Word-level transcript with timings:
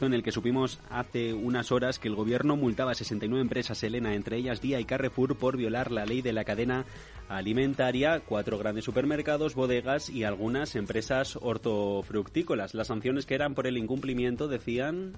en 0.00 0.12
el 0.12 0.24
que 0.24 0.32
supimos 0.32 0.80
hace 0.90 1.34
unas 1.34 1.70
horas 1.70 2.00
que 2.00 2.08
el 2.08 2.16
gobierno 2.16 2.56
multaba 2.56 2.90
a 2.90 2.94
69 2.96 3.40
empresas, 3.40 3.80
Elena, 3.84 4.16
entre 4.16 4.38
ellas 4.38 4.60
Día 4.60 4.80
y 4.80 4.84
Carrefour, 4.84 5.38
por 5.38 5.56
violar 5.56 5.92
la 5.92 6.04
ley 6.04 6.20
de 6.20 6.32
la 6.32 6.42
cadena 6.42 6.84
alimentaria, 7.28 8.18
cuatro 8.18 8.58
grandes 8.58 8.84
supermercados, 8.84 9.54
bodegas 9.54 10.10
y 10.10 10.24
algunas 10.24 10.74
empresas 10.74 11.38
hortofructícolas. 11.40 12.74
Las 12.74 12.88
sanciones 12.88 13.24
que 13.24 13.36
eran 13.36 13.54
por 13.54 13.68
el 13.68 13.78
incumplimiento 13.78 14.48
decían 14.48 15.12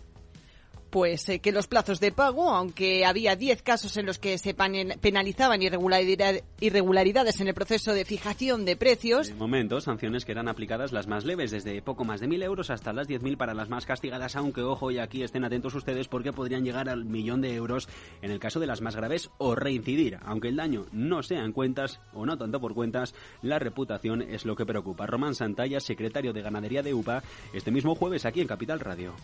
pues 0.96 1.28
eh, 1.28 1.40
que 1.40 1.52
los 1.52 1.66
plazos 1.66 2.00
de 2.00 2.10
pago, 2.10 2.48
aunque 2.48 3.04
había 3.04 3.36
10 3.36 3.60
casos 3.60 3.98
en 3.98 4.06
los 4.06 4.18
que 4.18 4.38
se 4.38 4.54
penalizaban 4.54 5.60
irregularidades 5.60 7.40
en 7.40 7.48
el 7.48 7.52
proceso 7.52 7.92
de 7.92 8.06
fijación 8.06 8.64
de 8.64 8.76
precios. 8.76 9.28
De 9.28 9.34
momento, 9.34 9.78
sanciones 9.82 10.24
que 10.24 10.32
eran 10.32 10.48
aplicadas 10.48 10.92
las 10.92 11.06
más 11.06 11.26
leves, 11.26 11.50
desde 11.50 11.82
poco 11.82 12.06
más 12.06 12.20
de 12.20 12.28
1.000 12.28 12.44
euros 12.44 12.70
hasta 12.70 12.94
las 12.94 13.10
10.000 13.10 13.36
para 13.36 13.52
las 13.52 13.68
más 13.68 13.84
castigadas, 13.84 14.36
aunque 14.36 14.62
ojo 14.62 14.90
y 14.90 14.98
aquí 14.98 15.22
estén 15.22 15.44
atentos 15.44 15.74
ustedes 15.74 16.08
porque 16.08 16.32
podrían 16.32 16.64
llegar 16.64 16.88
al 16.88 17.04
millón 17.04 17.42
de 17.42 17.54
euros 17.54 17.90
en 18.22 18.30
el 18.30 18.38
caso 18.38 18.58
de 18.58 18.66
las 18.66 18.80
más 18.80 18.96
graves 18.96 19.28
o 19.36 19.54
reincidir. 19.54 20.18
Aunque 20.24 20.48
el 20.48 20.56
daño 20.56 20.86
no 20.92 21.22
sea 21.22 21.44
en 21.44 21.52
cuentas 21.52 22.00
o 22.14 22.24
no 22.24 22.38
tanto 22.38 22.58
por 22.58 22.72
cuentas, 22.72 23.14
la 23.42 23.58
reputación 23.58 24.22
es 24.22 24.46
lo 24.46 24.56
que 24.56 24.64
preocupa. 24.64 25.04
Román 25.04 25.34
Santalla, 25.34 25.78
secretario 25.78 26.32
de 26.32 26.40
Ganadería 26.40 26.82
de 26.82 26.94
UPA, 26.94 27.22
este 27.52 27.70
mismo 27.70 27.94
jueves 27.96 28.24
aquí 28.24 28.40
en 28.40 28.48
Capital 28.48 28.80
Radio 28.80 29.14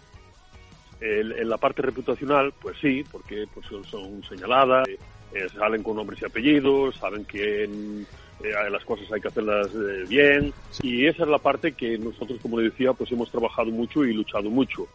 en 1.03 1.49
la 1.49 1.57
parte 1.57 1.83
reputacional, 1.83 2.53
pues 2.61 2.77
sí, 2.81 3.05
porque 3.11 3.47
pues, 3.53 3.67
son, 3.87 4.23
señaladas, 4.25 4.87
eh, 4.89 5.49
salen 5.49 5.83
con 5.83 5.97
nombres 5.97 6.23
y 6.23 6.27
apellidos, 6.27 6.97
saben 6.97 7.25
que 7.25 7.65
eh, 7.65 8.71
las 8.71 8.85
cosas 8.85 9.11
hay 9.13 9.21
que 9.21 9.29
hacerlas 9.29 9.69
eh, 9.75 10.05
bien 10.09 10.53
y 10.83 11.07
esa 11.07 11.25
es 11.25 11.29
la 11.29 11.39
parte 11.39 11.73
que 11.73 11.99
nosotros, 11.99 12.39
como 12.41 12.59
le 12.61 12.71
decía, 12.71 12.93
pues 12.93 13.11
hemos 13.11 13.31
trabajado 13.31 13.71
mucho 13.71 14.05
y 14.05 14.13
luchado 14.13 14.51
mucho. 14.51 14.87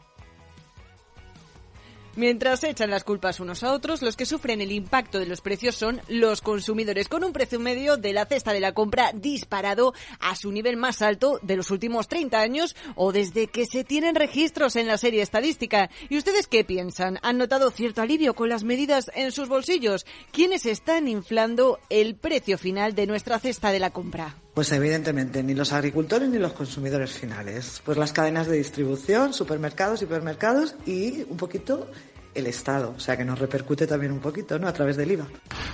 Mientras 2.18 2.64
echan 2.64 2.90
las 2.90 3.04
culpas 3.04 3.40
unos 3.40 3.64
a 3.64 3.72
otros, 3.72 4.02
los 4.02 4.16
que 4.16 4.26
sufren 4.26 4.60
el 4.60 4.72
impacto 4.72 5.20
de 5.20 5.28
los 5.28 5.42
precios 5.42 5.76
son 5.76 6.02
los 6.08 6.42
consumidores, 6.42 7.10
con 7.10 7.24
un 7.24 7.32
precio 7.32 7.60
medio 7.60 7.96
de 7.96 8.12
la 8.12 8.26
cesta 8.26 8.54
de 8.54 8.60
la 8.60 8.72
compra 8.72 9.12
disparado 9.14 9.94
a 10.20 10.36
su 10.36 10.52
nivel 10.52 10.78
más 10.78 11.04
alto 11.04 11.40
de 11.44 11.56
los 11.56 11.70
últimos 11.70 12.08
30 12.08 12.42
años 12.42 12.76
o 12.96 13.12
desde 13.12 13.46
que 13.46 13.68
se 13.68 13.84
tienen 13.84 14.16
registros 14.16 14.78
en 14.78 14.88
la 14.88 14.98
serie 14.98 15.22
estadística. 15.22 15.92
¿Y 16.10 16.18
ustedes 16.18 16.48
qué 16.48 16.64
piensan? 16.64 17.20
¿Han 17.22 17.38
notado 17.38 17.70
cierto 17.70 18.02
alivio 18.02 18.34
con 18.34 18.50
las 18.50 18.64
medidas 18.64 19.12
en 19.14 19.32
sus 19.32 19.48
bolsillos? 19.48 20.08
¿Quiénes 20.32 20.66
están 20.66 21.08
inflando 21.08 21.78
el 21.92 22.16
precio 22.16 22.58
final 22.58 22.96
de 22.96 23.06
nuestra 23.06 23.38
cesta 23.38 23.72
de 23.72 23.78
la 23.78 23.92
compra? 23.92 24.36
Pues 24.58 24.72
evidentemente 24.72 25.44
ni 25.44 25.54
los 25.54 25.72
agricultores 25.72 26.30
ni 26.30 26.40
los 26.40 26.54
consumidores 26.54 27.12
finales. 27.12 27.80
Pues 27.86 27.96
las 27.96 28.12
cadenas 28.12 28.48
de 28.48 28.58
distribución, 28.58 29.32
supermercados, 29.32 30.02
hipermercados 30.02 30.74
y 30.88 31.22
un 31.30 31.38
poquito 31.38 31.92
el 32.38 32.48
Estado. 32.48 32.94
O 32.96 33.00
sea 33.00 33.18
que 33.18 33.26
nos 33.26 33.40
repercute 33.40 33.88
también 33.88 34.12
un 34.12 34.20
poquito, 34.20 34.58
¿no? 34.60 34.68
A 34.68 34.74
través 34.74 34.96
del 34.98 35.12
IVA. 35.12 35.28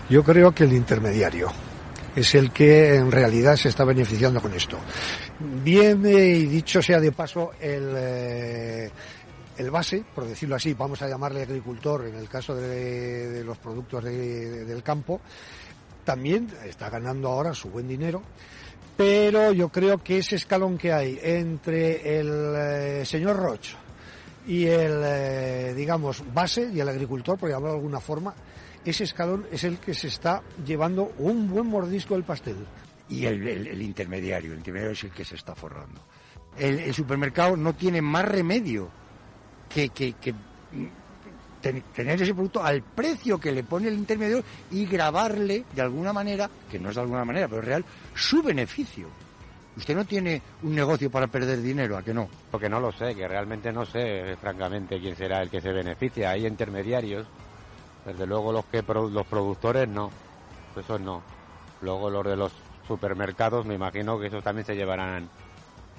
Yo 0.09 0.23
creo 0.23 0.53
que 0.53 0.64
el 0.64 0.73
intermediario 0.73 1.52
es 2.16 2.36
el 2.36 2.52
que 2.52 2.95
en 2.95 3.11
realidad 3.11 3.55
se 3.55 3.70
está 3.70 3.83
beneficiando 3.83 4.42
con 4.42 4.53
esto. 4.53 4.78
Bien, 5.39 6.05
y 6.05 6.45
dicho 6.45 6.81
sea 6.81 7.00
de 7.00 7.11
paso, 7.11 7.52
el, 7.59 7.94
eh, 7.95 8.92
el 9.58 9.72
base, 9.72 10.03
por 10.14 10.25
decirlo 10.25 10.55
así, 10.55 10.73
vamos 10.73 11.02
a 11.02 11.08
llamarle 11.08 11.42
agricultor 11.42 12.05
en 12.05 12.16
el 12.16 12.30
caso 12.30 12.55
de, 12.55 13.44
los 13.44 13.58
productos 13.58 14.03
del 14.03 14.83
campo, 14.83 15.22
también 16.03 16.48
está 16.66 16.89
ganando 16.89 17.30
ahora 17.30 17.53
su 17.53 17.70
buen 17.70 17.88
dinero 17.88 18.22
pero 18.95 19.52
yo 19.52 19.70
creo 19.70 19.98
que 19.98 20.20
ese 20.20 20.36
escalón 20.36 20.77
que 20.77 20.94
hay 20.94 21.20
entre 21.22 22.20
el 22.20 22.53
eh, 22.55 23.05
señor 23.05 23.38
Roche 23.38 23.75
y 24.47 24.66
el, 24.66 25.02
eh, 25.03 25.73
digamos, 25.75 26.23
base 26.33 26.69
y 26.73 26.80
el 26.80 26.89
agricultor, 26.89 27.38
por 27.38 27.49
llamarlo 27.49 27.69
de 27.69 27.77
alguna 27.77 27.99
forma, 27.99 28.33
ese 28.86 29.05
escalón 29.05 29.47
es 29.52 29.63
el 29.63 29.77
que 29.77 29.94
se 29.94 30.08
está 30.08 30.41
llevando 30.66 31.13
un 31.19 31.49
buen 31.49 31.67
mordisco 31.67 32.16
del 32.16 32.23
pastel. 32.23 32.58
Y 33.09 33.26
el, 33.26 33.82
intermediario, 33.82 34.52
el 34.52 34.58
intermediario 34.58 34.93
es 34.93 35.03
el 35.03 35.11
que 35.11 35.23
se 35.23 35.36
está 35.36 35.55
forrando. 35.55 36.02
El, 36.58 36.93
supermercado 36.93 37.55
no 37.55 37.73
tiene 37.73 38.02
más 38.02 38.26
remedio 38.26 38.89
que, 39.70 39.89
tener 41.61 42.21
ese 42.21 42.33
producto 42.33 42.64
al 42.64 42.82
precio 42.83 43.39
que 43.39 43.52
le 43.52 43.64
pone 43.64 43.87
el 43.87 43.95
intermediario 43.95 44.43
y 44.71 44.86
grabarle 44.86 45.65
de 45.73 45.82
alguna 45.82 46.11
manera, 46.11 46.49
que 46.70 46.80
no 46.80 46.89
es 46.89 46.95
de 46.95 47.02
alguna 47.02 47.26
manera, 47.26 47.48
pero 47.48 47.61
es 47.61 47.67
real, 47.67 47.86
su 48.14 48.42
beneficio. 48.42 49.08
Usted 49.76 49.95
no 49.95 50.06
tiene 50.06 50.42
un 50.61 50.76
negocio 50.76 51.10
para 51.10 51.28
perder 51.28 51.61
dinero, 51.61 51.98
¿a 51.98 52.04
que 52.04 52.14
no? 52.14 52.30
Porque 52.52 52.70
no 52.70 52.80
lo 52.80 52.92
sé, 52.92 53.16
que 53.16 53.28
realmente 53.28 53.72
no 53.72 53.86
sé, 53.86 54.36
francamente, 54.39 55.00
quién 55.00 55.16
será 55.16 55.42
el 55.42 55.50
que 55.50 55.61
se 55.61 55.72
beneficia. 55.72 56.32
Hay 56.32 56.45
intermediarios, 56.45 57.26
desde 58.06 58.28
luego 58.28 58.52
los 58.52 58.66
que 58.66 58.83
los 58.83 59.26
productores 59.26 59.88
no, 59.88 60.12
eso 60.78 61.00
no. 61.00 61.23
Luego 61.82 62.10
los 62.10 62.26
de 62.26 62.36
los 62.36 62.52
supermercados, 62.88 63.66
me 63.66 63.76
imagino 63.76 64.20
que 64.20 64.28
esos 64.28 64.44
también 64.44 64.66
se 64.66 64.76
llevarán 64.76 65.30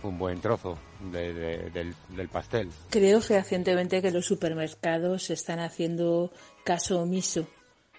un 0.04 0.18
buen 0.18 0.40
trozo 0.40 0.78
del, 1.00 2.28
pastel. 2.30 2.70
Creo 2.90 3.20
fehacientemente 3.20 4.02
que 4.02 4.10
los 4.10 4.26
supermercados 4.26 5.30
están 5.30 5.60
haciendo 5.60 6.30
caso 6.64 7.00
omiso 7.00 7.46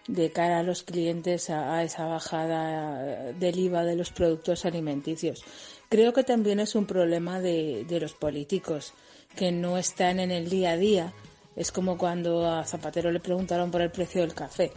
de 0.07 0.31
cara 0.31 0.59
a 0.59 0.63
los 0.63 0.83
clientes 0.83 1.49
a, 1.49 1.83
esa 1.83 2.05
bajada 2.05 3.33
del 3.33 3.59
IVA 3.59 3.83
de 3.83 3.95
los 3.95 4.11
productos 4.11 4.65
alimenticios. 4.65 5.43
Creo 5.89 6.13
que 6.13 6.23
también 6.23 6.59
es 6.59 6.75
un 6.75 6.85
problema 6.85 7.39
de, 7.39 7.85
de 7.87 7.99
los 7.99 8.13
políticos 8.13 8.93
que 9.35 9.51
no 9.51 9.77
están 9.77 10.19
en 10.19 10.31
el 10.31 10.49
día 10.49 10.71
a 10.71 10.77
día. 10.77 11.13
Es 11.55 11.71
como 11.71 11.97
cuando 11.97 12.47
a 12.47 12.65
Zapatero 12.65 13.11
le 13.11 13.19
preguntaron 13.19 13.71
por 13.71 13.81
el 13.81 13.91
precio 13.91 14.21
del 14.21 14.33
café 14.33 14.71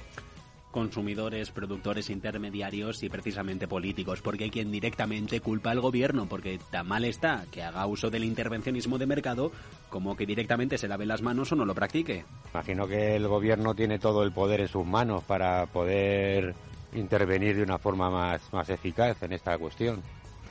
consumidores, 0.70 1.50
productores 1.50 2.10
intermediarios 2.10 3.02
y 3.02 3.08
precisamente 3.08 3.66
políticos, 3.66 4.20
porque 4.22 4.44
hay 4.44 4.50
quien 4.50 4.70
directamente 4.70 5.40
culpa 5.40 5.70
al 5.70 5.80
gobierno, 5.80 6.26
porque 6.26 6.58
tan 6.70 6.86
mal 6.86 7.04
está 7.04 7.46
que 7.50 7.62
haga 7.62 7.86
uso 7.86 8.10
del 8.10 8.24
intervencionismo 8.24 8.98
de 8.98 9.06
mercado 9.06 9.52
como 9.88 10.16
que 10.16 10.26
directamente 10.26 10.78
se 10.78 10.88
lave 10.88 11.06
las 11.06 11.22
manos 11.22 11.50
o 11.52 11.56
no 11.56 11.64
lo 11.64 11.74
practique. 11.74 12.24
Imagino 12.52 12.86
que 12.86 13.16
el 13.16 13.26
gobierno 13.26 13.74
tiene 13.74 13.98
todo 13.98 14.22
el 14.22 14.32
poder 14.32 14.60
en 14.60 14.68
sus 14.68 14.86
manos 14.86 15.24
para 15.24 15.66
poder 15.66 16.54
intervenir 16.92 17.56
de 17.56 17.62
una 17.62 17.78
forma 17.78 18.10
más, 18.10 18.52
más 18.52 18.68
eficaz 18.70 19.22
en 19.22 19.32
esta 19.32 19.56
cuestión 19.58 20.02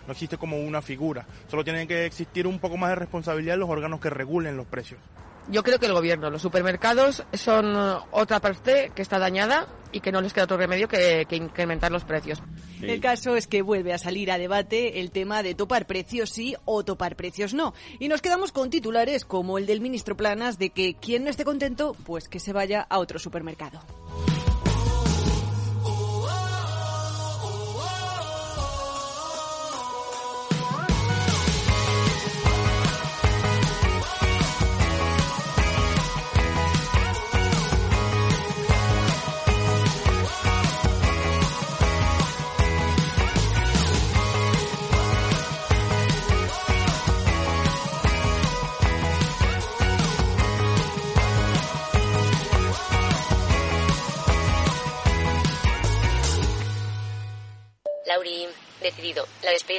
no 0.07 0.13
existe 0.13 0.37
como 0.37 0.57
una 0.57 0.81
figura. 0.81 1.25
Solo 1.49 1.65
tienen 1.65 1.87
que 1.87 2.05
existir 2.05 2.47
un 2.47 2.59
poco 2.59 2.77
más 2.77 2.89
de 2.91 2.95
responsabilidad 2.95 3.55
en 3.55 3.59
los 3.59 3.69
órganos 3.69 3.99
que 3.99 4.09
regulen 4.09 4.55
los 4.55 4.65
precios. 4.65 5.01
Yo 5.49 5.63
creo 5.63 5.79
que 5.79 5.85
el 5.85 5.93
gobierno, 5.93 6.29
los 6.29 6.41
supermercados 6.41 7.23
son 7.33 7.75
otra 8.11 8.39
parte 8.41 8.91
que 8.93 9.01
está 9.01 9.17
dañada 9.17 9.67
y 9.93 10.01
que 10.01 10.11
no 10.11 10.21
les 10.21 10.33
queda 10.33 10.43
otro 10.43 10.57
remedio 10.57 10.89
que, 10.89 11.25
incrementar 11.31 11.91
los 11.91 12.03
precios. 12.03 12.41
El 12.81 12.99
caso 12.99 13.35
es 13.35 13.47
que 13.47 13.61
vuelve 13.61 13.93
a 13.93 13.97
salir 13.97 14.29
a 14.29 14.37
debate 14.37 14.99
el 14.99 15.11
tema 15.11 15.43
de 15.43 15.55
topar 15.55 15.87
precios 15.87 16.31
sí 16.31 16.55
o 16.65 16.83
topar 16.83 17.15
precios 17.15 17.53
no. 17.53 17.73
Y 17.99 18.09
nos 18.09 18.21
quedamos 18.21 18.51
con 18.51 18.69
titulares 18.69 19.23
como 19.23 19.57
el 19.57 19.65
del 19.65 19.79
ministro 19.79 20.17
Planas 20.17 20.59
de 20.59 20.69
que 20.71 20.95
quien 20.95 21.23
no 21.23 21.29
esté 21.29 21.45
contento, 21.45 21.95
pues 22.05 22.27
que 22.27 22.39
se 22.39 22.51
vaya 22.51 22.85
a 22.89 22.99
otro 22.99 23.17
supermercado. 23.17 23.79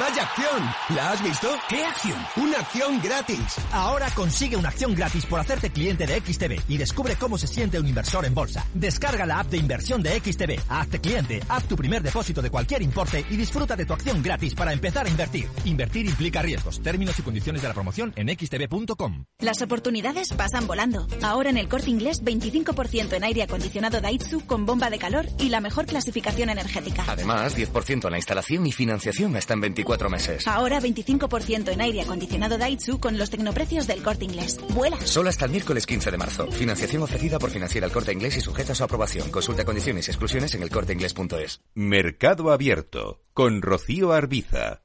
¡Vaya 0.00 0.24
acción! 0.24 0.96
¿La 0.96 1.12
has 1.12 1.22
visto? 1.22 1.48
¿Qué 1.68 1.84
acción? 1.84 2.18
¡Una 2.36 2.58
acción 2.58 3.00
gratis! 3.00 3.38
Ahora 3.70 4.10
consigue 4.10 4.56
una 4.56 4.70
acción 4.70 4.92
gratis 4.92 5.24
por 5.24 5.38
hacerte 5.38 5.70
cliente 5.70 6.04
de 6.04 6.20
XTB 6.20 6.68
y 6.68 6.78
descubre 6.78 7.14
cómo 7.14 7.38
se 7.38 7.46
siente 7.46 7.78
un 7.78 7.86
inversor 7.86 8.24
en 8.24 8.34
bolsa. 8.34 8.66
Descarga 8.74 9.24
la 9.24 9.38
app 9.38 9.50
de 9.50 9.58
inversión 9.58 10.02
de 10.02 10.18
XTB, 10.18 10.58
hazte 10.68 11.00
cliente, 11.00 11.40
haz 11.48 11.64
tu 11.68 11.76
primer 11.76 12.02
depósito 12.02 12.42
de 12.42 12.50
cualquier 12.50 12.82
importe 12.82 13.24
y 13.30 13.36
disfruta 13.36 13.76
de 13.76 13.86
tu 13.86 13.92
acción 13.92 14.20
gratis 14.20 14.56
para 14.56 14.72
empezar 14.72 15.06
a 15.06 15.10
invertir. 15.10 15.48
Invertir 15.64 16.06
implica 16.06 16.42
riesgos. 16.42 16.82
Términos 16.82 17.16
y 17.20 17.22
condiciones 17.22 17.62
de 17.62 17.68
la 17.68 17.74
promoción 17.74 18.12
en 18.16 18.36
xtb.com. 18.36 19.26
Las 19.38 19.62
oportunidades 19.62 20.32
pasan 20.32 20.66
volando. 20.66 21.06
Ahora 21.22 21.50
en 21.50 21.56
el 21.56 21.68
corte 21.68 21.90
inglés 21.90 22.24
25% 22.24 23.12
en 23.12 23.22
aire 23.22 23.44
acondicionado 23.44 24.00
Daitsu 24.00 24.44
con 24.44 24.66
bomba 24.66 24.90
de 24.90 24.98
calor 24.98 25.26
y 25.38 25.50
la 25.50 25.60
mejor 25.60 25.86
clasificación 25.86 26.50
energética. 26.50 27.04
Además, 27.06 27.56
10% 27.56 28.06
en 28.06 28.10
la 28.10 28.18
instalación 28.18 28.66
y 28.66 28.72
financiación 28.72 29.36
hasta 29.36 29.54
en 29.54 29.60
24 29.60 29.83
meses. 30.10 30.46
Ahora 30.46 30.80
25% 30.80 31.68
en 31.68 31.80
aire 31.80 32.02
acondicionado 32.02 32.58
Daitsu 32.58 32.98
con 32.98 33.18
los 33.18 33.30
tecnoprecios 33.30 33.86
del 33.86 34.02
corte 34.02 34.24
inglés. 34.24 34.58
¡Vuela! 34.70 34.98
Solo 35.04 35.28
hasta 35.28 35.44
el 35.44 35.50
miércoles 35.50 35.86
15 35.86 36.10
de 36.10 36.18
marzo. 36.18 36.46
Financiación 36.50 37.02
ofrecida 37.02 37.38
por 37.38 37.50
Financiera 37.50 37.86
el 37.86 37.92
Corte 37.92 38.12
Inglés 38.12 38.36
y 38.36 38.40
sujeta 38.40 38.72
a 38.72 38.74
su 38.74 38.84
aprobación. 38.84 39.30
Consulta 39.30 39.64
condiciones 39.64 40.08
y 40.08 40.10
exclusiones 40.10 40.54
en 40.54 40.62
elcorteinglés.es. 40.62 41.60
Mercado 41.74 42.50
Abierto 42.50 43.22
con 43.32 43.62
Rocío 43.62 44.12
Arbiza. 44.12 44.83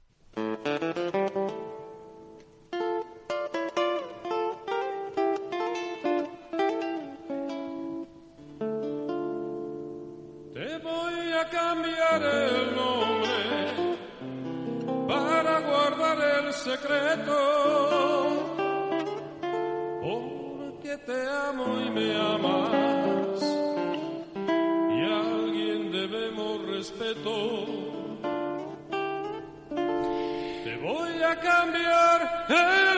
Secreto. 16.60 17.38
Porque 20.02 20.98
te 20.98 21.28
amo 21.48 21.80
y 21.86 21.90
me 21.90 22.16
amas. 22.16 23.42
Y 24.96 25.02
a 25.02 25.20
alguien 25.20 25.92
debemos 25.92 26.68
respeto. 26.68 27.66
Te 30.66 30.78
voy 30.78 31.24
a 31.24 31.36
cambiar 31.40 32.46
el. 32.50 32.89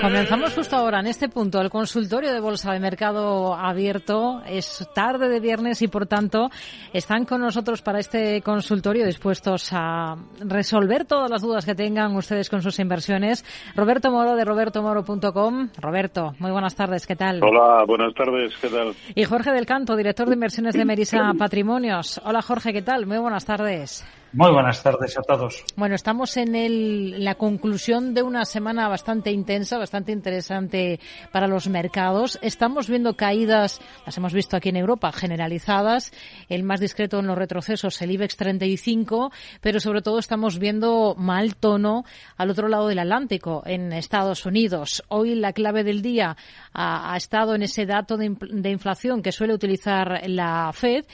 Comenzamos 0.00 0.52
justo 0.52 0.76
ahora, 0.76 1.00
en 1.00 1.06
este 1.06 1.30
punto, 1.30 1.62
el 1.62 1.70
consultorio 1.70 2.32
de 2.32 2.38
Bolsa 2.38 2.72
de 2.72 2.78
Mercado 2.78 3.54
abierto. 3.54 4.42
Es 4.46 4.86
tarde 4.94 5.30
de 5.30 5.40
viernes 5.40 5.80
y, 5.80 5.88
por 5.88 6.06
tanto, 6.06 6.50
están 6.92 7.24
con 7.24 7.40
nosotros 7.40 7.80
para 7.80 8.00
este 8.00 8.42
consultorio 8.42 9.06
dispuestos 9.06 9.70
a 9.72 10.16
resolver 10.40 11.06
todas 11.06 11.30
las 11.30 11.40
dudas 11.40 11.64
que 11.64 11.74
tengan 11.74 12.14
ustedes 12.16 12.50
con 12.50 12.60
sus 12.60 12.78
inversiones. 12.80 13.46
Roberto 13.74 14.10
Moro 14.10 14.36
de 14.36 14.44
robertomoro.com. 14.44 15.70
Roberto, 15.80 16.34
muy 16.38 16.50
buenas 16.50 16.74
tardes, 16.74 17.06
¿qué 17.06 17.16
tal? 17.16 17.42
Hola, 17.42 17.84
buenas 17.86 18.12
tardes, 18.14 18.52
¿qué 18.60 18.68
tal? 18.68 18.94
Y 19.14 19.24
Jorge 19.24 19.52
del 19.52 19.64
Canto, 19.64 19.96
director 19.96 20.28
de 20.28 20.34
inversiones 20.34 20.74
de 20.74 20.84
Merisa 20.84 21.32
Patrimonios. 21.38 22.20
Hola, 22.24 22.42
Jorge, 22.42 22.74
¿qué 22.74 22.82
tal? 22.82 23.06
Muy 23.06 23.18
buenas 23.18 23.46
tardes. 23.46 24.04
Muy 24.34 24.50
buenas 24.50 24.82
tardes 24.82 25.16
a 25.16 25.22
todos. 25.22 25.62
Bueno, 25.76 25.94
estamos 25.94 26.36
en 26.36 26.56
el, 26.56 27.22
la 27.22 27.36
conclusión 27.36 28.14
de 28.14 28.24
una 28.24 28.44
semana 28.44 28.88
bastante 28.88 29.30
intensa, 29.30 29.78
bastante 29.78 30.10
interesante 30.10 30.98
para 31.30 31.46
los 31.46 31.68
mercados. 31.68 32.40
Estamos 32.42 32.88
viendo 32.88 33.14
caídas, 33.14 33.80
las 34.04 34.16
hemos 34.18 34.32
visto 34.32 34.56
aquí 34.56 34.70
en 34.70 34.76
Europa, 34.76 35.12
generalizadas. 35.12 36.10
El 36.48 36.64
más 36.64 36.80
discreto 36.80 37.20
en 37.20 37.28
los 37.28 37.38
retrocesos, 37.38 38.02
el 38.02 38.10
IBEX 38.10 38.36
35, 38.36 39.30
pero 39.60 39.78
sobre 39.78 40.02
todo 40.02 40.18
estamos 40.18 40.58
viendo 40.58 41.14
mal 41.16 41.54
tono 41.54 42.02
al 42.36 42.50
otro 42.50 42.66
lado 42.66 42.88
del 42.88 42.98
Atlántico, 42.98 43.62
en 43.64 43.92
Estados 43.92 44.46
Unidos. 44.46 45.04
Hoy 45.10 45.36
la 45.36 45.52
clave 45.52 45.84
del 45.84 46.02
día 46.02 46.36
ha, 46.72 47.16
estado 47.16 47.54
en 47.54 47.62
ese 47.62 47.86
dato 47.86 48.16
de 48.16 48.70
inflación 48.70 49.22
que 49.22 49.30
suele 49.30 49.54
utilizar 49.54 50.28
la 50.28 50.72
Fed 50.72 51.04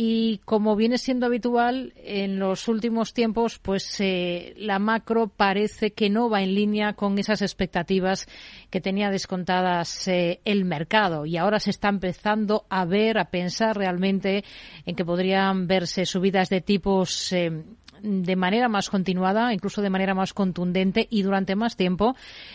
y 0.00 0.38
como 0.44 0.76
viene 0.76 0.96
siendo 0.96 1.26
habitual 1.26 1.92
en 1.96 2.38
los 2.38 2.68
últimos 2.68 3.12
tiempos, 3.12 3.58
pues 3.58 3.96
eh, 3.98 4.54
la 4.56 4.78
macro 4.78 5.26
parece 5.26 5.90
que 5.90 6.08
no 6.08 6.30
va 6.30 6.40
en 6.40 6.54
línea 6.54 6.92
con 6.92 7.18
esas 7.18 7.42
expectativas 7.42 8.28
que 8.70 8.80
tenía 8.80 9.10
descontadas 9.10 10.06
eh, 10.06 10.40
el 10.44 10.64
mercado 10.64 11.26
y 11.26 11.36
ahora 11.36 11.58
se 11.58 11.70
está 11.70 11.88
empezando 11.88 12.64
a 12.70 12.84
ver, 12.84 13.18
a 13.18 13.32
pensar 13.32 13.76
realmente 13.76 14.44
en 14.86 14.94
que 14.94 15.04
podrían 15.04 15.66
verse 15.66 16.06
subidas 16.06 16.48
de 16.48 16.60
tipos 16.60 17.32
eh, 17.32 17.64
de 18.00 18.36
manera 18.36 18.68
más 18.68 18.90
continuada, 18.90 19.52
incluso 19.52 19.82
de 19.82 19.90
manera 19.90 20.14
más 20.14 20.32
contundente 20.32 21.08
y 21.10 21.22
durante 21.22 21.56
más 21.56 21.76
tiempo 21.76 22.14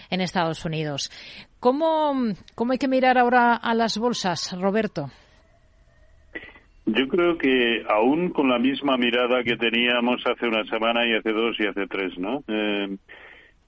en 0.09 0.21
Estados 0.21 0.63
Unidos. 0.63 1.11
¿Cómo, 1.59 2.13
cómo 2.55 2.71
hay 2.71 2.77
que 2.77 2.87
mirar 2.87 3.17
ahora 3.17 3.53
a 3.53 3.73
las 3.73 3.97
bolsas, 3.97 4.53
Roberto? 4.57 5.11
Yo 6.85 7.07
creo 7.07 7.37
que 7.37 7.83
aún 7.87 8.29
con 8.29 8.49
la 8.49 8.59
misma 8.59 8.97
mirada 8.97 9.43
que 9.43 9.55
teníamos 9.55 10.21
hace 10.27 10.47
una 10.47 10.65
semana 10.65 11.05
y 11.05 11.13
hace 11.13 11.31
dos 11.31 11.57
y 11.59 11.65
hace 11.65 11.87
tres, 11.87 12.17
¿no? 12.17 12.43
Eh, 12.47 12.97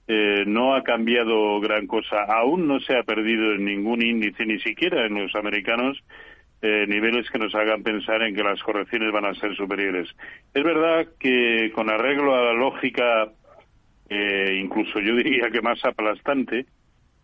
eh, 0.08 0.44
no 0.46 0.74
ha 0.74 0.82
cambiado 0.82 1.58
gran 1.60 1.86
cosa. 1.86 2.22
Aún 2.24 2.68
no 2.68 2.78
se 2.80 2.96
ha 2.96 3.02
perdido 3.02 3.54
en 3.54 3.64
ningún 3.64 4.02
índice, 4.02 4.46
ni 4.46 4.60
siquiera 4.60 5.06
en 5.06 5.14
los 5.14 5.34
americanos, 5.34 5.98
eh, 6.62 6.86
niveles 6.86 7.28
que 7.30 7.38
nos 7.38 7.54
hagan 7.54 7.82
pensar 7.82 8.22
en 8.22 8.34
que 8.34 8.42
las 8.42 8.62
correcciones 8.62 9.12
van 9.12 9.26
a 9.26 9.34
ser 9.34 9.56
superiores. 9.56 10.08
Es 10.54 10.62
verdad 10.62 11.06
que 11.18 11.72
con 11.74 11.90
arreglo 11.90 12.34
a 12.34 12.44
la 12.44 12.52
lógica, 12.52 13.32
eh, 14.08 14.60
incluso 14.62 15.00
yo 15.00 15.16
diría 15.16 15.50
que 15.50 15.60
más 15.60 15.84
aplastante, 15.84 16.66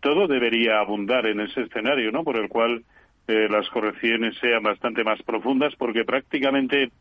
todo 0.01 0.27
debería 0.27 0.79
abundar 0.79 1.25
en 1.27 1.39
ese 1.39 1.61
escenario, 1.61 2.11
¿no? 2.11 2.23
Por 2.23 2.37
el 2.37 2.49
cual 2.49 2.83
eh, 3.27 3.47
las 3.49 3.69
correcciones 3.69 4.35
sean 4.39 4.63
bastante 4.63 5.03
más 5.03 5.21
profundas, 5.23 5.73
porque 5.77 6.03
prácticamente 6.03 6.91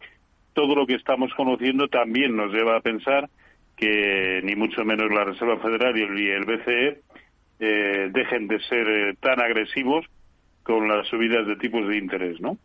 todo 0.55 0.75
lo 0.75 0.87
que 0.87 0.95
estamos 0.95 1.33
conociendo 1.35 1.89
también 1.89 2.37
nos 2.37 2.53
lleva 2.53 2.77
a 2.77 2.81
pensar 2.81 3.29
que 3.77 4.41
ni 4.45 4.55
mucho 4.55 4.85
menos 4.85 5.11
la 5.11 5.25
Reserva 5.25 5.59
Federal 5.59 5.99
y 5.99 6.29
el, 6.31 6.45
BCE 6.45 7.01
eh, 7.61 8.11
dejen 8.13 8.49
de 8.49 8.61
ser 8.61 8.89
eh, 8.89 9.15
tan 9.21 9.41
agresivos 9.41 10.07
con 10.63 10.89
las 10.89 11.07
subidas 11.09 11.47
de 11.47 11.57
tipos 11.57 11.89
de 11.89 11.97
interés, 11.97 12.41
¿no? 12.41 12.59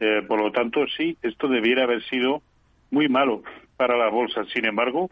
Eh, 0.00 0.22
por 0.26 0.42
lo 0.42 0.52
tanto, 0.52 0.84
sí, 0.96 1.16
esto 1.22 1.48
debiera 1.48 1.84
haber 1.84 2.02
sido 2.04 2.42
muy 2.90 3.08
malo 3.08 3.42
para 3.76 3.96
la 3.96 4.08
bolsa. 4.08 4.44
Sin 4.52 4.66
embargo, 4.66 5.10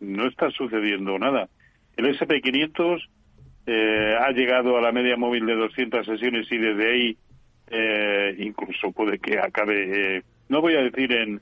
no 0.00 0.26
está 0.26 0.50
sucediendo 0.50 1.18
nada. 1.18 1.48
El 1.96 2.06
SP500 2.18 3.08
eh, 3.66 4.16
ha 4.18 4.30
llegado 4.32 4.76
a 4.76 4.80
la 4.80 4.92
media 4.92 5.16
móvil 5.16 5.46
de 5.46 5.54
200 5.54 6.06
sesiones 6.06 6.50
y 6.50 6.58
desde 6.58 6.92
ahí 6.92 7.16
eh, 7.70 8.34
incluso 8.38 8.92
puede 8.92 9.18
que 9.18 9.38
acabe, 9.38 10.16
eh, 10.16 10.22
no 10.48 10.60
voy 10.60 10.74
a 10.74 10.82
decir 10.82 11.12
en, 11.12 11.40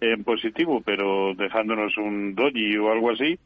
en 0.00 0.24
positivo, 0.24 0.82
pero 0.84 1.34
dejándonos 1.34 1.96
un 1.96 2.34
doji 2.34 2.76
o 2.76 2.92
algo 2.92 3.10
así, 3.10 3.38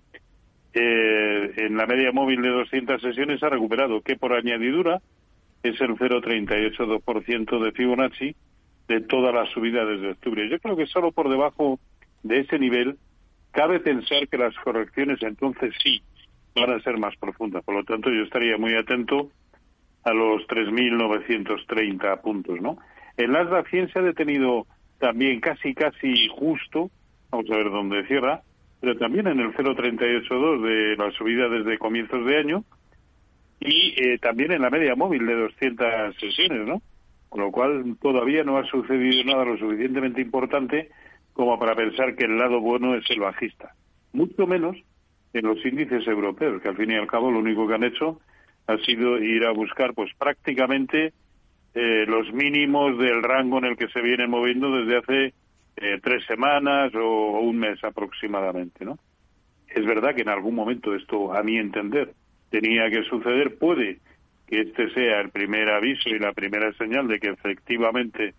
eh, 0.72 1.52
en 1.56 1.76
la 1.76 1.86
media 1.86 2.12
móvil 2.12 2.42
de 2.42 2.50
200 2.50 3.00
sesiones 3.02 3.42
ha 3.42 3.48
recuperado, 3.48 4.02
que 4.02 4.16
por 4.16 4.32
añadidura 4.32 5.00
es 5.62 5.80
el 5.80 5.96
0,38% 5.96 7.64
de 7.64 7.72
Fibonacci 7.72 8.34
de 8.88 9.00
toda 9.02 9.32
la 9.32 9.46
subida 9.46 9.84
desde 9.84 10.10
octubre. 10.10 10.48
Yo 10.48 10.58
creo 10.58 10.76
que 10.76 10.86
solo 10.86 11.12
por 11.12 11.28
debajo 11.28 11.78
de 12.22 12.40
ese 12.40 12.58
nivel 12.58 12.96
cabe 13.50 13.80
pensar 13.80 14.28
que 14.28 14.38
las 14.38 14.54
correcciones 14.56 15.22
entonces 15.22 15.74
sí 15.82 16.02
van 16.54 16.70
a 16.72 16.80
ser 16.80 16.98
más 16.98 17.16
profundas. 17.16 17.64
Por 17.64 17.74
lo 17.74 17.84
tanto, 17.84 18.10
yo 18.10 18.22
estaría 18.22 18.56
muy 18.58 18.74
atento 18.74 19.30
a 20.04 20.12
los 20.12 20.46
3.930 20.46 22.20
puntos, 22.20 22.60
¿no? 22.60 22.78
El 23.16 23.32
Nasdaq 23.32 23.68
100 23.68 23.92
se 23.92 23.98
ha 23.98 24.02
detenido 24.02 24.66
también 24.98 25.40
casi, 25.40 25.74
casi 25.74 26.28
justo, 26.28 26.90
vamos 27.30 27.50
a 27.50 27.56
ver 27.56 27.70
dónde 27.70 28.06
cierra, 28.06 28.42
pero 28.80 28.96
también 28.96 29.26
en 29.26 29.40
el 29.40 29.52
0,382 29.54 30.62
de 30.62 30.96
la 30.96 31.10
subida 31.12 31.48
desde 31.48 31.78
comienzos 31.78 32.24
de 32.26 32.38
año 32.38 32.64
y 33.60 33.94
eh, 33.96 34.18
también 34.18 34.52
en 34.52 34.62
la 34.62 34.70
media 34.70 34.94
móvil 34.94 35.26
de 35.26 35.34
200 35.34 36.16
sesiones, 36.18 36.66
¿no? 36.66 36.80
Con 37.28 37.42
lo 37.42 37.52
cual 37.52 37.96
todavía 38.00 38.42
no 38.42 38.56
ha 38.56 38.64
sucedido 38.64 39.22
nada 39.24 39.44
lo 39.44 39.58
suficientemente 39.58 40.20
importante 40.20 40.90
como 41.32 41.58
para 41.58 41.74
pensar 41.74 42.16
que 42.16 42.24
el 42.24 42.38
lado 42.38 42.60
bueno 42.60 42.94
es 42.96 43.08
el 43.10 43.20
bajista. 43.20 43.74
Mucho 44.12 44.46
menos 44.46 44.76
en 45.32 45.46
los 45.46 45.64
índices 45.64 46.06
europeos, 46.08 46.60
que 46.60 46.68
al 46.68 46.76
fin 46.76 46.90
y 46.90 46.94
al 46.94 47.06
cabo 47.06 47.30
lo 47.30 47.38
único 47.38 47.68
que 47.68 47.74
han 47.74 47.84
hecho 47.84 48.20
ha 48.70 48.78
sido 48.84 49.18
ir 49.18 49.44
a 49.44 49.50
buscar 49.50 49.94
pues 49.94 50.10
prácticamente 50.16 51.12
eh, 51.74 52.04
los 52.06 52.32
mínimos 52.32 52.98
del 52.98 53.22
rango 53.22 53.58
en 53.58 53.64
el 53.64 53.76
que 53.76 53.88
se 53.88 54.00
vienen 54.00 54.30
moviendo 54.30 54.70
desde 54.70 54.98
hace 54.98 55.34
eh, 55.76 56.00
tres 56.02 56.24
semanas 56.26 56.92
o, 56.94 57.40
un 57.40 57.58
mes 57.58 57.82
aproximadamente, 57.82 58.84
¿no? 58.84 58.98
Es 59.68 59.84
verdad 59.84 60.14
que 60.14 60.22
en 60.22 60.28
algún 60.28 60.54
momento 60.54 60.94
esto, 60.94 61.32
a 61.32 61.42
mi 61.42 61.56
entender, 61.56 62.12
tenía 62.50 62.90
que 62.90 63.04
suceder. 63.04 63.56
Puede 63.56 63.98
que 64.48 64.62
este 64.62 64.90
sea 64.90 65.20
el 65.20 65.30
primer 65.30 65.68
aviso 65.70 66.08
y 66.08 66.18
la 66.18 66.32
primera 66.32 66.72
señal 66.72 67.06
de 67.06 67.20
que 67.20 67.28
efectivamente 67.28 68.34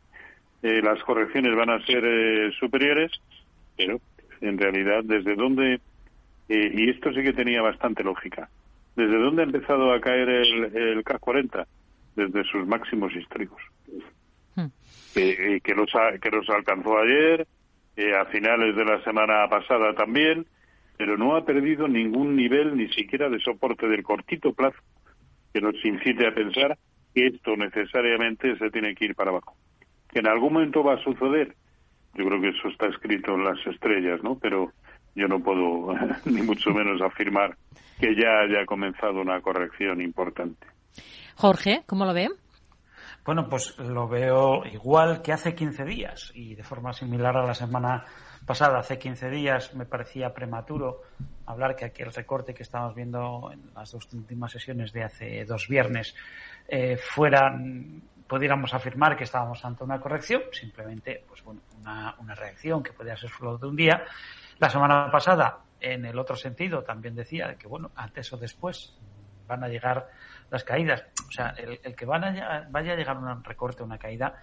eh, 0.62 0.82
las 0.82 1.02
correcciones 1.04 1.56
van 1.56 1.70
a 1.70 1.86
ser 1.86 2.54
superiores, 2.60 3.12
pero 3.78 4.00
en 4.42 4.58
realidad 4.58 5.04
desde 5.04 5.36
dónde 5.36 5.80
y 6.50 6.90
esto 6.90 7.14
sí 7.14 7.24
que 7.24 7.32
tenía 7.32 7.62
bastante 7.62 8.04
lógica. 8.04 8.50
¿Desde 8.96 9.18
dónde 9.18 9.44
ha 9.44 9.46
empezado 9.46 9.94
a 9.94 10.02
caer 10.02 10.30
el, 10.30 10.76
el 10.76 11.04
CAC 11.04 11.20
40? 11.20 11.68
Desde 12.16 12.44
sus 12.46 12.68
máximos 12.68 13.16
históricos. 13.16 13.62
Hmm. 14.56 14.68
que, 15.14 15.74
los, 15.76 15.90
que 16.22 16.30
los 16.30 16.50
alcanzó 16.50 16.98
ayer, 16.98 17.48
a 18.20 18.26
finales 18.26 18.76
de 18.76 18.86
la 18.86 19.04
semana 19.04 19.48
pasada 19.50 19.94
también, 19.94 20.46
pero 20.98 21.18
no 21.18 21.36
ha 21.36 21.46
perdido 21.46 21.88
ningún 21.88 22.36
nivel 22.36 22.76
ni 22.76 22.88
siquiera 22.90 23.30
de 23.30 23.40
soporte 23.40 23.88
del 23.88 24.04
cortito 24.04 24.54
plazo 24.54 24.80
que 25.54 25.62
nos 25.62 25.76
incite 25.84 26.28
a 26.28 26.34
pensar 26.34 26.78
que 27.14 27.28
esto 27.28 27.56
necesariamente 27.58 28.58
se 28.58 28.70
tiene 28.72 28.96
que 28.96 29.06
ir 29.06 29.16
para 29.16 29.32
abajo. 29.32 29.56
Que 30.10 30.20
en 30.20 30.28
algún 30.28 30.54
momento 30.54 30.84
va 30.84 30.96
a 30.96 31.04
suceder, 31.04 31.56
yo 32.16 32.26
creo 32.26 32.42
que 32.42 32.50
eso 32.50 32.70
está 32.70 32.88
escrito 32.88 33.36
en 33.36 33.44
las 33.46 33.66
estrellas, 33.68 34.24
¿no? 34.24 34.38
Pero 34.40 34.72
yo 35.16 35.28
no 35.28 35.40
puedo 35.40 35.94
ni 36.26 36.42
mucho 36.42 36.72
menos 36.72 37.02
afirmar 37.02 37.56
que 38.00 38.16
ya 38.16 38.40
haya 38.42 38.66
comenzado 38.66 39.22
una 39.22 39.42
corrección 39.42 40.02
importante. 40.02 40.68
Jorge, 41.36 41.84
¿cómo 41.86 42.06
lo 42.06 42.14
ve? 42.14 42.30
Bueno, 43.24 43.48
pues 43.48 43.78
lo 43.78 44.08
veo 44.08 44.66
igual 44.66 45.22
que 45.22 45.32
hace 45.32 45.54
15 45.54 45.86
días 45.86 46.32
y 46.34 46.56
de 46.56 46.64
forma 46.64 46.92
similar 46.92 47.38
a 47.38 47.46
la 47.46 47.54
semana 47.54 48.04
pasada. 48.48 48.80
Hace 48.80 48.98
15 48.98 49.30
días 49.30 49.76
me 49.76 49.86
parecía 49.86 50.34
prematuro 50.34 51.02
hablar 51.46 51.76
que 51.76 51.86
aquí 51.86 52.02
el 52.02 52.12
recorte 52.12 52.56
que 52.56 52.64
estamos 52.64 52.96
viendo 52.96 53.52
en 53.54 53.72
las 53.76 53.92
dos 53.92 54.12
últimas 54.14 54.52
sesiones 54.52 54.92
de 54.92 55.04
hace 55.04 55.46
dos 55.46 55.68
viernes 55.68 56.16
eh, 56.68 56.98
fueran 56.98 58.02
pudiéramos 58.32 58.74
afirmar 58.74 59.18
que 59.18 59.26
estábamos 59.26 59.66
ante 59.66 59.84
una 59.84 60.00
corrección, 60.00 60.44
simplemente 60.54 61.26
pues 61.28 61.44
bueno, 61.44 61.60
una, 61.82 62.16
una 62.18 62.34
reacción 62.34 62.82
que 62.82 62.94
podía 62.94 63.18
ser 63.18 63.30
solo 63.30 63.58
de 63.58 63.68
un 63.68 63.76
día 63.76 64.06
la 64.58 64.70
semana 64.70 65.12
pasada, 65.12 65.58
en 65.82 66.06
el 66.06 66.18
otro 66.18 66.38
sentido, 66.38 66.82
también 66.82 67.14
decía 67.14 67.56
que, 67.56 67.68
bueno, 67.68 67.92
antes 67.94 68.32
o 68.32 68.38
después 68.38 68.98
van 69.48 69.66
a 69.66 69.68
llegar 69.68 70.08
las 70.50 70.64
caídas. 70.64 71.04
O 71.28 71.32
sea, 71.32 71.54
el, 71.58 71.94
que 71.94 72.06
van 72.06 72.24
a, 72.24 72.68
vaya 72.70 72.94
a 72.94 72.96
llegar 72.96 73.18
un 73.18 73.44
recorte, 73.44 73.84
una 73.84 73.98
caída, 73.98 74.42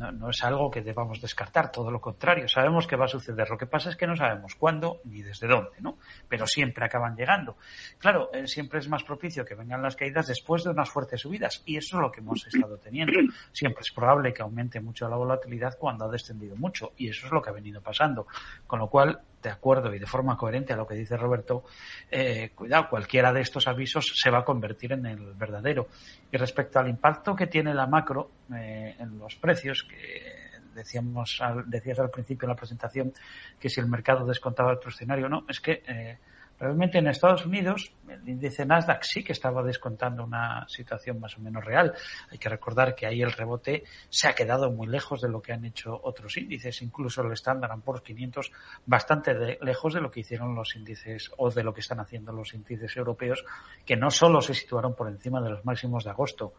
no, 0.00 0.30
es 0.30 0.42
algo 0.42 0.70
que 0.70 0.80
debamos 0.80 1.20
descartar, 1.20 1.70
todo 1.70 1.90
lo 1.90 2.00
contrario. 2.00 2.48
Sabemos 2.48 2.86
que 2.86 2.96
va 2.96 3.04
a 3.04 3.08
suceder. 3.08 3.50
Lo 3.50 3.58
que 3.58 3.66
pasa 3.66 3.90
es 3.90 3.96
que 3.96 4.06
no 4.06 4.16
sabemos 4.16 4.54
cuándo 4.54 5.00
ni 5.04 5.22
desde 5.22 5.46
dónde, 5.46 5.80
¿no? 5.80 5.98
Pero 6.26 6.46
siempre 6.46 6.86
acaban 6.86 7.14
llegando. 7.14 7.56
Claro, 7.98 8.30
eh, 8.32 8.46
siempre 8.46 8.78
es 8.78 8.88
más 8.88 9.04
propicio 9.04 9.44
que 9.44 9.54
vengan 9.54 9.82
las 9.82 9.96
caídas 9.96 10.26
después 10.28 10.64
de 10.64 10.70
unas 10.70 10.88
fuertes 10.88 11.20
subidas 11.20 11.62
y 11.66 11.76
eso 11.76 11.96
es 11.96 12.02
lo 12.02 12.10
que 12.10 12.20
hemos 12.20 12.46
estado 12.46 12.78
teniendo. 12.78 13.12
Siempre 13.52 13.82
es 13.82 13.92
probable 13.92 14.32
que 14.32 14.42
aumente 14.42 14.80
mucho 14.80 15.08
la 15.08 15.16
volatilidad 15.16 15.76
cuando 15.78 16.06
ha 16.06 16.08
descendido 16.08 16.56
mucho 16.56 16.92
y 16.96 17.08
eso 17.08 17.26
es 17.26 17.32
lo 17.32 17.42
que 17.42 17.50
ha 17.50 17.52
venido 17.52 17.82
pasando. 17.82 18.26
Con 18.66 18.78
lo 18.78 18.88
cual, 18.88 19.20
de 19.42 19.50
acuerdo 19.50 19.94
y 19.94 19.98
de 19.98 20.06
forma 20.06 20.36
coherente 20.36 20.72
a 20.72 20.76
lo 20.76 20.86
que 20.86 20.94
dice 20.94 21.16
Roberto, 21.16 21.64
eh, 22.10 22.50
cuidado, 22.54 22.88
cualquiera 22.90 23.32
de 23.32 23.40
estos 23.40 23.66
avisos 23.66 24.12
se 24.14 24.30
va 24.30 24.40
a 24.40 24.44
convertir 24.44 24.92
en 24.92 25.06
el 25.06 25.34
verdadero. 25.34 25.88
Y 26.30 26.36
respecto 26.36 26.78
al 26.78 26.88
impacto 26.88 27.34
que 27.34 27.46
tiene 27.46 27.74
la 27.74 27.86
macro 27.86 28.30
eh, 28.54 28.96
en 28.98 29.18
los 29.18 29.36
precios, 29.36 29.84
que 29.84 30.50
decíamos 30.74 31.40
decías 31.66 31.98
al 31.98 32.10
principio 32.10 32.46
en 32.46 32.50
la 32.50 32.56
presentación 32.56 33.12
que 33.58 33.68
si 33.68 33.80
el 33.80 33.86
mercado 33.86 34.24
descontaba 34.26 34.72
el 34.72 34.78
escenario 34.86 35.28
no, 35.28 35.44
es 35.48 35.60
que 35.60 35.82
eh, 35.86 36.18
Realmente 36.60 36.98
en 36.98 37.06
Estados 37.06 37.46
Unidos 37.46 37.90
el 38.06 38.28
índice 38.28 38.66
Nasdaq 38.66 39.02
sí 39.02 39.24
que 39.24 39.32
estaba 39.32 39.62
descontando 39.62 40.22
una 40.22 40.68
situación 40.68 41.18
más 41.18 41.38
o 41.38 41.40
menos 41.40 41.64
real. 41.64 41.94
Hay 42.30 42.36
que 42.36 42.50
recordar 42.50 42.94
que 42.94 43.06
ahí 43.06 43.22
el 43.22 43.32
rebote 43.32 43.84
se 44.10 44.28
ha 44.28 44.34
quedado 44.34 44.70
muy 44.70 44.86
lejos 44.86 45.22
de 45.22 45.30
lo 45.30 45.40
que 45.40 45.54
han 45.54 45.64
hecho 45.64 45.98
otros 46.02 46.36
índices, 46.36 46.82
incluso 46.82 47.22
el 47.22 47.32
Standard 47.32 47.80
Poor's 47.80 48.02
500 48.02 48.52
bastante 48.84 49.58
lejos 49.62 49.94
de 49.94 50.02
lo 50.02 50.10
que 50.10 50.20
hicieron 50.20 50.54
los 50.54 50.76
índices 50.76 51.30
o 51.38 51.50
de 51.50 51.64
lo 51.64 51.72
que 51.72 51.80
están 51.80 52.00
haciendo 52.00 52.30
los 52.30 52.52
índices 52.52 52.94
europeos, 52.94 53.42
que 53.86 53.96
no 53.96 54.10
solo 54.10 54.42
se 54.42 54.52
situaron 54.52 54.94
por 54.94 55.08
encima 55.08 55.40
de 55.40 55.48
los 55.48 55.64
máximos 55.64 56.04
de 56.04 56.10
agosto, 56.10 56.52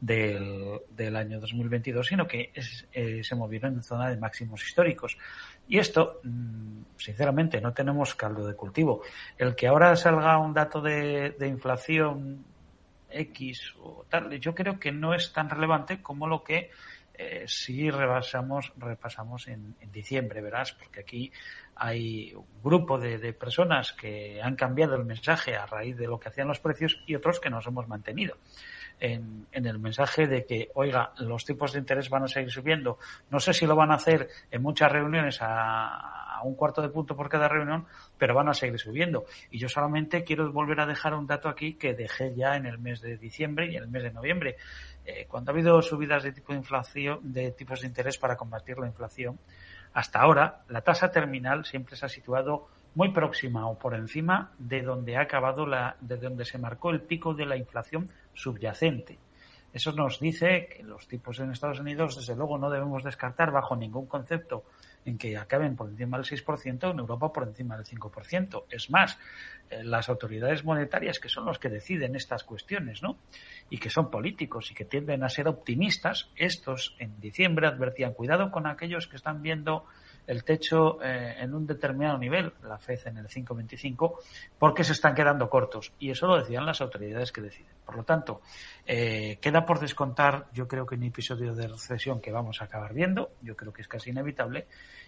del, 0.00 0.80
del, 0.90 1.16
año 1.16 1.40
2022, 1.40 2.06
sino 2.06 2.26
que 2.26 2.52
eh, 2.92 3.22
se 3.22 3.34
movieron 3.34 3.74
en 3.74 3.82
zona 3.82 4.08
de 4.08 4.16
máximos 4.16 4.64
históricos. 4.64 5.16
Y 5.66 5.78
esto, 5.78 6.20
mm, 6.22 6.82
sinceramente, 6.96 7.60
no 7.60 7.72
tenemos 7.72 8.14
caldo 8.14 8.46
de 8.46 8.54
cultivo. 8.54 9.02
El 9.36 9.54
que 9.54 9.66
ahora 9.66 9.96
salga 9.96 10.38
un 10.38 10.54
dato 10.54 10.80
de, 10.80 11.30
de 11.38 11.48
inflación 11.48 12.44
X 13.10 13.74
o 13.80 14.04
tal, 14.08 14.38
yo 14.38 14.54
creo 14.54 14.78
que 14.78 14.92
no 14.92 15.14
es 15.14 15.32
tan 15.32 15.48
relevante 15.48 16.02
como 16.02 16.26
lo 16.26 16.44
que 16.44 16.70
eh, 17.14 17.44
si 17.48 17.90
rebasamos, 17.90 18.72
repasamos 18.76 19.48
en, 19.48 19.74
en, 19.80 19.90
diciembre, 19.90 20.40
verás, 20.40 20.72
porque 20.72 21.00
aquí 21.00 21.32
hay 21.74 22.32
un 22.32 22.62
grupo 22.62 22.96
de, 22.98 23.18
de, 23.18 23.32
personas 23.32 23.92
que 23.92 24.40
han 24.40 24.54
cambiado 24.54 24.94
el 24.94 25.04
mensaje 25.04 25.56
a 25.56 25.66
raíz 25.66 25.96
de 25.96 26.06
lo 26.06 26.20
que 26.20 26.28
hacían 26.28 26.46
los 26.46 26.60
precios 26.60 27.02
y 27.06 27.16
otros 27.16 27.40
que 27.40 27.50
nos 27.50 27.66
hemos 27.66 27.88
mantenido 27.88 28.36
en, 29.00 29.46
el 29.52 29.78
mensaje 29.78 30.26
de 30.26 30.44
que, 30.44 30.70
oiga, 30.74 31.12
los 31.18 31.44
tipos 31.44 31.72
de 31.72 31.80
interés 31.80 32.08
van 32.10 32.24
a 32.24 32.28
seguir 32.28 32.50
subiendo. 32.50 32.98
No 33.30 33.40
sé 33.40 33.52
si 33.52 33.66
lo 33.66 33.76
van 33.76 33.90
a 33.90 33.94
hacer 33.94 34.28
en 34.50 34.62
muchas 34.62 34.90
reuniones 34.90 35.38
a, 35.40 36.40
un 36.44 36.54
cuarto 36.54 36.80
de 36.80 36.88
punto 36.88 37.16
por 37.16 37.28
cada 37.28 37.48
reunión, 37.48 37.86
pero 38.16 38.34
van 38.34 38.48
a 38.48 38.54
seguir 38.54 38.78
subiendo. 38.78 39.24
Y 39.50 39.58
yo 39.58 39.68
solamente 39.68 40.22
quiero 40.22 40.52
volver 40.52 40.80
a 40.80 40.86
dejar 40.86 41.14
un 41.14 41.26
dato 41.26 41.48
aquí 41.48 41.74
que 41.74 41.94
dejé 41.94 42.34
ya 42.36 42.56
en 42.56 42.66
el 42.66 42.78
mes 42.78 43.00
de 43.00 43.16
diciembre 43.16 43.66
y 43.72 43.76
en 43.76 43.82
el 43.84 43.88
mes 43.88 44.04
de 44.04 44.12
noviembre. 44.12 44.56
Eh, 45.04 45.26
cuando 45.28 45.50
ha 45.50 45.54
habido 45.54 45.82
subidas 45.82 46.22
de 46.22 46.32
tipo 46.32 46.52
de 46.52 46.58
inflación, 46.58 47.18
de 47.22 47.50
tipos 47.50 47.80
de 47.80 47.88
interés 47.88 48.18
para 48.18 48.36
combatir 48.36 48.78
la 48.78 48.86
inflación, 48.86 49.40
hasta 49.92 50.20
ahora 50.20 50.62
la 50.68 50.82
tasa 50.82 51.10
terminal 51.10 51.64
siempre 51.64 51.96
se 51.96 52.06
ha 52.06 52.08
situado 52.08 52.68
muy 52.94 53.12
próxima 53.12 53.66
o 53.68 53.78
por 53.78 53.94
encima 53.94 54.52
de 54.58 54.82
donde 54.82 55.16
ha 55.16 55.22
acabado 55.22 55.66
la, 55.66 55.96
de 56.00 56.16
donde 56.16 56.44
se 56.44 56.58
marcó 56.58 56.90
el 56.90 57.00
pico 57.00 57.34
de 57.34 57.46
la 57.46 57.56
inflación 57.56 58.10
subyacente. 58.34 59.18
Eso 59.72 59.92
nos 59.92 60.18
dice 60.18 60.68
que 60.68 60.82
los 60.82 61.06
tipos 61.06 61.38
en 61.40 61.52
Estados 61.52 61.80
Unidos, 61.80 62.16
desde 62.16 62.34
luego, 62.34 62.56
no 62.56 62.70
debemos 62.70 63.04
descartar 63.04 63.50
bajo 63.50 63.76
ningún 63.76 64.06
concepto 64.06 64.64
en 65.04 65.18
que 65.18 65.36
acaben 65.36 65.76
por 65.76 65.90
encima 65.90 66.16
del 66.16 66.26
6%, 66.26 66.90
en 66.90 66.98
Europa 66.98 67.32
por 67.32 67.46
encima 67.46 67.76
del 67.76 67.84
5%. 67.84 68.64
Es 68.70 68.90
más, 68.90 69.18
eh, 69.70 69.84
las 69.84 70.08
autoridades 70.08 70.64
monetarias, 70.64 71.20
que 71.20 71.28
son 71.28 71.44
los 71.44 71.58
que 71.58 71.68
deciden 71.68 72.16
estas 72.16 72.44
cuestiones, 72.44 73.02
¿no? 73.02 73.18
Y 73.68 73.78
que 73.78 73.90
son 73.90 74.10
políticos 74.10 74.70
y 74.70 74.74
que 74.74 74.86
tienden 74.86 75.22
a 75.22 75.28
ser 75.28 75.48
optimistas, 75.48 76.30
estos 76.36 76.96
en 76.98 77.20
diciembre 77.20 77.66
advertían, 77.66 78.14
cuidado 78.14 78.50
con 78.50 78.66
aquellos 78.66 79.06
que 79.06 79.16
están 79.16 79.42
viendo 79.42 79.84
el 80.28 80.44
techo 80.44 81.02
eh, 81.02 81.36
en 81.40 81.54
un 81.54 81.66
determinado 81.66 82.18
nivel, 82.18 82.52
la 82.62 82.78
FED 82.78 83.08
en 83.08 83.16
el 83.16 83.28
5,25, 83.28 84.18
porque 84.58 84.84
se 84.84 84.92
están 84.92 85.14
quedando 85.14 85.48
cortos. 85.50 85.92
Y 85.98 86.10
eso 86.10 86.26
lo 86.26 86.38
decían 86.38 86.64
las 86.66 86.80
autoridades 86.80 87.32
que 87.32 87.40
deciden. 87.40 87.72
Por 87.84 87.96
lo 87.96 88.04
tanto, 88.04 88.42
eh, 88.86 89.38
queda 89.40 89.64
por 89.64 89.80
descontar, 89.80 90.46
yo 90.52 90.68
creo 90.68 90.86
que 90.86 90.94
un 90.94 91.02
episodio 91.02 91.54
de 91.54 91.66
recesión 91.66 92.20
que 92.20 92.30
vamos 92.30 92.60
a 92.60 92.66
acabar 92.66 92.92
viendo, 92.92 93.32
yo 93.40 93.56
creo 93.56 93.72
que 93.72 93.82
es 93.82 93.88
casi 93.88 94.10
inevitable. 94.10 94.66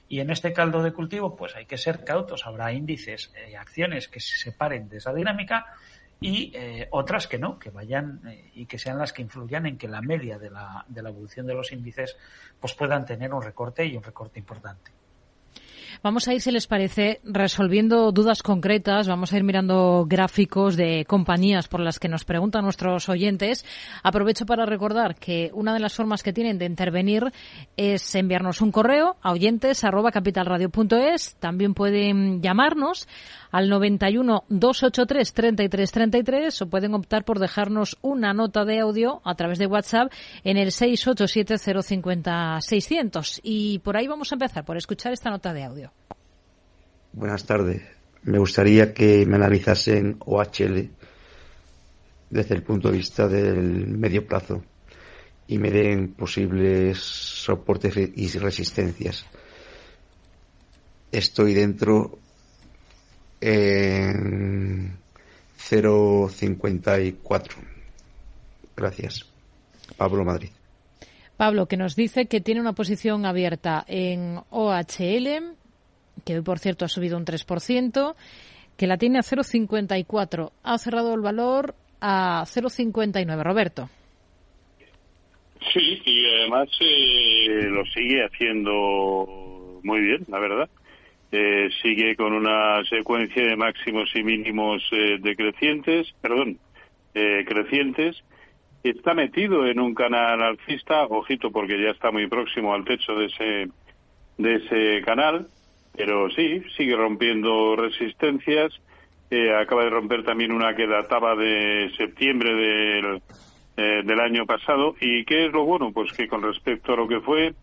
Y 0.09 0.21
en 0.21 0.31
este 0.31 0.53
caldo 0.53 0.83
de 0.83 0.93
cultivo, 0.93 1.37
pues 1.37 1.55
hay 1.55 1.67
que 1.67 1.77
ser 1.77 2.03
cautos. 2.03 2.47
Habrá 2.47 2.73
índices 2.73 3.33
y 3.49 3.55
acciones 3.55 4.09
que 4.09 4.21
se 4.21 4.39
separen 4.39 4.89
de 4.89 4.97
esa 4.97 5.12
dinámica 5.12 5.67
y 6.21 6.53
eh, 6.55 6.87
otras 6.91 7.27
que 7.27 7.39
no, 7.39 7.59
que 7.59 7.71
vayan 7.71 8.21
eh, 8.27 8.50
y 8.55 8.67
que 8.67 8.79
sean 8.79 8.99
las 8.99 9.12
que 9.12 9.23
influyan 9.23 9.67
en 9.67 9.79
que 9.79 9.89
la 9.89 10.03
media 10.03 10.39
de 10.39 10.50
la, 10.50 10.85
de 10.87 11.03
la 11.03 11.09
evolución 11.09 11.47
de 11.47 11.55
los 11.55 11.73
índices 11.73 12.17
pues 12.61 12.75
puedan 12.75 13.07
tener 13.07 13.33
un 13.33 13.43
recorte 13.43 13.87
y 13.87 13.97
un 13.97 14.03
recorte 14.03 14.39
importante. 14.39 14.93
Vamos 16.02 16.28
a 16.28 16.33
ir, 16.33 16.40
si 16.40 16.50
les 16.50 16.66
parece, 16.66 17.21
resolviendo 17.25 18.11
dudas 18.11 18.42
concretas. 18.42 19.07
Vamos 19.07 19.35
a 19.35 19.37
ir 19.37 19.45
mirando 19.45 20.07
gráficos 20.09 20.75
de 20.75 21.04
compañías 21.04 21.69
por 21.69 21.80
las 21.80 21.99
que 21.99 22.09
nos 22.09 22.25
preguntan 22.25 22.64
nuestros 22.64 23.11
oyentes. 23.11 23.66
Aprovecho 24.02 24.47
para 24.47 24.64
recordar 24.64 25.14
que 25.16 25.50
una 25.52 25.75
de 25.75 25.80
las 25.80 25.92
formas 25.92 26.23
que 26.23 26.33
tienen 26.33 26.57
de 26.57 26.64
intervenir 26.64 27.30
es 27.76 28.14
enviarnos 28.14 28.62
un 28.62 28.73
correo 28.73 29.16
a 29.21 29.28
También 31.38 31.75
pueden 31.75 32.40
llamarnos 32.40 33.07
al 33.50 33.69
91 33.69 34.45
283 34.49 35.33
33 35.33 35.92
33 35.92 36.62
o 36.62 36.71
pueden 36.71 36.95
optar 36.95 37.25
por 37.25 37.38
dejarnos 37.38 37.99
una 38.02 38.33
nota 38.33 38.64
de 38.64 38.80
audio 38.80 39.21
a 39.25 39.35
través 39.35 39.59
de 39.59 39.66
WhatsApp 39.66 40.12
en 40.45 40.57
el 40.57 40.73
687 40.73 41.83
050 41.83 42.61
600. 42.61 43.40
Y 43.42 43.80
por 43.80 43.97
ahí 43.97 44.07
vamos 44.07 44.33
a 44.33 44.35
empezar, 44.37 44.64
por 44.64 44.76
escuchar 44.76 45.12
esta 45.12 45.30
nota 45.30 45.52
de 45.52 45.64
audio. 45.64 45.92
Buenas 47.12 47.45
tardes. 47.45 47.83
Me 48.23 48.38
gustaría 48.38 48.92
que 48.92 49.25
me 49.26 49.37
analizasen 49.37 50.16
OHL 50.21 50.90
desde 52.28 52.54
el 52.54 52.62
punto 52.62 52.90
de 52.90 52.99
vista 52.99 53.26
del 53.26 53.88
medio 53.88 54.26
plazo 54.26 54.62
y 55.49 55.59
me 55.59 55.71
den 55.71 56.14
posibles 56.14 56.99
soportes 56.99 57.97
y 57.97 58.28
resistencias. 58.38 59.26
Estoy 61.11 61.54
dentro 61.54 62.20
en 63.41 64.97
0,54. 65.59 67.55
Gracias. 68.77 69.31
Pablo 69.97 70.25
Madrid. 70.25 70.51
Pablo, 71.37 71.67
que 71.67 71.77
nos 71.77 71.97
dice 71.97 72.27
que 72.27 72.41
tiene 72.41 72.61
una 72.61 72.75
posición 72.75 73.25
abierta 73.25 73.85
en 73.89 74.41
OHL, 74.51 75.55
que 76.25 76.35
hoy, 76.35 76.43
por 76.43 76.59
cierto, 76.59 76.85
ha 76.85 76.89
subido 76.89 77.17
un 77.17 77.25
3%, 77.25 78.15
que 78.77 78.87
la 78.87 78.99
tiene 78.99 79.19
a 79.19 79.23
0,54. 79.23 80.53
Ha 80.63 80.79
cerrado 80.79 81.15
el 81.15 81.21
valor 81.21 81.75
a 82.01 82.45
0,59. 82.45 83.43
Roberto. 83.43 83.89
Sí, 85.73 86.03
y 86.05 86.27
además 86.27 86.69
eh, 86.81 87.69
lo 87.71 87.85
sigue 87.87 88.25
haciendo 88.25 89.81
muy 89.83 90.01
bien, 90.01 90.25
la 90.29 90.41
verdad. 90.41 90.69
Eh, 91.33 91.71
sigue 91.81 92.17
con 92.17 92.33
una 92.33 92.85
secuencia 92.87 93.45
de 93.45 93.57
máximos 93.57 94.11
y 94.15 94.23
mínimos 94.25 94.83
eh, 94.91 95.19
decrecientes, 95.21 96.13
perdón, 96.21 96.59
eh, 97.15 97.45
crecientes. 97.47 98.23
Está 98.83 99.15
metido 99.15 99.67
en 99.67 99.79
un 99.79 99.95
canal 99.95 100.43
alcista, 100.43 101.05
ojito 101.05 101.53
porque 101.53 101.81
ya 101.81 101.91
está 101.91 102.11
muy 102.11 102.27
próximo 102.27 102.75
al 102.75 102.85
techo 102.85 103.15
de 103.15 103.27
ese, 103.27 103.69
de 104.39 104.55
ese 104.55 105.03
canal, 105.05 105.49
pero 105.97 106.31
sí, 106.31 106.63
sigue 106.77 106.97
rompiendo 106.97 107.77
resistencias. 107.77 108.73
Eh, 109.31 109.55
acaba 109.55 109.85
de 109.85 109.91
romper 109.91 110.25
también 110.25 110.51
una 110.51 110.75
que 110.75 110.87
databa 110.87 111.37
de 111.37 111.93
septiembre 111.97 112.53
del, 112.53 113.23
eh, 113.77 114.03
del 114.05 114.21
año 114.21 114.47
pasado. 114.47 114.97
¿Y 115.00 115.25
qué 115.25 115.47
es 115.47 115.52
lo 115.52 115.65
bueno? 115.65 115.93
Pues 115.93 116.13
que 116.13 116.26
con 116.26 116.43
respecto 116.43 116.95
a 116.95 116.97
lo 116.97 117.07
que 117.07 117.21
fue 117.21 117.54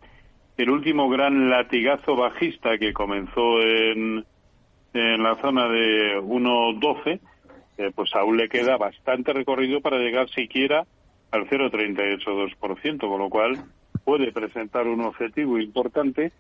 el 0.58 0.70
último 0.70 1.08
gran 1.10 1.50
latigazo 1.50 2.16
bajista 2.16 2.78
que 2.78 2.94
comenzó 2.94 3.62
en, 3.62 4.26
en 4.94 5.24
la 5.24 5.36
zona 5.36 5.68
de 5.68 6.20
1.12, 6.20 7.20
eh, 7.78 7.92
pues 7.94 8.14
aún 8.16 8.38
le 8.38 8.50
queda 8.50 8.78
bastante 8.78 9.34
recorrido 9.34 9.82
para 9.82 10.00
llegar 10.00 10.30
siquiera 10.30 10.86
al 11.32 11.48
0,382%, 11.48 13.00
con 13.00 13.20
lo 13.20 13.30
cual 13.30 13.58
puede 14.04 14.32
presentar 14.32 14.88
un 14.88 15.02
objetivo 15.02 15.60
importante 15.60 16.32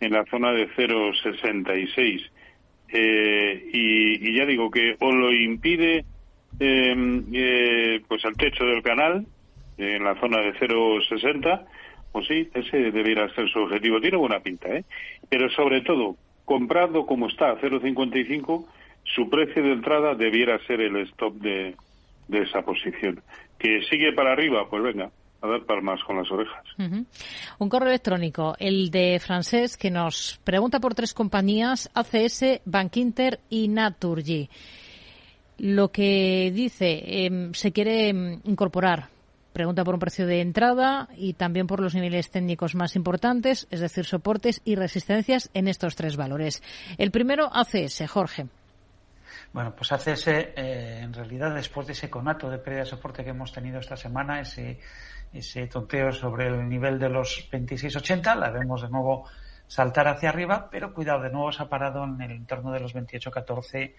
en 0.00 0.12
la 0.12 0.24
zona 0.26 0.52
de 0.52 0.68
0,66. 0.70 2.30
Eh, 2.88 3.70
y, 3.72 4.28
y, 4.28 4.36
ya 4.36 4.44
digo 4.44 4.70
que 4.70 4.94
o 5.00 5.10
lo 5.10 5.32
impide 5.32 6.04
em, 6.60 7.24
eh, 7.32 8.02
pues 8.06 8.24
el 8.24 8.36
techo 8.36 8.64
del 8.64 8.82
canal 8.82 9.26
en 9.78 10.04
la 10.04 10.20
zona 10.20 10.38
de 10.42 10.52
0,60 10.54 11.64
pues 12.14 12.28
sí, 12.28 12.48
ese 12.54 12.92
debiera 12.92 13.28
ser 13.34 13.48
su 13.50 13.58
objetivo. 13.58 14.00
Tiene 14.00 14.16
buena 14.16 14.38
pinta, 14.38 14.68
¿eh? 14.68 14.84
Pero 15.28 15.50
sobre 15.50 15.80
todo, 15.80 16.14
comprado 16.44 17.06
como 17.06 17.26
está 17.26 17.50
a 17.50 17.60
0,55, 17.60 18.66
su 19.02 19.28
precio 19.28 19.64
de 19.64 19.72
entrada 19.72 20.14
debiera 20.14 20.64
ser 20.64 20.80
el 20.80 20.96
stop 21.08 21.34
de, 21.40 21.74
de 22.28 22.38
esa 22.38 22.62
posición. 22.62 23.20
Que 23.58 23.80
sigue 23.90 24.12
para 24.12 24.30
arriba, 24.30 24.70
pues 24.70 24.84
venga, 24.84 25.10
a 25.42 25.48
dar 25.48 25.64
palmas 25.64 26.04
con 26.04 26.16
las 26.16 26.30
orejas. 26.30 26.64
Un 26.78 27.68
correo 27.68 27.88
electrónico, 27.88 28.54
el 28.60 28.92
de 28.92 29.18
Francés, 29.18 29.76
que 29.76 29.90
nos 29.90 30.40
pregunta 30.44 30.78
por 30.78 30.94
tres 30.94 31.14
compañías, 31.14 31.90
ACS, 31.94 32.60
Bankinter 32.64 33.40
y 33.50 33.66
Naturgy. 33.66 34.48
Lo 35.58 35.90
que 35.90 36.52
dice, 36.54 37.26
em, 37.26 37.52
se 37.54 37.72
quiere 37.72 38.10
em, 38.10 38.40
incorporar 38.44 39.13
Pregunta 39.54 39.84
por 39.84 39.94
un 39.94 40.00
precio 40.00 40.26
de 40.26 40.40
entrada 40.40 41.08
y 41.16 41.34
también 41.34 41.68
por 41.68 41.78
los 41.78 41.94
niveles 41.94 42.28
técnicos 42.28 42.74
más 42.74 42.96
importantes, 42.96 43.68
es 43.70 43.78
decir, 43.78 44.04
soportes 44.04 44.60
y 44.64 44.74
resistencias 44.74 45.48
en 45.54 45.68
estos 45.68 45.94
tres 45.94 46.16
valores. 46.16 46.60
El 46.98 47.12
primero, 47.12 47.48
ACS, 47.52 48.02
Jorge. 48.10 48.48
Bueno, 49.52 49.72
pues 49.76 49.92
ACS, 49.92 50.26
eh, 50.26 50.98
en 51.02 51.12
realidad, 51.12 51.54
después 51.54 51.86
de 51.86 51.92
ese 51.92 52.10
conato 52.10 52.50
de 52.50 52.58
pérdida 52.58 52.80
de 52.80 52.86
soporte 52.86 53.22
que 53.22 53.30
hemos 53.30 53.52
tenido 53.52 53.78
esta 53.78 53.96
semana, 53.96 54.40
ese, 54.40 54.80
ese 55.32 55.68
tonteo 55.68 56.10
sobre 56.10 56.48
el 56.48 56.68
nivel 56.68 56.98
de 56.98 57.10
los 57.10 57.48
26.80, 57.52 58.34
la 58.34 58.50
vemos 58.50 58.82
de 58.82 58.88
nuevo 58.88 59.28
saltar 59.68 60.08
hacia 60.08 60.30
arriba, 60.30 60.68
pero 60.68 60.92
cuidado, 60.92 61.22
de 61.22 61.30
nuevo 61.30 61.52
se 61.52 61.62
ha 61.62 61.68
parado 61.68 62.02
en 62.02 62.20
el 62.20 62.32
entorno 62.32 62.72
de 62.72 62.80
los 62.80 62.92
28.14 62.92 63.94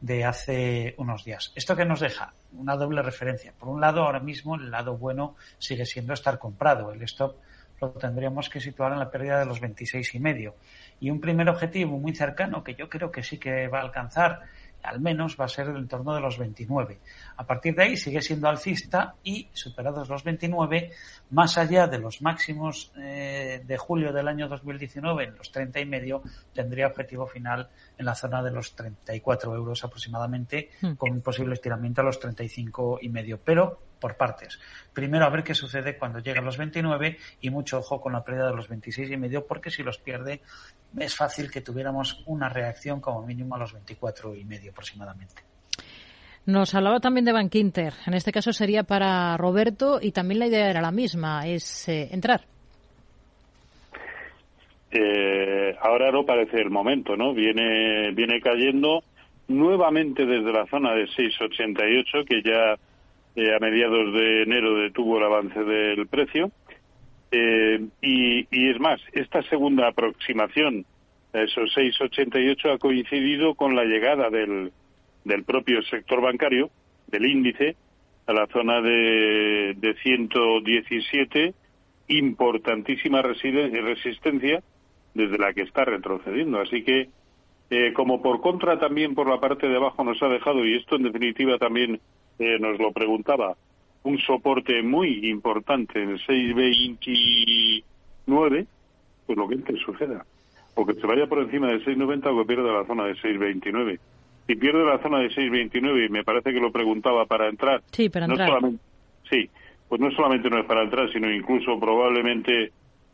de 0.00 0.24
hace 0.24 0.94
unos 0.98 1.24
días. 1.24 1.52
¿Esto 1.54 1.76
que 1.76 1.84
nos 1.84 2.00
deja? 2.00 2.32
Una 2.52 2.76
doble 2.76 3.02
referencia. 3.02 3.52
Por 3.58 3.68
un 3.68 3.80
lado, 3.80 4.02
ahora 4.02 4.20
mismo 4.20 4.56
el 4.56 4.70
lado 4.70 4.96
bueno 4.96 5.36
sigue 5.58 5.86
siendo 5.86 6.12
estar 6.12 6.38
comprado. 6.38 6.92
El 6.92 7.02
stop 7.02 7.36
lo 7.80 7.90
tendríamos 7.90 8.48
que 8.48 8.60
situar 8.60 8.92
en 8.92 8.98
la 8.98 9.10
pérdida 9.10 9.38
de 9.38 9.46
los 9.46 9.60
26 9.60 10.14
y 10.14 10.20
medio. 10.20 10.54
Y 11.00 11.10
un 11.10 11.20
primer 11.20 11.48
objetivo 11.48 11.98
muy 11.98 12.14
cercano 12.14 12.64
que 12.64 12.74
yo 12.74 12.88
creo 12.88 13.10
que 13.10 13.22
sí 13.22 13.38
que 13.38 13.68
va 13.68 13.80
a 13.80 13.82
alcanzar 13.82 14.42
al 14.86 15.00
menos 15.00 15.36
va 15.38 15.46
a 15.46 15.48
ser 15.48 15.68
el 15.68 15.76
entorno 15.76 16.14
de 16.14 16.20
los 16.20 16.38
29. 16.38 17.00
A 17.36 17.46
partir 17.46 17.74
de 17.74 17.82
ahí 17.82 17.96
sigue 17.96 18.22
siendo 18.22 18.48
alcista 18.48 19.14
y 19.22 19.48
superados 19.52 20.08
los 20.08 20.24
29, 20.24 20.92
más 21.30 21.58
allá 21.58 21.86
de 21.86 21.98
los 21.98 22.22
máximos 22.22 22.92
eh, 22.96 23.62
de 23.64 23.76
julio 23.76 24.12
del 24.12 24.28
año 24.28 24.48
2019 24.48 25.24
en 25.24 25.36
los 25.36 25.50
30 25.50 25.80
y 25.80 25.86
medio, 25.86 26.22
tendría 26.52 26.86
objetivo 26.86 27.26
final 27.26 27.68
en 27.98 28.06
la 28.06 28.14
zona 28.14 28.42
de 28.42 28.50
los 28.50 28.74
34 28.74 29.54
euros 29.54 29.84
aproximadamente, 29.84 30.70
hmm. 30.80 30.94
con 30.94 31.10
un 31.10 31.20
posible 31.20 31.54
estiramiento 31.54 32.00
a 32.00 32.04
los 32.04 32.20
35 32.20 32.98
y 33.02 33.08
medio. 33.08 33.40
Pero 33.42 33.85
por 34.00 34.16
partes. 34.16 34.58
Primero 34.92 35.24
a 35.24 35.30
ver 35.30 35.42
qué 35.42 35.54
sucede 35.54 35.96
cuando 35.96 36.18
llega 36.18 36.40
a 36.40 36.44
los 36.44 36.56
29 36.56 37.18
y 37.40 37.50
mucho 37.50 37.78
ojo 37.78 38.00
con 38.00 38.12
la 38.12 38.24
pérdida 38.24 38.50
de 38.50 38.56
los 38.56 38.68
26 38.68 39.10
y 39.10 39.16
medio 39.16 39.46
porque 39.46 39.70
si 39.70 39.82
los 39.82 39.98
pierde 39.98 40.40
es 40.98 41.14
fácil 41.16 41.50
que 41.50 41.60
tuviéramos 41.60 42.22
una 42.26 42.48
reacción 42.48 43.00
como 43.00 43.22
mínimo 43.22 43.54
a 43.54 43.58
los 43.58 43.72
24 43.72 44.34
y 44.34 44.44
medio 44.44 44.70
aproximadamente. 44.70 45.42
Nos 46.46 46.74
hablaba 46.74 47.00
también 47.00 47.24
de 47.24 47.32
Bank 47.32 47.54
Inter. 47.56 47.92
En 48.06 48.14
este 48.14 48.30
caso 48.30 48.52
sería 48.52 48.84
para 48.84 49.36
Roberto 49.36 49.98
y 50.00 50.12
también 50.12 50.38
la 50.38 50.46
idea 50.46 50.70
era 50.70 50.80
la 50.80 50.92
misma, 50.92 51.46
es 51.46 51.88
eh, 51.88 52.08
entrar. 52.12 52.42
Eh, 54.92 55.76
ahora 55.80 56.12
no 56.12 56.24
parece 56.24 56.60
el 56.60 56.70
momento, 56.70 57.16
¿no? 57.16 57.34
Viene, 57.34 58.12
viene 58.12 58.40
cayendo 58.40 59.02
nuevamente 59.48 60.24
desde 60.24 60.52
la 60.52 60.66
zona 60.66 60.94
de 60.94 61.06
6,88 61.06 62.24
que 62.24 62.42
ya 62.42 62.76
a 63.36 63.58
mediados 63.60 64.14
de 64.14 64.42
enero 64.42 64.76
detuvo 64.76 65.18
el 65.18 65.24
avance 65.24 65.62
del 65.62 66.06
precio. 66.06 66.50
Eh, 67.30 67.84
y, 68.00 68.46
y, 68.50 68.70
es 68.70 68.80
más, 68.80 69.00
esta 69.12 69.42
segunda 69.42 69.88
aproximación 69.88 70.86
a 71.34 71.42
esos 71.42 71.76
6,88 71.76 72.74
ha 72.74 72.78
coincidido 72.78 73.54
con 73.54 73.76
la 73.76 73.84
llegada 73.84 74.30
del, 74.30 74.72
del 75.24 75.44
propio 75.44 75.82
sector 75.82 76.22
bancario, 76.22 76.70
del 77.08 77.26
índice, 77.26 77.76
a 78.26 78.32
la 78.32 78.46
zona 78.46 78.80
de, 78.80 79.74
de 79.76 79.94
117, 80.02 81.54
importantísima 82.08 83.22
resistencia 83.22 84.62
desde 85.14 85.38
la 85.38 85.52
que 85.52 85.62
está 85.62 85.84
retrocediendo. 85.84 86.60
Así 86.60 86.82
que, 86.82 87.08
eh, 87.70 87.92
como 87.92 88.22
por 88.22 88.40
contra 88.40 88.78
también 88.78 89.14
por 89.14 89.28
la 89.28 89.40
parte 89.40 89.68
de 89.68 89.76
abajo 89.76 90.04
nos 90.04 90.22
ha 90.22 90.28
dejado, 90.28 90.64
y 90.64 90.76
esto 90.76 90.96
en 90.96 91.04
definitiva 91.04 91.58
también 91.58 92.00
eh, 92.38 92.58
nos 92.60 92.78
lo 92.78 92.92
preguntaba, 92.92 93.56
un 94.02 94.18
soporte 94.18 94.82
muy 94.82 95.28
importante 95.28 96.02
en 96.02 96.16
6.29, 96.18 98.66
pues 99.26 99.38
lo 99.38 99.48
que 99.48 99.54
antes 99.56 99.80
suceda. 99.80 100.24
O 100.74 100.84
que 100.86 100.94
se 100.94 101.06
vaya 101.06 101.26
por 101.26 101.38
encima 101.40 101.68
de 101.68 101.82
6.90 101.84 102.26
o 102.26 102.38
que 102.38 102.44
pierda 102.46 102.72
la 102.72 102.84
zona 102.86 103.04
de 103.06 103.14
6.29. 103.14 103.98
Si 104.46 104.54
pierde 104.54 104.84
la 104.84 104.98
zona 105.02 105.18
de 105.20 105.28
6.29, 105.30 106.06
y 106.06 106.08
me 106.10 106.22
parece 106.22 106.52
que 106.52 106.60
lo 106.60 106.70
preguntaba 106.70 107.26
para 107.26 107.48
entrar. 107.48 107.82
Sí, 107.90 108.08
para 108.08 108.26
no 108.26 108.34
entrar. 108.34 108.48
solamente- 108.48 108.82
sí, 109.30 109.50
pues 109.88 110.00
no 110.00 110.10
solamente 110.12 110.50
no 110.50 110.60
es 110.60 110.66
para 110.66 110.82
entrar, 110.84 111.10
sino 111.12 111.32
incluso 111.32 111.78
probablemente 111.80 112.70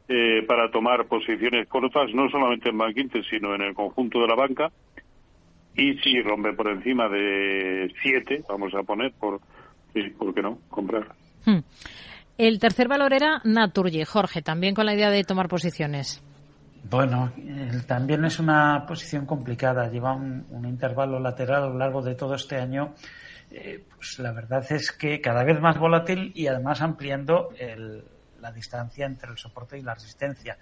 eh, 0.09 0.43
para 0.47 0.71
tomar 0.71 1.07
posiciones 1.07 1.69
cortas, 1.69 2.13
no 2.13 2.29
solamente 2.29 2.69
en 2.69 2.77
Bank 2.77 2.97
Inter, 2.99 3.25
sino 3.31 3.55
en 3.55 3.63
el 3.63 3.73
conjunto 3.75 4.21
de 4.21 4.27
la 4.27 4.35
banca. 4.35 4.71
Y 5.77 5.95
si 5.99 6.21
rompe 6.23 6.53
por 6.53 6.69
encima 6.69 7.09
de 7.09 7.93
7, 8.03 8.45
vamos 8.49 8.73
a 8.75 8.83
poner, 8.83 9.13
por, 9.13 9.41
sí, 9.95 10.03
¿por 10.19 10.35
qué 10.35 10.43
no? 10.43 10.59
Comprar. 10.69 11.09
Hmm. 11.47 11.61
El 12.39 12.59
tercer 12.59 12.89
valor 12.89 13.13
era 13.13 13.41
Naturgy, 13.45 14.05
Jorge, 14.05 14.43
también 14.43 14.75
con 14.75 14.87
la 14.87 14.95
idea 14.95 15.11
de 15.11 15.25
tomar 15.25 15.49
posiciones. 15.49 16.23
Bueno, 16.91 17.33
eh, 17.39 17.71
también 17.87 18.25
es 18.25 18.39
una 18.39 18.85
posición 18.87 19.25
complicada. 19.27 19.89
Lleva 19.89 20.15
un, 20.15 20.45
un 20.51 20.67
intervalo 20.67 21.21
lateral 21.21 21.63
a 21.63 21.69
lo 21.69 21.79
largo 21.79 22.03
de 22.03 22.15
todo 22.17 22.35
este 22.35 22.57
año. 22.57 22.95
Eh, 23.51 23.85
pues 23.97 24.19
la 24.19 24.33
verdad 24.33 24.65
es 24.71 24.91
que 24.93 25.21
cada 25.21 25.45
vez 25.45 25.61
más 25.61 25.79
volátil 25.79 26.33
y 26.35 26.47
además 26.49 26.81
ampliando 26.83 27.51
el- 27.59 28.03
la 28.43 28.53
distancia 28.53 29.07
entre 29.07 29.31
el 29.31 29.39
soporte 29.39 29.79
y 29.79 29.83
la 29.83 29.95
resistencia. 29.95 30.59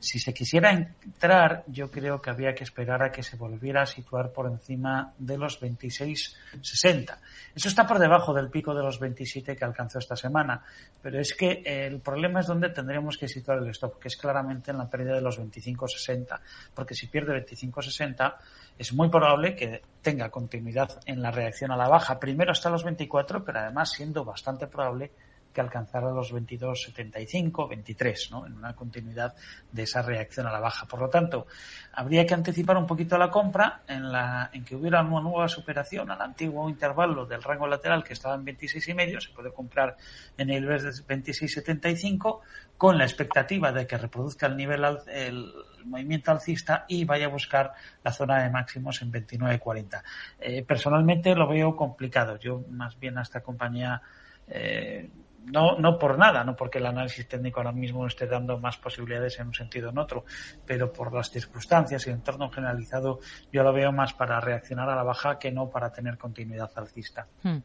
Si 0.00 0.18
se 0.18 0.32
quisiera 0.32 0.70
entrar, 0.70 1.64
yo 1.66 1.90
creo 1.90 2.20
que 2.22 2.30
había 2.30 2.54
que 2.54 2.64
esperar 2.64 3.02
a 3.02 3.10
que 3.10 3.22
se 3.22 3.36
volviera 3.36 3.82
a 3.82 3.86
situar 3.86 4.32
por 4.32 4.46
encima 4.46 5.12
de 5.18 5.36
los 5.36 5.60
26,60. 5.60 7.18
Eso 7.54 7.68
está 7.68 7.86
por 7.86 7.98
debajo 7.98 8.32
del 8.32 8.50
pico 8.50 8.74
de 8.74 8.82
los 8.82 9.00
27 9.00 9.56
que 9.56 9.64
alcanzó 9.64 9.98
esta 9.98 10.14
semana, 10.14 10.62
pero 11.02 11.18
es 11.18 11.34
que 11.34 11.62
eh, 11.64 11.86
el 11.86 12.00
problema 12.00 12.40
es 12.40 12.46
donde 12.46 12.68
tendríamos 12.68 13.18
que 13.18 13.28
situar 13.28 13.58
el 13.58 13.68
stop, 13.70 13.98
que 13.98 14.08
es 14.08 14.16
claramente 14.16 14.70
en 14.70 14.78
la 14.78 14.88
pérdida 14.88 15.14
de 15.14 15.22
los 15.22 15.40
25,60, 15.40 16.38
porque 16.74 16.94
si 16.94 17.08
pierde 17.08 17.44
25,60 17.44 18.34
es 18.78 18.92
muy 18.92 19.08
probable 19.08 19.56
que 19.56 19.82
tenga 20.00 20.30
continuidad 20.30 21.00
en 21.06 21.20
la 21.20 21.32
reacción 21.32 21.72
a 21.72 21.76
la 21.76 21.88
baja, 21.88 22.20
primero 22.20 22.52
hasta 22.52 22.70
los 22.70 22.84
24, 22.84 23.44
pero 23.44 23.58
además 23.58 23.90
siendo 23.90 24.24
bastante 24.24 24.68
probable 24.68 25.10
que 25.52 25.60
alcanzara 25.60 26.10
los 26.10 26.32
22,75, 26.32 27.68
23, 27.68 28.30
¿no? 28.30 28.46
En 28.46 28.54
una 28.54 28.74
continuidad 28.74 29.34
de 29.72 29.82
esa 29.82 30.02
reacción 30.02 30.46
a 30.46 30.52
la 30.52 30.60
baja. 30.60 30.86
Por 30.86 31.00
lo 31.00 31.08
tanto, 31.08 31.46
habría 31.92 32.26
que 32.26 32.34
anticipar 32.34 32.76
un 32.76 32.86
poquito 32.86 33.18
la 33.18 33.30
compra 33.30 33.82
en 33.88 34.12
la 34.12 34.50
en 34.52 34.64
que 34.64 34.76
hubiera 34.76 35.02
una 35.02 35.20
nueva 35.20 35.48
superación 35.48 36.10
al 36.10 36.20
antiguo 36.20 36.68
intervalo 36.68 37.26
del 37.26 37.42
rango 37.42 37.66
lateral 37.66 38.04
que 38.04 38.12
estaba 38.12 38.34
en 38.34 38.44
26 38.44 38.88
y 38.88 38.94
medio, 38.94 39.20
se 39.20 39.30
puede 39.30 39.52
comprar 39.52 39.96
en 40.36 40.50
el 40.50 40.62
nivel 40.62 40.82
de 40.82 40.90
26,75 40.90 42.40
con 42.76 42.96
la 42.96 43.04
expectativa 43.04 43.72
de 43.72 43.86
que 43.86 43.98
reproduzca 43.98 44.46
el 44.46 44.56
nivel 44.56 44.84
el 45.08 45.52
movimiento 45.84 46.30
alcista 46.30 46.84
y 46.88 47.04
vaya 47.04 47.26
a 47.26 47.28
buscar 47.28 47.72
la 48.04 48.12
zona 48.12 48.42
de 48.42 48.50
máximos 48.50 49.02
en 49.02 49.12
29,40. 49.12 50.02
Eh, 50.38 50.62
personalmente 50.62 51.34
lo 51.34 51.48
veo 51.48 51.74
complicado. 51.74 52.38
Yo 52.38 52.62
más 52.70 52.98
bien 52.98 53.18
a 53.18 53.22
esta 53.22 53.40
compañía 53.40 54.00
eh, 54.46 55.10
no, 55.52 55.78
no 55.78 55.98
por 55.98 56.18
nada, 56.18 56.44
no 56.44 56.56
porque 56.56 56.78
el 56.78 56.86
análisis 56.86 57.26
técnico 57.28 57.60
ahora 57.60 57.72
mismo 57.72 58.06
esté 58.06 58.26
dando 58.26 58.58
más 58.58 58.76
posibilidades 58.76 59.38
en 59.40 59.48
un 59.48 59.54
sentido 59.54 59.88
o 59.88 59.92
en 59.92 59.98
otro, 59.98 60.24
pero 60.66 60.92
por 60.92 61.14
las 61.14 61.30
circunstancias 61.30 62.06
y 62.06 62.10
el 62.10 62.16
entorno 62.16 62.50
generalizado, 62.50 63.20
yo 63.52 63.62
lo 63.62 63.72
veo 63.72 63.92
más 63.92 64.12
para 64.14 64.40
reaccionar 64.40 64.88
a 64.88 64.96
la 64.96 65.02
baja 65.02 65.38
que 65.38 65.50
no 65.50 65.70
para 65.70 65.90
tener 65.90 66.18
continuidad 66.18 66.70
alcista. 66.76 67.26
Hmm. 67.42 67.58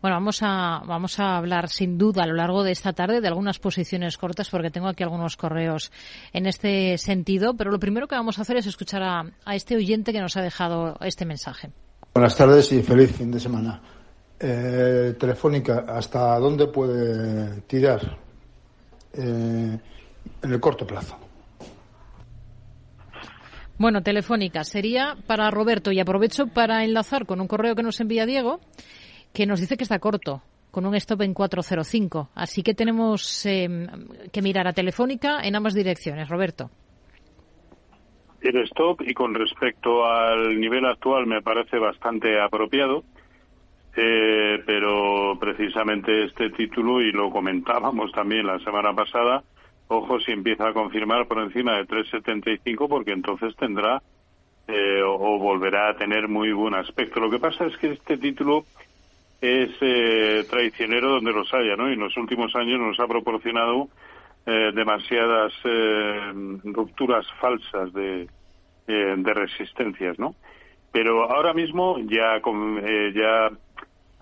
Bueno, 0.00 0.16
vamos 0.16 0.40
a, 0.42 0.82
vamos 0.86 1.18
a 1.18 1.36
hablar 1.36 1.68
sin 1.68 1.98
duda 1.98 2.24
a 2.24 2.26
lo 2.26 2.34
largo 2.34 2.62
de 2.62 2.72
esta 2.72 2.92
tarde 2.92 3.20
de 3.20 3.28
algunas 3.28 3.58
posiciones 3.58 4.16
cortas 4.16 4.50
porque 4.50 4.70
tengo 4.70 4.88
aquí 4.88 5.02
algunos 5.02 5.36
correos 5.36 5.92
en 6.32 6.46
este 6.46 6.98
sentido, 6.98 7.54
pero 7.56 7.70
lo 7.70 7.78
primero 7.78 8.06
que 8.06 8.14
vamos 8.14 8.38
a 8.38 8.42
hacer 8.42 8.56
es 8.56 8.66
escuchar 8.66 9.02
a, 9.02 9.24
a 9.44 9.54
este 9.54 9.76
oyente 9.76 10.12
que 10.12 10.20
nos 10.20 10.36
ha 10.36 10.42
dejado 10.42 10.96
este 11.00 11.24
mensaje. 11.24 11.70
Buenas 12.14 12.36
tardes 12.36 12.72
y 12.72 12.82
feliz 12.82 13.16
fin 13.16 13.30
de 13.30 13.38
semana. 13.38 13.80
Eh, 14.42 15.14
telefónica, 15.18 15.84
¿hasta 15.86 16.38
dónde 16.38 16.66
puede 16.68 17.60
tirar 17.62 18.00
eh, 19.12 19.78
en 20.42 20.50
el 20.50 20.58
corto 20.58 20.86
plazo? 20.86 21.18
Bueno, 23.76 24.02
telefónica 24.02 24.64
sería 24.64 25.16
para 25.26 25.50
Roberto 25.50 25.92
y 25.92 26.00
aprovecho 26.00 26.46
para 26.46 26.84
enlazar 26.84 27.26
con 27.26 27.40
un 27.40 27.48
correo 27.48 27.74
que 27.74 27.82
nos 27.82 28.00
envía 28.00 28.24
Diego 28.24 28.60
que 29.32 29.46
nos 29.46 29.60
dice 29.60 29.76
que 29.76 29.84
está 29.84 29.98
corto 29.98 30.42
con 30.70 30.86
un 30.86 30.94
stop 30.94 31.22
en 31.22 31.34
405. 31.34 32.28
Así 32.34 32.62
que 32.62 32.74
tenemos 32.74 33.44
eh, 33.46 33.68
que 34.32 34.42
mirar 34.42 34.66
a 34.68 34.72
Telefónica 34.72 35.40
en 35.42 35.56
ambas 35.56 35.74
direcciones, 35.74 36.28
Roberto. 36.28 36.70
El 38.40 38.56
stop 38.64 39.02
y 39.02 39.12
con 39.12 39.34
respecto 39.34 40.06
al 40.06 40.58
nivel 40.58 40.86
actual 40.86 41.26
me 41.26 41.42
parece 41.42 41.78
bastante 41.78 42.40
apropiado, 42.40 43.04
eh, 43.96 44.62
pero 44.66 45.36
precisamente 45.40 46.24
este 46.24 46.50
título, 46.50 47.00
y 47.02 47.12
lo 47.12 47.30
comentábamos 47.30 48.12
también 48.12 48.46
la 48.46 48.58
semana 48.60 48.94
pasada, 48.94 49.42
ojo 49.88 50.20
si 50.20 50.32
empieza 50.32 50.68
a 50.68 50.72
confirmar 50.72 51.26
por 51.26 51.40
encima 51.40 51.76
de 51.76 51.86
3,75 51.86 52.88
porque 52.88 53.12
entonces 53.12 53.54
tendrá 53.56 54.02
eh, 54.68 55.02
o, 55.04 55.38
volverá 55.38 55.88
a 55.90 55.96
tener 55.96 56.28
muy 56.28 56.52
buen 56.52 56.74
aspecto. 56.74 57.18
Lo 57.20 57.30
que 57.30 57.40
pasa 57.40 57.66
es 57.66 57.76
que 57.78 57.92
este 57.92 58.18
título 58.18 58.66
es 59.40 59.70
eh, 59.80 60.46
traicionero 60.48 61.10
donde 61.12 61.32
los 61.32 61.52
haya, 61.54 61.74
¿no? 61.76 61.88
Y 61.90 61.94
en 61.94 62.00
los 62.00 62.16
últimos 62.16 62.54
años 62.54 62.78
nos 62.78 63.00
ha 63.00 63.08
proporcionado 63.08 63.88
eh, 64.46 64.70
demasiadas 64.74 65.52
eh, 65.64 66.32
rupturas 66.64 67.26
falsas 67.40 67.92
de, 67.92 68.28
eh, 68.86 69.14
de 69.16 69.34
resistencias, 69.34 70.18
¿no? 70.18 70.36
Pero 70.92 71.30
ahora 71.30 71.52
mismo 71.54 71.98
ya, 72.00 72.40
con- 72.40 72.80
eh, 72.84 73.12
ya 73.14 73.50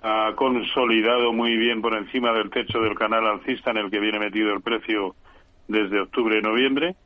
ha 0.03 0.33
consolidado 0.37 1.33
muy 1.33 1.57
bien 1.57 1.83
por 1.83 1.95
encima 1.95 2.33
del 2.33 2.51
techo 2.51 2.81
del 2.81 2.95
canal 2.95 3.27
alcista 3.27 3.71
en 3.71 3.79
el 3.79 3.91
que 3.91 3.99
viene 3.99 4.19
metido 4.19 4.53
el 4.53 4.61
precio 4.61 5.15
desde 5.67 6.01
octubre 6.01 6.39
y 6.39 6.43
noviembre 6.43 6.97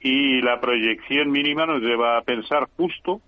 y 0.00 0.40
la 0.42 0.60
proyección 0.60 1.30
mínima 1.30 1.66
nos 1.66 1.82
lleva 1.82 2.18
a 2.18 2.22
pensar 2.22 2.68
justo 2.76 3.20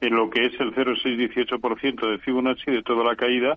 en 0.00 0.14
lo 0.14 0.28
que 0.30 0.46
es 0.46 0.60
el 0.60 0.74
0,618% 0.74 2.10
de 2.10 2.18
Fibonacci 2.18 2.70
de 2.70 2.82
toda 2.82 3.04
la 3.04 3.16
caída 3.16 3.56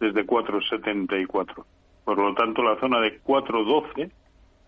desde 0.00 0.26
4,74. 0.26 1.64
Por 2.04 2.18
lo 2.18 2.34
tanto, 2.34 2.62
la 2.62 2.78
zona 2.80 3.00
de 3.00 3.22
4,12 3.22 4.10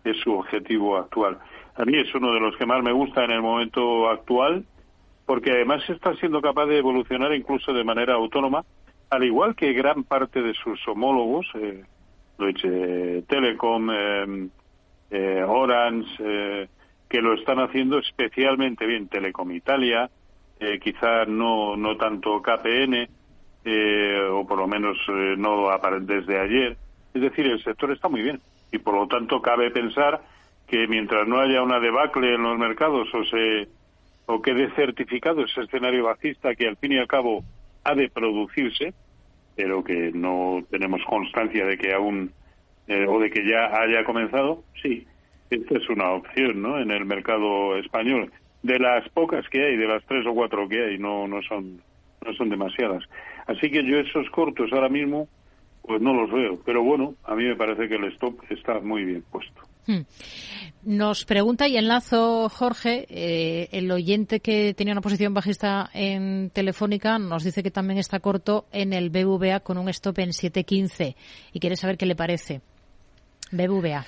es 0.05 0.17
su 0.21 0.33
objetivo 0.33 0.97
actual. 0.97 1.39
A 1.75 1.85
mí 1.85 1.99
es 1.99 2.15
uno 2.15 2.33
de 2.33 2.41
los 2.41 2.57
que 2.57 2.65
más 2.65 2.83
me 2.83 2.93
gusta 2.93 3.25
en 3.25 3.33
el 3.33 3.43
momento 3.43 4.09
actual, 4.09 4.65
porque 5.27 5.51
además 5.51 5.83
está 5.91 6.15
siendo 6.15 6.41
capaz 6.41 6.67
de 6.67 6.79
evolucionar 6.79 7.35
incluso 7.35 7.73
de 7.73 7.85
manera 7.85 8.15
autónoma, 8.15 8.65
al 9.11 9.25
igual 9.25 9.55
que 9.55 9.73
gran 9.73 10.05
parte 10.05 10.43
de 10.43 10.55
sus 10.55 10.87
homólogos, 10.89 11.47
eh, 11.55 11.85
Deutsche 12.39 13.23
Telekom, 13.23 13.91
eh, 13.91 14.49
eh, 15.11 15.45
Orange, 15.47 16.11
eh, 16.19 16.69
que 17.09 17.21
lo 17.21 17.35
están 17.35 17.59
haciendo 17.61 17.99
especialmente 17.99 18.87
bien. 18.87 19.09
Telecom 19.09 19.51
Italia, 19.53 20.11
eh, 20.59 20.79
quizá 20.81 21.25
no, 21.27 21.77
no 21.77 21.97
tanto 21.97 22.43
KPN, 22.43 23.09
o 24.31 24.47
por 24.47 24.59
lo 24.59 24.69
menos 24.69 24.97
no 25.09 25.69
desde 26.01 26.39
ayer. 26.39 26.77
Es 27.13 27.21
decir, 27.21 27.47
el 27.47 27.63
sector 27.65 27.91
está 27.91 28.09
muy 28.09 28.23
bien 28.23 28.41
y 28.71 28.79
por 28.79 28.95
lo 28.95 29.09
tanto 29.09 29.43
cabe 29.43 29.73
pensar 29.73 30.23
que 30.69 30.87
mientras 30.87 31.27
no 31.27 31.41
haya 31.41 31.63
una 31.63 31.81
debacle 31.81 32.35
en 32.35 32.43
los 32.45 32.57
mercados 32.59 33.09
o 33.13 33.25
se 33.25 33.69
o 34.27 34.41
quede 34.41 34.71
certificado 34.77 35.45
ese 35.45 35.63
escenario 35.63 36.05
bajista 36.05 36.55
que 36.55 36.69
al 36.69 36.77
fin 36.77 36.93
y 36.93 36.99
al 36.99 37.09
cabo 37.09 37.43
ha 37.87 37.95
de 37.95 38.09
producirse, 38.09 38.95
pero 39.55 39.85
que 39.85 40.11
no 40.13 40.65
tenemos 40.71 41.01
constancia 41.05 41.65
de 41.65 41.79
que 41.79 41.95
aún 41.95 42.33
eh, 42.89 43.07
o 43.09 43.21
de 43.21 43.31
que 43.31 43.49
ya 43.49 43.81
haya 43.81 44.05
comenzado, 44.05 44.65
sí, 44.83 45.07
esta 45.51 45.79
es 45.79 45.89
una 45.89 46.11
opción, 46.11 46.63
¿no? 46.63 46.81
En 46.81 46.91
el 46.91 47.05
mercado 47.05 47.77
español, 47.77 48.33
de 48.63 48.79
las 48.79 49.09
pocas 49.11 49.49
que 49.49 49.65
hay, 49.65 49.77
de 49.77 49.87
las 49.87 50.05
tres 50.07 50.27
o 50.27 50.35
cuatro 50.35 50.69
que 50.69 50.85
hay, 50.85 50.99
no 50.99 51.29
no 51.29 51.43
son 51.43 51.81
no 52.25 52.33
son 52.35 52.49
demasiadas. 52.51 53.05
Así 53.47 53.71
que 53.71 53.85
yo 53.85 53.99
esos 53.99 54.29
cortos 54.31 54.73
ahora 54.73 54.89
mismo, 54.89 55.29
pues 55.83 56.01
no 56.03 56.13
los 56.13 56.31
veo. 56.33 56.59
Pero 56.65 56.83
bueno, 56.83 57.15
a 57.25 57.37
mí 57.37 57.45
me 57.45 57.55
parece 57.55 57.89
que 57.89 57.95
el 57.95 58.05
stop 58.13 58.41
está 58.51 58.81
muy 58.81 59.05
bien 59.05 59.23
puesto. 59.31 59.63
Hmm. 59.87 60.01
Nos 60.83 61.25
pregunta 61.25 61.69
y 61.69 61.77
enlazo, 61.77 62.49
Jorge, 62.49 63.07
eh, 63.09 63.69
el 63.73 63.91
oyente 63.91 64.41
que 64.41 64.75
tenía 64.75 64.93
una 64.93 65.01
posición 65.01 65.35
bajista 65.35 65.91
en 65.93 66.51
Telefónica 66.51 67.19
nos 67.19 67.45
dice 67.45 67.63
que 67.63 67.71
también 67.71 67.99
está 67.99 68.21
corto 68.21 68.67
en 68.73 68.93
el 68.93 69.11
BVA 69.11 69.61
con 69.61 69.79
un 69.79 69.89
stop 69.89 70.19
en 70.21 70.31
7.15 70.31 71.15
y 71.53 71.61
quiere 71.61 71.77
saber 71.77 71.97
qué 71.97 72.07
le 72.07 72.17
parece. 72.17 72.63
BVA. 73.53 74.05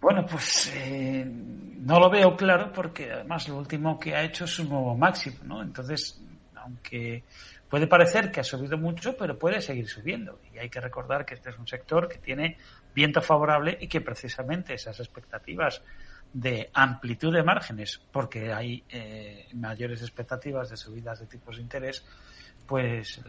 Bueno, 0.00 0.26
pues 0.26 0.72
eh, 0.74 1.24
no 1.24 2.00
lo 2.00 2.10
veo 2.10 2.36
claro 2.36 2.72
porque 2.72 3.12
además 3.12 3.48
lo 3.48 3.58
último 3.58 4.00
que 4.00 4.16
ha 4.16 4.24
hecho 4.24 4.46
es 4.46 4.58
un 4.58 4.68
nuevo 4.68 4.96
máximo, 4.96 5.36
¿no? 5.44 5.62
Entonces, 5.62 6.20
aunque 6.56 7.22
puede 7.68 7.86
parecer 7.86 8.30
que 8.30 8.40
ha 8.40 8.44
subido 8.44 8.76
mucho, 8.76 9.16
pero 9.16 9.38
puede 9.38 9.60
seguir 9.60 9.88
subiendo. 9.88 10.40
Y 10.52 10.58
hay 10.58 10.68
que 10.68 10.80
recordar 10.80 11.24
que 11.24 11.34
este 11.34 11.50
es 11.50 11.58
un 11.58 11.66
sector 11.66 12.08
que 12.08 12.18
tiene 12.18 12.56
viento 12.94 13.20
favorable 13.20 13.78
y 13.80 13.88
que 13.88 14.00
precisamente 14.00 14.74
esas 14.74 15.00
expectativas 15.00 15.82
de 16.32 16.70
amplitud 16.72 17.32
de 17.32 17.42
márgenes, 17.42 18.00
porque 18.10 18.52
hay 18.52 18.84
eh, 18.88 19.48
mayores 19.54 20.00
expectativas 20.02 20.70
de 20.70 20.76
subidas 20.76 21.20
de 21.20 21.26
tipos 21.26 21.56
de 21.56 21.62
interés, 21.62 22.04
pues 22.66 23.20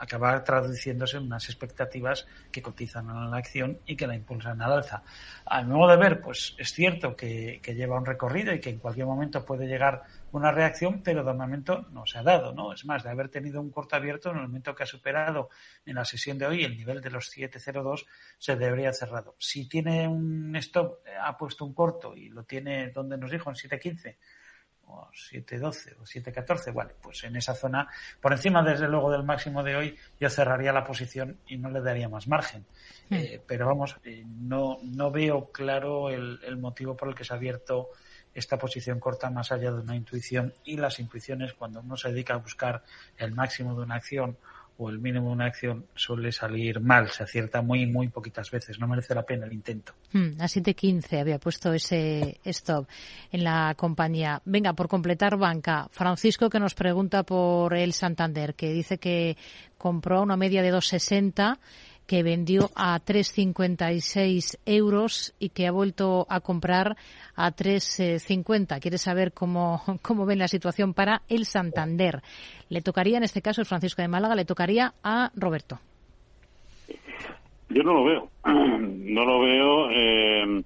acabar 0.00 0.42
traduciéndose 0.42 1.18
en 1.18 1.24
unas 1.24 1.48
expectativas 1.48 2.26
que 2.50 2.62
cotizan 2.62 3.10
a 3.10 3.28
la 3.28 3.36
acción 3.36 3.78
y 3.84 3.96
que 3.96 4.06
la 4.06 4.16
impulsan 4.16 4.60
al 4.62 4.72
alza. 4.72 5.02
A 5.44 5.62
mi 5.62 5.74
modo 5.74 5.90
de 5.90 5.98
ver, 5.98 6.20
pues 6.20 6.54
es 6.58 6.72
cierto 6.72 7.14
que, 7.14 7.60
lleva 7.62 7.98
un 7.98 8.06
recorrido 8.06 8.52
y 8.52 8.60
que 8.60 8.70
en 8.70 8.78
cualquier 8.78 9.06
momento 9.06 9.44
puede 9.44 9.66
llegar 9.66 10.02
una 10.32 10.52
reacción, 10.52 11.02
pero 11.02 11.24
de 11.24 11.34
momento 11.34 11.86
no 11.90 12.06
se 12.06 12.18
ha 12.18 12.22
dado, 12.22 12.52
¿no? 12.52 12.72
Es 12.72 12.84
más, 12.84 13.02
de 13.02 13.10
haber 13.10 13.28
tenido 13.28 13.60
un 13.60 13.70
corto 13.70 13.96
abierto, 13.96 14.30
en 14.30 14.36
el 14.36 14.42
momento 14.42 14.74
que 14.74 14.84
ha 14.84 14.86
superado 14.86 15.48
en 15.84 15.96
la 15.96 16.04
sesión 16.04 16.38
de 16.38 16.46
hoy 16.46 16.64
el 16.64 16.76
nivel 16.76 17.00
de 17.00 17.10
los 17.10 17.30
7.02, 17.36 18.06
se 18.38 18.56
debería 18.56 18.88
haber 18.88 18.94
cerrado. 18.94 19.36
Si 19.38 19.68
tiene 19.68 20.06
un 20.06 20.54
stop, 20.56 21.00
ha 21.20 21.36
puesto 21.36 21.64
un 21.64 21.74
corto 21.74 22.16
y 22.16 22.28
lo 22.28 22.44
tiene 22.44 22.90
donde 22.90 23.16
nos 23.18 23.30
dijo, 23.30 23.50
en 23.50 23.56
7.15, 23.56 24.16
o 24.86 25.10
7.12 25.12 25.96
o 25.98 26.04
7.14, 26.04 26.72
vale, 26.72 26.94
pues 27.00 27.24
en 27.24 27.36
esa 27.36 27.54
zona, 27.54 27.88
por 28.20 28.32
encima 28.32 28.62
desde 28.62 28.88
luego 28.88 29.10
del 29.10 29.22
máximo 29.22 29.62
de 29.62 29.76
hoy, 29.76 29.96
yo 30.18 30.28
cerraría 30.28 30.72
la 30.72 30.84
posición 30.84 31.38
y 31.46 31.56
no 31.56 31.70
le 31.70 31.80
daría 31.80 32.08
más 32.08 32.26
margen. 32.28 32.66
Hmm. 33.08 33.14
Eh, 33.14 33.42
pero 33.46 33.66
vamos, 33.66 33.96
eh, 34.04 34.24
no, 34.26 34.78
no 34.82 35.10
veo 35.10 35.50
claro 35.50 36.10
el, 36.10 36.40
el, 36.44 36.56
motivo 36.56 36.96
por 36.96 37.08
el 37.08 37.14
que 37.14 37.24
se 37.24 37.32
ha 37.32 37.36
abierto 37.36 37.90
esta 38.34 38.58
posición 38.58 39.00
corta 39.00 39.30
más 39.30 39.52
allá 39.52 39.72
de 39.72 39.80
una 39.80 39.96
intuición 39.96 40.54
y 40.64 40.76
las 40.76 41.00
intuiciones 41.00 41.54
cuando 41.54 41.80
uno 41.80 41.96
se 41.96 42.10
dedica 42.10 42.34
a 42.34 42.38
buscar 42.38 42.82
el 43.18 43.32
máximo 43.32 43.74
de 43.74 43.82
una 43.82 43.96
acción 43.96 44.36
o 44.80 44.88
el 44.88 44.98
mínimo 44.98 45.28
de 45.28 45.32
una 45.34 45.44
acción 45.44 45.84
suele 45.94 46.32
salir 46.32 46.80
mal, 46.80 47.10
se 47.10 47.22
acierta 47.22 47.60
muy, 47.60 47.84
muy 47.84 48.08
poquitas 48.08 48.50
veces, 48.50 48.78
no 48.78 48.88
merece 48.88 49.14
la 49.14 49.24
pena 49.26 49.44
el 49.44 49.52
intento. 49.52 49.92
Hmm, 50.12 50.40
a 50.40 50.44
7.15 50.44 51.20
había 51.20 51.38
puesto 51.38 51.74
ese 51.74 52.40
stop 52.44 52.88
en 53.30 53.44
la 53.44 53.74
compañía. 53.76 54.40
Venga, 54.46 54.72
por 54.72 54.88
completar 54.88 55.36
banca, 55.36 55.88
Francisco 55.90 56.48
que 56.48 56.58
nos 56.58 56.74
pregunta 56.74 57.24
por 57.24 57.74
el 57.74 57.92
Santander, 57.92 58.54
que 58.54 58.72
dice 58.72 58.96
que 58.96 59.36
compró 59.76 60.22
una 60.22 60.38
media 60.38 60.62
de 60.62 60.72
2.60 60.72 61.58
que 62.10 62.24
vendió 62.24 62.70
a 62.74 62.98
3,56 62.98 64.58
euros 64.66 65.32
y 65.38 65.50
que 65.50 65.68
ha 65.68 65.70
vuelto 65.70 66.26
a 66.28 66.40
comprar 66.40 66.96
a 67.36 67.52
3,50. 67.52 68.80
Quiere 68.80 68.98
saber 68.98 69.30
cómo, 69.32 69.80
cómo 70.02 70.26
ven 70.26 70.40
la 70.40 70.48
situación 70.48 70.92
para 70.92 71.22
el 71.28 71.44
Santander. 71.44 72.20
Le 72.68 72.82
tocaría, 72.82 73.18
en 73.18 73.22
este 73.22 73.42
caso, 73.42 73.60
el 73.60 73.68
Francisco 73.68 74.02
de 74.02 74.08
Málaga, 74.08 74.34
le 74.34 74.44
tocaría 74.44 74.92
a 75.04 75.30
Roberto. 75.36 75.78
Yo 77.68 77.84
no 77.84 77.94
lo 77.94 78.04
veo. 78.04 78.28
No 79.10 79.24
lo 79.24 79.40
veo 79.40 79.90
eh, 79.90 80.62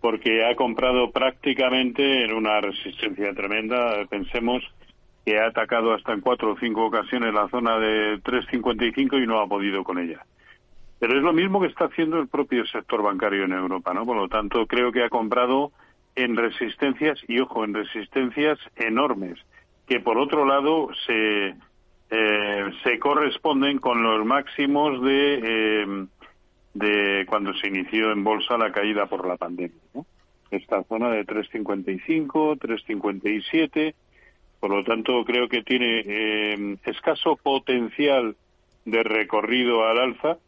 porque 0.00 0.44
ha 0.44 0.54
comprado 0.56 1.10
prácticamente 1.10 2.24
en 2.24 2.32
una 2.32 2.60
resistencia 2.60 3.32
tremenda. 3.34 4.04
Pensemos 4.08 4.62
que 5.24 5.38
ha 5.38 5.46
atacado 5.46 5.94
hasta 5.94 6.12
en 6.12 6.20
cuatro 6.20 6.52
o 6.52 6.58
cinco 6.58 6.86
ocasiones 6.86 7.34
la 7.34 7.48
zona 7.48 7.78
de 7.78 8.20
3.55 8.22 9.22
y 9.22 9.26
no 9.26 9.40
ha 9.40 9.46
podido 9.46 9.84
con 9.84 9.98
ella. 9.98 10.24
Pero 11.02 11.16
es 11.16 11.24
lo 11.24 11.32
mismo 11.32 11.60
que 11.60 11.66
está 11.66 11.86
haciendo 11.86 12.20
el 12.20 12.28
propio 12.28 12.64
sector 12.64 13.02
bancario 13.02 13.42
en 13.42 13.52
Europa, 13.52 13.92
¿no? 13.92 14.06
Por 14.06 14.16
lo 14.16 14.28
tanto, 14.28 14.68
creo 14.68 14.92
que 14.92 15.02
ha 15.02 15.08
comprado 15.08 15.72
en 16.14 16.36
resistencias, 16.36 17.18
y 17.26 17.40
ojo, 17.40 17.64
en 17.64 17.74
resistencias 17.74 18.56
enormes, 18.76 19.36
que 19.88 19.98
por 19.98 20.16
otro 20.16 20.46
lado 20.46 20.90
se, 21.04 21.56
eh, 22.08 22.70
se 22.84 23.00
corresponden 23.00 23.78
con 23.78 24.00
los 24.04 24.24
máximos 24.24 25.02
de, 25.02 25.40
eh, 25.42 26.06
de 26.74 27.26
cuando 27.26 27.52
se 27.54 27.66
inició 27.66 28.12
en 28.12 28.22
bolsa 28.22 28.56
la 28.56 28.70
caída 28.70 29.06
por 29.06 29.26
la 29.26 29.36
pandemia. 29.36 29.82
¿no? 29.94 30.06
Esta 30.52 30.84
zona 30.84 31.10
de 31.10 31.26
3,55, 31.26 32.60
3,57, 32.60 33.94
por 34.60 34.70
lo 34.70 34.84
tanto 34.84 35.24
creo 35.24 35.48
que 35.48 35.64
tiene 35.64 36.04
eh, 36.06 36.76
escaso 36.84 37.34
potencial 37.34 38.36
de 38.84 39.02
recorrido 39.02 39.84
al 39.84 39.98
alza 39.98 40.38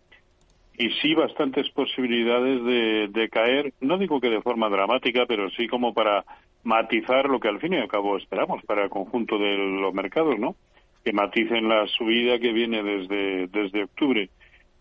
y 0.76 0.90
sí 1.00 1.14
bastantes 1.14 1.68
posibilidades 1.70 2.64
de, 2.64 3.08
de, 3.08 3.28
caer, 3.28 3.72
no 3.80 3.98
digo 3.98 4.20
que 4.20 4.28
de 4.28 4.42
forma 4.42 4.68
dramática, 4.68 5.24
pero 5.26 5.48
sí 5.50 5.68
como 5.68 5.94
para 5.94 6.24
matizar 6.64 7.28
lo 7.28 7.38
que 7.38 7.48
al 7.48 7.60
fin 7.60 7.74
y 7.74 7.76
al 7.76 7.88
cabo 7.88 8.16
esperamos 8.16 8.62
para 8.64 8.84
el 8.84 8.90
conjunto 8.90 9.38
de 9.38 9.56
los 9.56 9.94
mercados, 9.94 10.38
¿no? 10.38 10.56
Que 11.04 11.12
maticen 11.12 11.68
la 11.68 11.86
subida 11.86 12.38
que 12.38 12.52
viene 12.52 12.82
desde, 12.82 13.46
desde 13.48 13.84
octubre. 13.84 14.30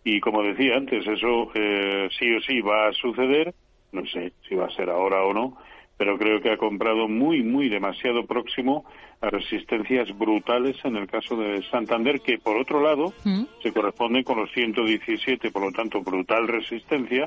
Y 0.02 0.20
como 0.20 0.42
decía 0.42 0.76
antes, 0.76 1.06
eso 1.06 1.50
eh, 1.54 2.08
sí 2.18 2.34
o 2.34 2.40
sí 2.40 2.60
va 2.60 2.88
a 2.88 2.92
suceder, 2.92 3.54
no 3.92 4.04
sé 4.06 4.32
si 4.48 4.54
va 4.54 4.66
a 4.66 4.74
ser 4.74 4.90
ahora 4.90 5.22
o 5.24 5.32
no, 5.32 5.56
pero 5.96 6.18
creo 6.18 6.40
que 6.40 6.52
ha 6.52 6.56
comprado 6.56 7.08
muy, 7.08 7.42
muy 7.42 7.68
demasiado 7.68 8.26
próximo 8.26 8.84
a 9.20 9.30
resistencias 9.30 10.08
brutales 10.16 10.76
en 10.84 10.96
el 10.96 11.06
caso 11.06 11.36
de 11.36 11.62
Santander, 11.70 12.20
que 12.20 12.38
por 12.38 12.56
otro 12.56 12.82
lado 12.82 13.12
mm. 13.24 13.44
se 13.62 13.72
corresponden 13.72 14.24
con 14.24 14.38
los 14.38 14.50
117, 14.52 15.50
por 15.50 15.62
lo 15.62 15.72
tanto, 15.72 16.02
brutal 16.02 16.48
resistencia 16.48 17.24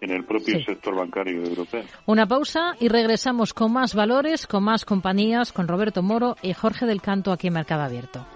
en 0.00 0.10
el 0.10 0.24
propio 0.24 0.62
sector 0.62 0.94
bancario 0.94 1.42
europeo. 1.42 1.82
Una 2.06 2.26
pausa 2.26 2.74
y 2.80 2.88
regresamos 2.88 3.54
con 3.54 3.72
más 3.72 3.94
valores, 3.94 4.46
con 4.46 4.62
más 4.64 4.84
compañías, 4.84 5.52
con 5.52 5.68
Roberto 5.68 6.02
Moro 6.02 6.36
y 6.42 6.52
Jorge 6.52 6.86
del 6.86 7.00
Canto 7.00 7.32
aquí 7.32 7.48
en 7.48 7.54
Mercado 7.54 7.82
Abierto. 7.82 8.26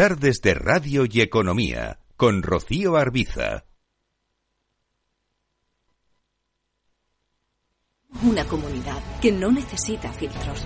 Tardes 0.00 0.40
de 0.40 0.54
Radio 0.54 1.04
y 1.04 1.20
Economía 1.20 1.98
con 2.16 2.42
Rocío 2.42 2.96
Arbiza. 2.96 3.66
Una 8.22 8.46
comunidad 8.46 9.02
que 9.20 9.30
no 9.30 9.52
necesita 9.52 10.10
filtros, 10.14 10.64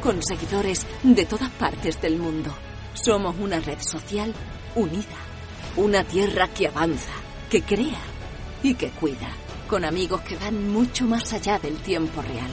con 0.00 0.22
seguidores 0.22 0.86
de 1.02 1.26
todas 1.26 1.50
partes 1.50 2.00
del 2.00 2.16
mundo. 2.16 2.54
Somos 2.94 3.34
una 3.40 3.58
red 3.58 3.80
social 3.80 4.32
unida, 4.76 5.18
una 5.74 6.04
tierra 6.04 6.46
que 6.54 6.68
avanza, 6.68 7.14
que 7.50 7.62
crea 7.62 8.00
y 8.62 8.74
que 8.74 8.90
cuida, 8.90 9.32
con 9.66 9.84
amigos 9.84 10.20
que 10.20 10.36
van 10.36 10.70
mucho 10.70 11.06
más 11.06 11.32
allá 11.32 11.58
del 11.58 11.76
tiempo 11.78 12.22
real. 12.22 12.52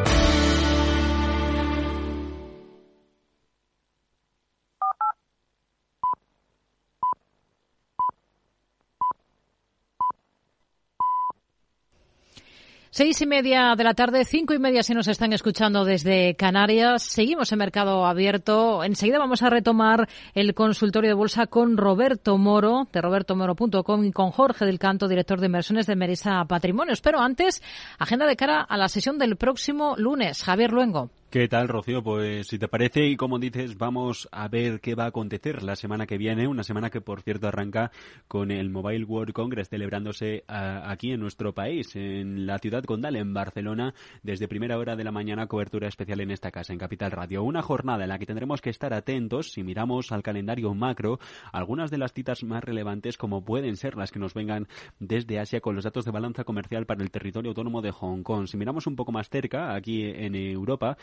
Seis 12.93 13.21
y 13.21 13.25
media 13.25 13.73
de 13.77 13.85
la 13.85 13.93
tarde, 13.93 14.25
cinco 14.25 14.53
y 14.53 14.59
media 14.59 14.83
si 14.83 14.93
nos 14.93 15.07
están 15.07 15.31
escuchando 15.31 15.85
desde 15.85 16.35
Canarias. 16.35 17.03
Seguimos 17.03 17.49
en 17.53 17.59
mercado 17.59 18.05
abierto. 18.05 18.83
Enseguida 18.83 19.17
vamos 19.17 19.41
a 19.43 19.49
retomar 19.49 20.09
el 20.33 20.53
consultorio 20.53 21.09
de 21.09 21.13
bolsa 21.13 21.47
con 21.47 21.77
Roberto 21.77 22.37
Moro, 22.37 22.89
de 22.91 22.99
robertomoro.com, 22.99 24.03
y 24.03 24.11
con 24.11 24.31
Jorge 24.31 24.65
del 24.65 24.77
Canto, 24.77 25.07
director 25.07 25.39
de 25.39 25.45
inversiones 25.45 25.87
de 25.87 25.95
Merisa 25.95 26.43
Patrimonios. 26.43 26.99
Pero 26.99 27.21
antes, 27.21 27.63
agenda 27.97 28.25
de 28.25 28.35
cara 28.35 28.59
a 28.59 28.75
la 28.75 28.89
sesión 28.89 29.17
del 29.17 29.37
próximo 29.37 29.95
lunes. 29.95 30.43
Javier 30.43 30.73
Luengo. 30.73 31.11
¿Qué 31.31 31.47
tal, 31.47 31.69
Rocío? 31.69 32.03
Pues 32.03 32.47
si 32.47 32.59
te 32.59 32.67
parece 32.67 33.05
y 33.05 33.15
como 33.15 33.39
dices, 33.39 33.77
vamos 33.77 34.27
a 34.33 34.49
ver 34.49 34.81
qué 34.81 34.95
va 34.95 35.05
a 35.05 35.07
acontecer 35.07 35.63
la 35.63 35.77
semana 35.77 36.05
que 36.05 36.17
viene, 36.17 36.45
una 36.45 36.63
semana 36.63 36.89
que 36.89 36.99
por 36.99 37.21
cierto 37.21 37.47
arranca 37.47 37.89
con 38.27 38.51
el 38.51 38.69
Mobile 38.69 39.05
World 39.05 39.31
Congress 39.31 39.69
celebrándose 39.69 40.43
aquí 40.49 41.13
en 41.13 41.21
nuestro 41.21 41.53
país, 41.53 41.95
en 41.95 42.45
la 42.45 42.59
ciudad 42.59 42.83
condal, 42.83 43.15
en 43.15 43.33
Barcelona, 43.33 43.93
desde 44.23 44.49
primera 44.49 44.77
hora 44.77 44.97
de 44.97 45.05
la 45.05 45.13
mañana, 45.13 45.47
cobertura 45.47 45.87
especial 45.87 46.19
en 46.19 46.31
esta 46.31 46.51
casa, 46.51 46.73
en 46.73 46.79
Capital 46.79 47.11
Radio. 47.11 47.43
Una 47.43 47.61
jornada 47.61 48.03
en 48.03 48.09
la 48.09 48.19
que 48.19 48.25
tendremos 48.25 48.59
que 48.59 48.69
estar 48.69 48.93
atentos, 48.93 49.53
si 49.53 49.63
miramos 49.63 50.11
al 50.11 50.23
calendario 50.23 50.73
macro, 50.73 51.21
algunas 51.53 51.91
de 51.91 51.97
las 51.97 52.11
citas 52.11 52.43
más 52.43 52.61
relevantes 52.61 53.15
como 53.15 53.45
pueden 53.45 53.77
ser 53.77 53.95
las 53.95 54.11
que 54.11 54.19
nos 54.19 54.33
vengan 54.33 54.67
desde 54.99 55.39
Asia 55.39 55.61
con 55.61 55.75
los 55.75 55.85
datos 55.85 56.03
de 56.03 56.11
balanza 56.11 56.43
comercial 56.43 56.85
para 56.85 57.01
el 57.01 57.09
territorio 57.09 57.51
autónomo 57.51 57.81
de 57.81 57.91
Hong 57.91 58.21
Kong. 58.21 58.47
Si 58.47 58.57
miramos 58.57 58.85
un 58.85 58.97
poco 58.97 59.13
más 59.13 59.29
cerca, 59.29 59.73
aquí 59.73 60.03
en 60.03 60.35
Europa, 60.35 60.97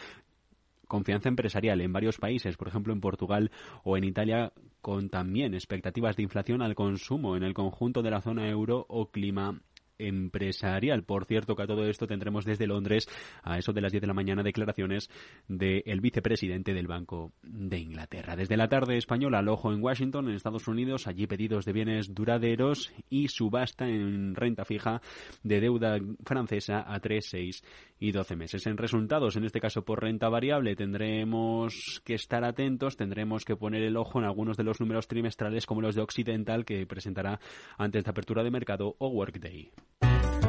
confianza 0.89 1.29
empresarial 1.29 1.81
en 1.81 1.93
varios 1.93 2.19
países, 2.19 2.57
por 2.57 2.69
ejemplo 2.69 2.93
en 2.93 3.01
Portugal 3.01 3.51
o 3.85 3.97
en 3.97 4.05
Italia, 4.05 4.53
con 4.81 5.11
también 5.11 5.55
expectativas 5.55 6.17
de 6.17 6.23
inflación 6.25 6.63
al 6.63 6.75
consumo 6.75 7.37
en 7.37 7.43
el 7.43 7.55
conjunto 7.55 8.03
de 8.03 8.11
la 8.11 8.21
zona 8.21 8.49
euro 8.49 8.87
o 8.89 9.11
clima 9.11 9.61
empresarial. 9.99 11.05
Por 11.05 11.25
cierto, 11.25 11.57
que 11.57 11.63
a 11.63 11.67
todo 11.67 11.85
esto 11.85 12.07
tendremos 12.07 12.45
desde 12.45 12.67
Londres 12.67 13.09
a 13.43 13.59
eso 13.59 13.73
de 13.73 13.81
las 13.81 13.93
10 13.93 14.03
de 14.03 14.07
la 14.07 14.15
mañana 14.15 14.43
declaraciones 14.43 15.11
del 15.49 16.01
vicepresidente 16.01 16.75
del 16.75 16.87
Banco 16.87 17.33
de 17.43 17.79
Inglaterra. 17.79 18.37
Desde 18.37 18.57
la 18.57 18.69
tarde 18.69 18.97
española 18.97 19.39
al 19.39 19.49
ojo 19.49 19.73
en 19.73 19.83
Washington, 19.83 20.29
en 20.29 20.35
Estados 20.35 20.69
Unidos, 20.69 21.07
allí 21.07 21.27
pedidos 21.27 21.65
de 21.65 21.73
bienes 21.73 22.15
duraderos 22.15 22.93
y 23.11 23.29
subasta 23.29 23.89
en 23.89 24.35
renta 24.35 24.65
fija 24.65 25.01
de 25.43 25.61
deuda 25.61 25.99
francesa 26.25 26.85
a 26.87 27.01
3, 27.01 27.27
6 27.27 27.65
y 28.01 28.13
12 28.13 28.37
meses. 28.37 28.67
En 28.67 28.77
resultados, 28.77 29.37
en 29.37 29.45
este 29.45 29.61
caso 29.61 29.85
por 29.85 30.03
renta 30.03 30.29
variable, 30.29 30.77
tendremos 30.77 32.01
que 32.05 32.15
estar 32.15 32.45
atentos, 32.45 32.97
tendremos 32.97 33.45
que 33.45 33.57
poner 33.57 33.83
el 33.83 33.97
ojo 33.97 34.19
en 34.19 34.25
algunos 34.25 34.57
de 34.57 34.65
los 34.65 34.81
números 34.81 35.09
trimestrales 35.09 35.67
como 35.67 35.81
los 35.81 35.95
de 35.95 36.03
Occidental 36.03 36.65
que 36.65 36.87
presentará 36.87 37.41
antes 37.77 38.05
de 38.05 38.11
apertura 38.11 38.43
de 38.43 38.51
mercado 38.51 38.95
o 38.99 39.09
Workday. 39.09 39.71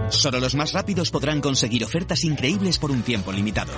Solo 0.09 0.39
los 0.39 0.55
más 0.55 0.73
rápidos 0.73 1.11
podrán 1.11 1.39
conseguir 1.39 1.83
ofertas 1.83 2.23
increíbles 2.23 2.79
por 2.79 2.91
un 2.91 3.03
tiempo 3.03 3.31
limitado, 3.31 3.73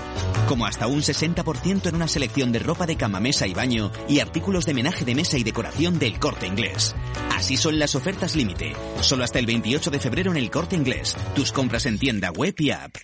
como 0.48 0.66
hasta 0.66 0.88
un 0.88 1.02
60% 1.02 1.88
en 1.88 1.96
una 1.96 2.08
selección 2.08 2.52
de 2.52 2.60
ropa 2.60 2.86
de 2.86 2.96
cama, 2.96 3.20
mesa 3.20 3.48
y 3.48 3.54
baño 3.54 3.92
y 4.08 4.20
artículos 4.20 4.66
de 4.66 4.74
menaje 4.74 5.04
de 5.04 5.16
mesa 5.16 5.38
y 5.38 5.44
decoración 5.44 6.00
del 6.00 6.20
corte 6.20 6.48
inglés. 6.48 6.96
Así 7.36 7.58
son 7.58 7.80
las 7.80 7.96
ofertas 7.96 8.36
límite, 8.36 8.74
solo 9.02 9.24
hasta 9.24 9.40
el 9.40 9.46
28 9.46 9.92
de 9.92 10.00
febrero 10.00 10.32
en 10.32 10.38
el 10.38 10.50
corte 10.50 10.76
inglés. 10.76 11.18
Tus 11.36 11.52
compras 11.52 11.86
en 11.86 12.00
tienda 12.00 12.32
web 12.32 12.56
y 12.60 12.72
app. 12.72 12.96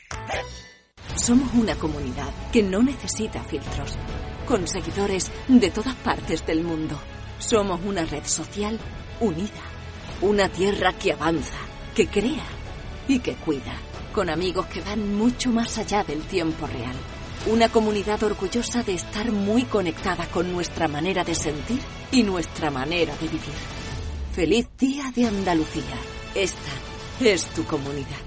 Somos 1.16 1.54
una 1.54 1.76
comunidad 1.76 2.32
que 2.52 2.64
no 2.64 2.82
necesita 2.82 3.44
filtros, 3.44 3.98
con 4.48 4.68
seguidores 4.68 5.32
de 5.48 5.70
todas 5.70 5.96
partes 5.96 6.46
del 6.46 6.64
mundo. 6.64 6.98
Somos 7.40 7.82
una 7.84 8.06
red 8.06 8.24
social 8.26 8.80
unida, 9.20 9.64
una 10.22 10.48
tierra 10.50 10.94
que 10.94 11.14
avanza, 11.14 11.58
que 11.96 12.08
crea 12.08 12.57
y 13.08 13.20
que 13.20 13.36
cuida, 13.36 13.74
con 14.14 14.30
amigos 14.30 14.66
que 14.68 14.82
van 14.82 15.16
mucho 15.16 15.52
más 15.52 15.78
allá 15.78 16.04
del 16.04 16.22
tiempo 16.22 16.68
real. 16.68 16.96
Una 17.48 17.70
comunidad 17.70 18.22
orgullosa 18.24 18.84
de 18.84 18.94
estar 18.94 19.32
muy 19.32 19.64
conectada 19.64 20.26
con 20.28 20.52
nuestra 20.52 20.88
manera 20.88 21.24
de 21.24 21.36
sentir 21.36 21.80
y 22.12 22.24
nuestra 22.24 22.70
manera 22.72 23.16
de 23.16 23.28
vivir. 23.28 23.56
Feliz 24.34 24.68
Día 24.78 25.12
de 25.16 25.28
Andalucía. 25.28 25.96
Esta 26.36 26.72
es 27.22 27.46
tu 27.48 27.64
comunidad. 27.64 28.27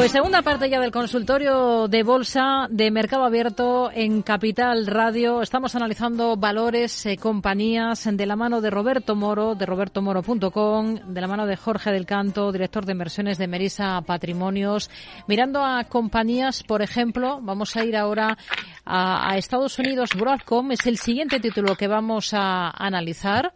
Pues 0.00 0.12
segunda 0.12 0.40
parte 0.40 0.70
ya 0.70 0.80
del 0.80 0.92
consultorio 0.92 1.86
de 1.86 2.02
bolsa 2.02 2.68
de 2.70 2.90
mercado 2.90 3.22
abierto 3.22 3.90
en 3.92 4.22
Capital 4.22 4.86
Radio. 4.86 5.42
Estamos 5.42 5.74
analizando 5.74 6.38
valores, 6.38 7.04
eh, 7.04 7.18
compañías 7.18 8.08
de 8.10 8.24
la 8.24 8.34
mano 8.34 8.62
de 8.62 8.70
Roberto 8.70 9.14
Moro, 9.14 9.54
de 9.54 9.66
robertomoro.com, 9.66 10.94
de 11.06 11.20
la 11.20 11.26
mano 11.26 11.44
de 11.44 11.54
Jorge 11.54 11.92
del 11.92 12.06
Canto, 12.06 12.50
director 12.50 12.86
de 12.86 12.92
inversiones 12.92 13.36
de 13.36 13.46
Merisa 13.46 14.00
Patrimonios. 14.00 14.88
Mirando 15.26 15.62
a 15.62 15.84
compañías, 15.84 16.62
por 16.62 16.80
ejemplo, 16.80 17.38
vamos 17.42 17.76
a 17.76 17.84
ir 17.84 17.94
ahora 17.94 18.38
a, 18.86 19.30
a 19.30 19.36
Estados 19.36 19.78
Unidos. 19.78 20.12
Broadcom 20.18 20.72
es 20.72 20.86
el 20.86 20.96
siguiente 20.96 21.40
título 21.40 21.76
que 21.76 21.88
vamos 21.88 22.32
a 22.32 22.70
analizar. 22.70 23.52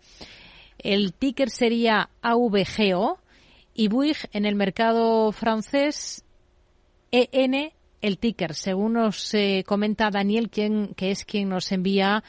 El 0.76 1.14
ticker 1.14 1.48
sería 1.48 2.10
AVGO 2.20 3.18
y 3.72 3.88
Bouygues 3.88 4.28
en 4.34 4.44
el 4.44 4.56
mercado 4.56 5.32
francés 5.32 6.22
EN 7.14 7.72
el 8.00 8.18
ticker, 8.18 8.54
según 8.54 8.94
nos 8.94 9.32
eh, 9.34 9.64
comenta 9.66 10.10
Daniel, 10.10 10.50
quien, 10.50 10.94
que 10.94 11.12
es 11.12 11.24
quien 11.24 11.48
nos 11.48 11.70
envía 11.70 12.24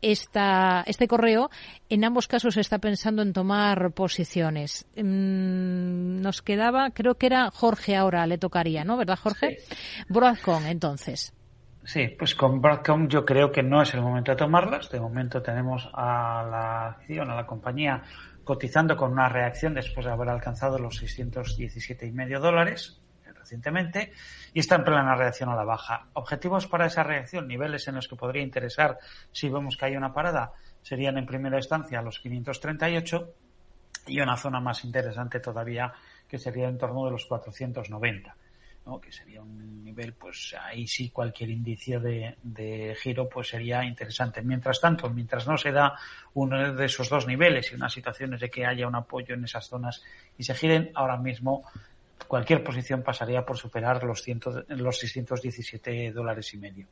esta, 0.00 0.84
este 0.86 1.08
correo, 1.08 1.50
en 1.88 2.04
ambos 2.04 2.28
casos 2.28 2.56
está 2.56 2.78
pensando 2.78 3.20
en 3.22 3.32
tomar 3.32 3.90
posiciones. 3.92 4.86
Mm, 4.96 6.20
nos 6.20 6.40
quedaba, 6.40 6.90
creo 6.90 7.16
que 7.16 7.26
era 7.26 7.50
Jorge 7.50 7.96
ahora, 7.96 8.26
le 8.28 8.38
tocaría, 8.38 8.84
¿no? 8.84 8.96
¿Verdad, 8.96 9.18
Jorge? 9.20 9.58
Broadcom, 10.08 10.64
entonces. 10.66 11.34
Sí, 11.84 12.06
pues 12.16 12.36
con 12.36 12.60
Broadcom 12.60 13.08
yo 13.08 13.24
creo 13.24 13.50
que 13.50 13.64
no 13.64 13.82
es 13.82 13.92
el 13.94 14.02
momento 14.02 14.30
de 14.30 14.36
tomarlas. 14.36 14.88
De 14.88 15.00
momento 15.00 15.42
tenemos 15.42 15.90
a 15.92 16.46
la 16.48 16.86
acción, 16.90 17.30
a 17.30 17.34
la 17.34 17.46
compañía 17.46 18.02
cotizando 18.44 18.96
con 18.96 19.12
una 19.12 19.28
reacción 19.28 19.74
después 19.74 20.06
de 20.06 20.12
haber 20.12 20.28
alcanzado 20.28 20.78
los 20.78 21.02
617,5 21.02 22.38
dólares 22.38 23.02
recientemente 23.48 24.12
y 24.52 24.60
está 24.60 24.76
en 24.76 24.84
plena 24.84 25.14
reacción 25.14 25.48
a 25.48 25.56
la 25.56 25.64
baja. 25.64 26.08
Objetivos 26.12 26.66
para 26.66 26.86
esa 26.86 27.02
reacción, 27.02 27.48
niveles 27.48 27.88
en 27.88 27.94
los 27.94 28.06
que 28.06 28.16
podría 28.16 28.42
interesar 28.42 28.98
si 29.32 29.48
vemos 29.48 29.76
que 29.76 29.86
hay 29.86 29.96
una 29.96 30.12
parada, 30.12 30.52
serían 30.82 31.16
en 31.16 31.24
primera 31.24 31.56
instancia 31.56 32.02
los 32.02 32.20
538 32.20 33.34
y 34.08 34.20
una 34.20 34.36
zona 34.36 34.60
más 34.60 34.84
interesante 34.84 35.40
todavía 35.40 35.92
que 36.28 36.38
sería 36.38 36.68
en 36.68 36.76
torno 36.76 37.06
de 37.06 37.12
los 37.12 37.24
490. 37.24 38.36
que 39.02 39.12
sería 39.12 39.42
un 39.42 39.84
nivel, 39.84 40.14
pues 40.14 40.54
ahí 40.58 40.86
sí 40.86 41.10
cualquier 41.10 41.50
indicio 41.50 42.00
de, 42.00 42.36
de, 42.42 42.96
giro 42.98 43.28
pues 43.28 43.48
sería 43.48 43.84
interesante. 43.84 44.42
Mientras 44.42 44.80
tanto, 44.80 45.10
mientras 45.10 45.46
no 45.46 45.56
se 45.58 45.72
da 45.72 45.94
uno 46.34 46.72
de 46.74 46.86
esos 46.86 47.08
dos 47.08 47.26
niveles 47.26 47.70
y 47.70 47.74
unas 47.74 47.92
situaciones 47.92 48.40
de 48.40 48.50
que 48.50 48.64
haya 48.64 48.86
un 48.86 48.94
apoyo 48.94 49.34
en 49.34 49.44
esas 49.44 49.66
zonas 49.68 50.02
y 50.38 50.42
se 50.42 50.54
giren, 50.54 50.90
ahora 50.94 51.18
mismo 51.18 51.64
cualquier 52.28 52.62
posición 52.62 53.02
pasaría 53.02 53.44
por 53.44 53.56
superar 53.56 54.04
los, 54.04 54.22
ciento, 54.22 54.62
los 54.68 54.98
617 54.98 56.12
dólares 56.12 56.52
y 56.54 56.58
medio. 56.58 56.86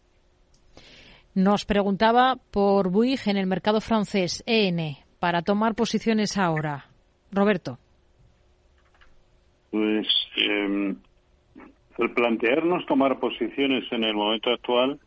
Nos 1.34 1.66
preguntaba 1.66 2.36
por 2.50 2.88
Buig 2.90 3.20
en 3.26 3.36
el 3.36 3.46
mercado 3.46 3.80
francés, 3.80 4.42
EN, 4.46 4.96
para 5.20 5.42
tomar 5.42 5.74
posiciones 5.74 6.38
ahora. 6.38 6.86
Roberto. 7.30 7.78
Pues 9.70 10.06
eh, 10.38 10.94
el 11.98 12.10
plantearnos 12.10 12.86
tomar 12.86 13.18
posiciones 13.18 13.84
en 13.92 14.04
el 14.04 14.14
momento 14.14 14.50
actual, 14.50 14.98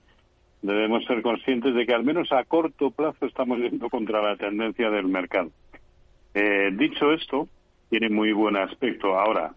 debemos 0.62 1.04
ser 1.06 1.22
conscientes 1.24 1.74
de 1.74 1.86
que 1.86 1.94
al 1.94 2.04
menos 2.04 2.32
a 2.32 2.44
corto 2.44 2.92
plazo 2.92 3.26
estamos 3.26 3.58
yendo 3.60 3.90
contra 3.90 4.22
la 4.22 4.36
tendencia 4.36 4.92
del 4.92 5.08
mercado. 5.08 5.50
Eh, 6.36 6.70
dicho 6.74 7.12
esto, 7.12 7.48
tiene 7.90 8.10
muy 8.10 8.34
buen 8.34 8.56
aspecto 8.56 9.18
ahora. 9.18 9.54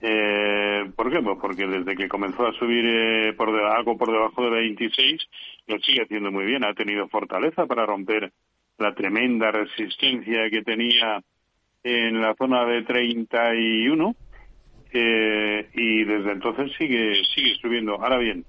Eh, 0.00 0.90
¿Por 0.94 1.10
qué? 1.10 1.22
Pues 1.22 1.38
porque 1.40 1.66
desde 1.66 1.96
que 1.96 2.08
comenzó 2.08 2.46
a 2.46 2.52
subir 2.52 2.84
eh, 2.86 3.32
por 3.36 3.48
algo 3.48 3.96
por 3.96 4.10
debajo 4.10 4.44
de 4.44 4.50
26, 4.50 5.22
lo 5.66 5.78
sigue 5.80 6.02
haciendo 6.02 6.30
muy 6.30 6.44
bien. 6.44 6.64
Ha 6.64 6.74
tenido 6.74 7.08
fortaleza 7.08 7.66
para 7.66 7.86
romper 7.86 8.32
la 8.78 8.94
tremenda 8.94 9.50
resistencia 9.50 10.50
que 10.50 10.62
tenía 10.62 11.22
en 11.82 12.20
la 12.20 12.34
zona 12.34 12.66
de 12.66 12.82
31 12.82 14.14
eh, 14.92 15.68
y 15.72 16.04
desde 16.04 16.32
entonces 16.32 16.72
sigue 16.76 17.14
sigue 17.34 17.54
subiendo. 17.60 17.94
Ahora 17.94 18.18
bien, 18.18 18.44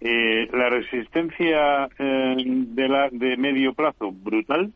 eh, 0.00 0.48
la 0.52 0.68
resistencia 0.68 1.88
eh, 1.98 2.36
de 2.36 2.88
la 2.88 3.08
de 3.10 3.36
medio 3.36 3.74
plazo 3.74 4.12
brutal 4.12 4.72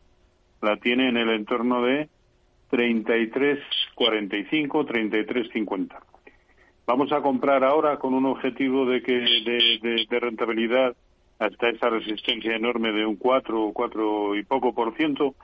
la 0.61 0.75
tiene 0.77 1.09
en 1.09 1.17
el 1.17 1.29
entorno 1.29 1.83
de 1.83 2.09
33.45, 2.71 4.85
33.50. 4.85 6.08
Vamos 6.89 7.11
a 7.11 7.21
comprar 7.21 7.63
ahora 7.63 7.97
con 7.97 8.15
un 8.15 8.25
objetivo 8.25 8.83
de 8.87 9.03
que 9.03 9.13
de, 9.13 10.19
rentabilidad 10.19 10.95
hasta 11.37 11.69
esa 11.69 11.87
resistencia 11.87 12.55
enorme 12.55 12.91
de 12.91 13.05
un 13.05 13.15
4 13.15 13.61
o 13.61 13.71
4 13.71 14.35
y 14.35 14.43
poco 14.43 14.73
por 14.73 14.97
ciento. 14.97 15.35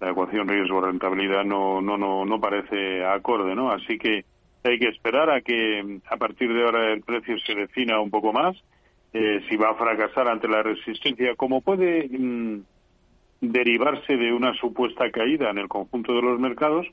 La 0.00 0.10
ecuación 0.10 0.48
riesgo-rentabilidad 0.48 1.44
no, 1.44 1.80
no, 1.80 1.96
no, 1.96 2.24
no 2.24 2.40
parece 2.40 3.04
acorde, 3.04 3.54
¿no? 3.54 3.70
Así 3.70 3.98
que 3.98 4.24
hay 4.64 4.80
que 4.80 4.88
esperar 4.88 5.30
a 5.30 5.42
que 5.42 6.00
a 6.10 6.16
partir 6.16 6.52
de 6.52 6.64
ahora 6.64 6.92
el 6.92 7.02
precio 7.02 7.38
se 7.46 7.54
defina 7.54 8.00
un 8.00 8.10
poco 8.10 8.32
más, 8.32 8.56
eh, 9.12 9.44
si 9.48 9.56
va 9.56 9.70
a 9.70 9.76
fracasar 9.76 10.26
ante 10.26 10.48
la 10.48 10.64
resistencia, 10.64 11.36
como 11.36 11.60
puede 11.60 12.08
mm, 12.08 12.62
derivarse 13.40 14.16
de 14.16 14.32
una 14.32 14.52
supuesta 14.54 15.08
caída 15.12 15.50
en 15.50 15.58
el 15.58 15.68
conjunto 15.68 16.14
de 16.14 16.22
los 16.22 16.40
mercados, 16.40 16.84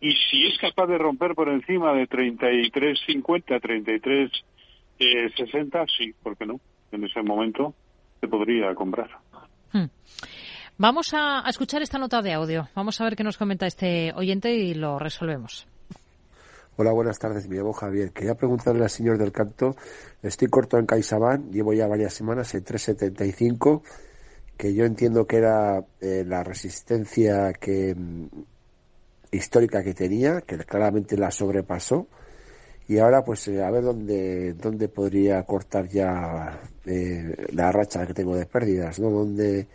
y 0.00 0.12
si 0.12 0.46
es 0.46 0.58
capaz 0.58 0.86
de 0.86 0.98
romper 0.98 1.34
por 1.34 1.48
encima 1.48 1.92
de 1.92 2.08
33.50, 2.08 3.60
33.60, 3.60 4.40
eh, 4.98 5.86
sí, 5.96 6.14
¿por 6.22 6.36
qué 6.36 6.46
no? 6.46 6.60
En 6.92 7.04
ese 7.04 7.22
momento 7.22 7.74
se 8.20 8.28
podría 8.28 8.74
comprar. 8.74 9.10
Hmm. 9.72 9.86
Vamos 10.76 11.12
a, 11.14 11.44
a 11.46 11.50
escuchar 11.50 11.82
esta 11.82 11.98
nota 11.98 12.22
de 12.22 12.32
audio. 12.32 12.68
Vamos 12.74 13.00
a 13.00 13.04
ver 13.04 13.16
qué 13.16 13.24
nos 13.24 13.36
comenta 13.36 13.66
este 13.66 14.12
oyente 14.14 14.54
y 14.54 14.74
lo 14.74 14.98
resolvemos. 14.98 15.66
Hola, 16.76 16.92
buenas 16.92 17.18
tardes. 17.18 17.48
Me 17.48 17.56
llamo 17.56 17.72
Javier. 17.72 18.12
Quería 18.12 18.36
preguntarle 18.36 18.84
al 18.84 18.90
señor 18.90 19.18
del 19.18 19.32
canto. 19.32 19.74
Estoy 20.22 20.46
corto 20.46 20.78
en 20.78 20.86
CaixaBank. 20.86 21.50
Llevo 21.50 21.72
ya 21.72 21.88
varias 21.88 22.14
semanas 22.14 22.54
en 22.54 22.62
375, 22.62 23.82
que 24.56 24.72
yo 24.72 24.84
entiendo 24.84 25.26
que 25.26 25.38
era 25.38 25.84
eh, 26.00 26.22
la 26.24 26.44
resistencia 26.44 27.52
que 27.54 27.96
histórica 29.30 29.82
que 29.82 29.94
tenía, 29.94 30.40
que 30.40 30.58
claramente 30.58 31.16
la 31.16 31.30
sobrepasó. 31.30 32.06
Y 32.88 32.98
ahora, 32.98 33.22
pues, 33.22 33.46
eh, 33.48 33.62
a 33.62 33.70
ver 33.70 33.84
dónde, 33.84 34.54
dónde 34.54 34.88
podría 34.88 35.42
cortar 35.42 35.88
ya 35.88 36.58
eh, 36.86 37.48
la 37.52 37.70
racha 37.70 38.06
que 38.06 38.14
tengo 38.14 38.34
de 38.34 38.46
pérdidas, 38.46 38.98
¿no? 38.98 39.10
Donde 39.10 39.66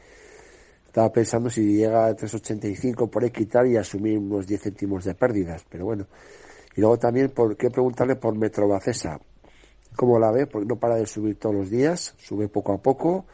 estaba 0.88 1.12
pensando 1.12 1.50
si 1.50 1.76
llega 1.76 2.08
a 2.08 2.16
385 2.16 3.08
por 3.08 3.24
ahí 3.24 3.32
quitar 3.32 3.68
y 3.68 3.78
asumir 3.78 4.18
unos 4.18 4.48
10 4.48 4.62
céntimos 4.62 5.06
de 5.06 5.14
pérdidas. 5.14 5.64
Pero 5.70 5.86
bueno, 5.86 6.08
y 6.76 6.82
luego 6.82 6.98
también, 6.98 7.30
¿por 7.30 7.56
qué 7.56 7.70
preguntarle 7.70 8.16
por 8.16 8.36
Metrobacesa? 8.36 9.20
¿Cómo 9.96 10.18
la 10.18 10.32
ve? 10.32 10.48
Porque 10.48 10.68
no 10.68 10.78
para 10.78 10.96
de 10.96 11.06
subir 11.06 11.38
todos 11.38 11.56
los 11.56 11.70
días, 11.70 12.16
sube 12.18 12.48
poco 12.48 12.74
a 12.74 12.78
poco, 12.80 13.26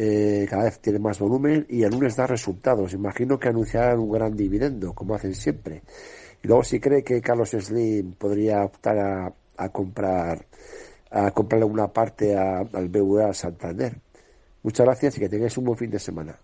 eh, 0.00 0.46
cada 0.48 0.64
vez 0.64 0.78
tiene 0.78 1.00
más 1.00 1.18
volumen 1.18 1.66
y 1.68 1.82
el 1.82 1.90
lunes 1.90 2.14
da 2.14 2.24
resultados. 2.24 2.92
Imagino 2.92 3.36
que 3.36 3.48
anunciarán 3.48 3.98
un 3.98 4.12
gran 4.12 4.36
dividendo, 4.36 4.92
como 4.92 5.16
hacen 5.16 5.34
siempre. 5.34 5.82
Y 6.40 6.46
luego 6.46 6.62
si 6.62 6.78
cree 6.78 7.02
que 7.02 7.20
Carlos 7.20 7.50
Slim 7.50 8.12
podría 8.12 8.62
optar 8.62 8.96
a, 8.96 9.32
a 9.56 9.68
comprar 9.70 10.46
a 11.10 11.30
comprarle 11.32 11.66
una 11.66 11.88
parte 11.88 12.36
al 12.36 12.88
BVA 12.88 13.32
Santander. 13.32 13.96
Muchas 14.62 14.86
gracias 14.86 15.16
y 15.16 15.20
que 15.20 15.28
tengáis 15.28 15.56
un 15.58 15.64
buen 15.64 15.78
fin 15.78 15.90
de 15.90 15.98
semana. 15.98 16.36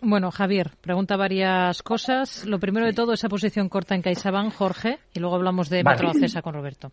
Bueno, 0.00 0.30
Javier, 0.30 0.70
pregunta 0.80 1.16
varias 1.16 1.82
cosas. 1.82 2.46
Lo 2.46 2.58
primero 2.58 2.86
de 2.86 2.92
todo, 2.92 3.12
esa 3.12 3.28
posición 3.28 3.68
corta 3.68 3.94
en 3.94 4.02
CaixaBank, 4.02 4.54
Jorge, 4.54 5.00
y 5.12 5.20
luego 5.20 5.36
hablamos 5.36 5.68
de 5.68 5.82
vale. 5.82 6.12
Cesa 6.20 6.40
con 6.40 6.54
Roberto. 6.54 6.92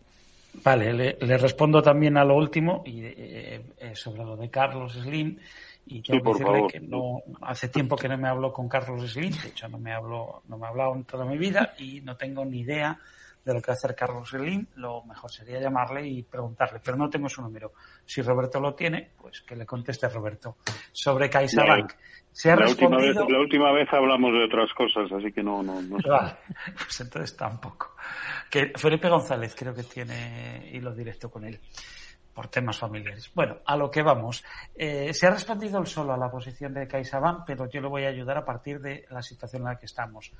Vale, 0.62 0.92
le, 0.92 1.38
respondo 1.38 1.82
también 1.82 2.16
a 2.16 2.24
lo 2.24 2.36
último 2.36 2.82
y 2.86 3.02
eh, 3.04 3.62
eh, 3.78 3.94
sobre 3.94 4.24
lo 4.24 4.36
de 4.36 4.50
Carlos 4.50 4.92
Slim. 4.92 5.38
Y 5.86 6.02
tengo 6.02 6.32
sí, 6.32 6.38
que 6.38 6.44
favor. 6.44 6.72
que 6.72 6.80
no, 6.80 7.22
hace 7.42 7.68
tiempo 7.68 7.96
que 7.96 8.08
no 8.08 8.16
me 8.16 8.28
hablo 8.28 8.52
con 8.52 8.68
Carlos 8.68 9.12
Slim, 9.12 9.32
de 9.42 9.48
hecho 9.48 9.68
no 9.68 9.78
me 9.78 9.92
hablo, 9.92 10.42
no 10.48 10.56
me 10.56 10.66
ha 10.66 10.70
hablado 10.70 10.94
en 10.94 11.04
toda 11.04 11.24
mi 11.24 11.36
vida 11.36 11.74
y 11.78 12.00
no 12.00 12.16
tengo 12.16 12.44
ni 12.44 12.60
idea 12.60 12.98
de 13.44 13.52
lo 13.52 13.60
que 13.60 13.66
va 13.66 13.74
a 13.74 13.76
hacer 13.76 13.94
Carlos 13.94 14.30
Slim, 14.30 14.66
lo 14.76 15.04
mejor 15.04 15.30
sería 15.30 15.60
llamarle 15.60 16.06
y 16.08 16.22
preguntarle, 16.22 16.80
pero 16.82 16.96
no 16.96 17.10
tengo 17.10 17.28
su 17.28 17.42
número. 17.42 17.72
Si 18.06 18.22
Roberto 18.22 18.58
lo 18.58 18.74
tiene, 18.74 19.10
pues 19.20 19.42
que 19.42 19.54
le 19.54 19.66
conteste 19.66 20.08
Roberto. 20.08 20.56
Sobre 20.92 21.28
CaixaBank, 21.28 21.92
se 22.32 22.50
ha 22.50 22.56
la 22.56 22.62
respondido... 22.62 23.00
Última 23.00 23.22
vez, 23.22 23.32
la 23.32 23.40
última 23.40 23.72
vez 23.72 23.88
hablamos 23.92 24.32
de 24.32 24.44
otras 24.44 24.72
cosas, 24.72 25.12
así 25.12 25.30
que 25.30 25.42
no... 25.42 25.62
no, 25.62 25.82
no 25.82 25.98
vale, 26.08 26.36
pues 26.74 26.98
entonces 27.02 27.36
tampoco. 27.36 27.94
Que 28.50 28.72
Felipe 28.76 29.10
González 29.10 29.54
creo 29.54 29.74
que 29.74 29.82
tiene 29.82 30.70
hilo 30.72 30.94
directo 30.94 31.30
con 31.30 31.44
él 31.44 31.60
por 32.34 32.48
temas 32.48 32.76
familiares. 32.76 33.30
Bueno, 33.34 33.58
a 33.64 33.76
lo 33.76 33.90
que 33.90 34.02
vamos. 34.02 34.44
Eh, 34.74 35.14
se 35.14 35.26
ha 35.26 35.30
respondido 35.30 35.78
el 35.78 35.86
solo 35.86 36.12
a 36.12 36.16
la 36.16 36.30
posición 36.30 36.74
de 36.74 36.88
CaixaBank, 36.88 37.44
pero 37.46 37.70
yo 37.70 37.80
le 37.80 37.88
voy 37.88 38.04
a 38.04 38.08
ayudar 38.08 38.38
a 38.38 38.44
partir 38.44 38.80
de 38.80 39.06
la 39.10 39.22
situación 39.22 39.62
en 39.62 39.68
la 39.68 39.78
que 39.78 39.86
estamos. 39.86 40.32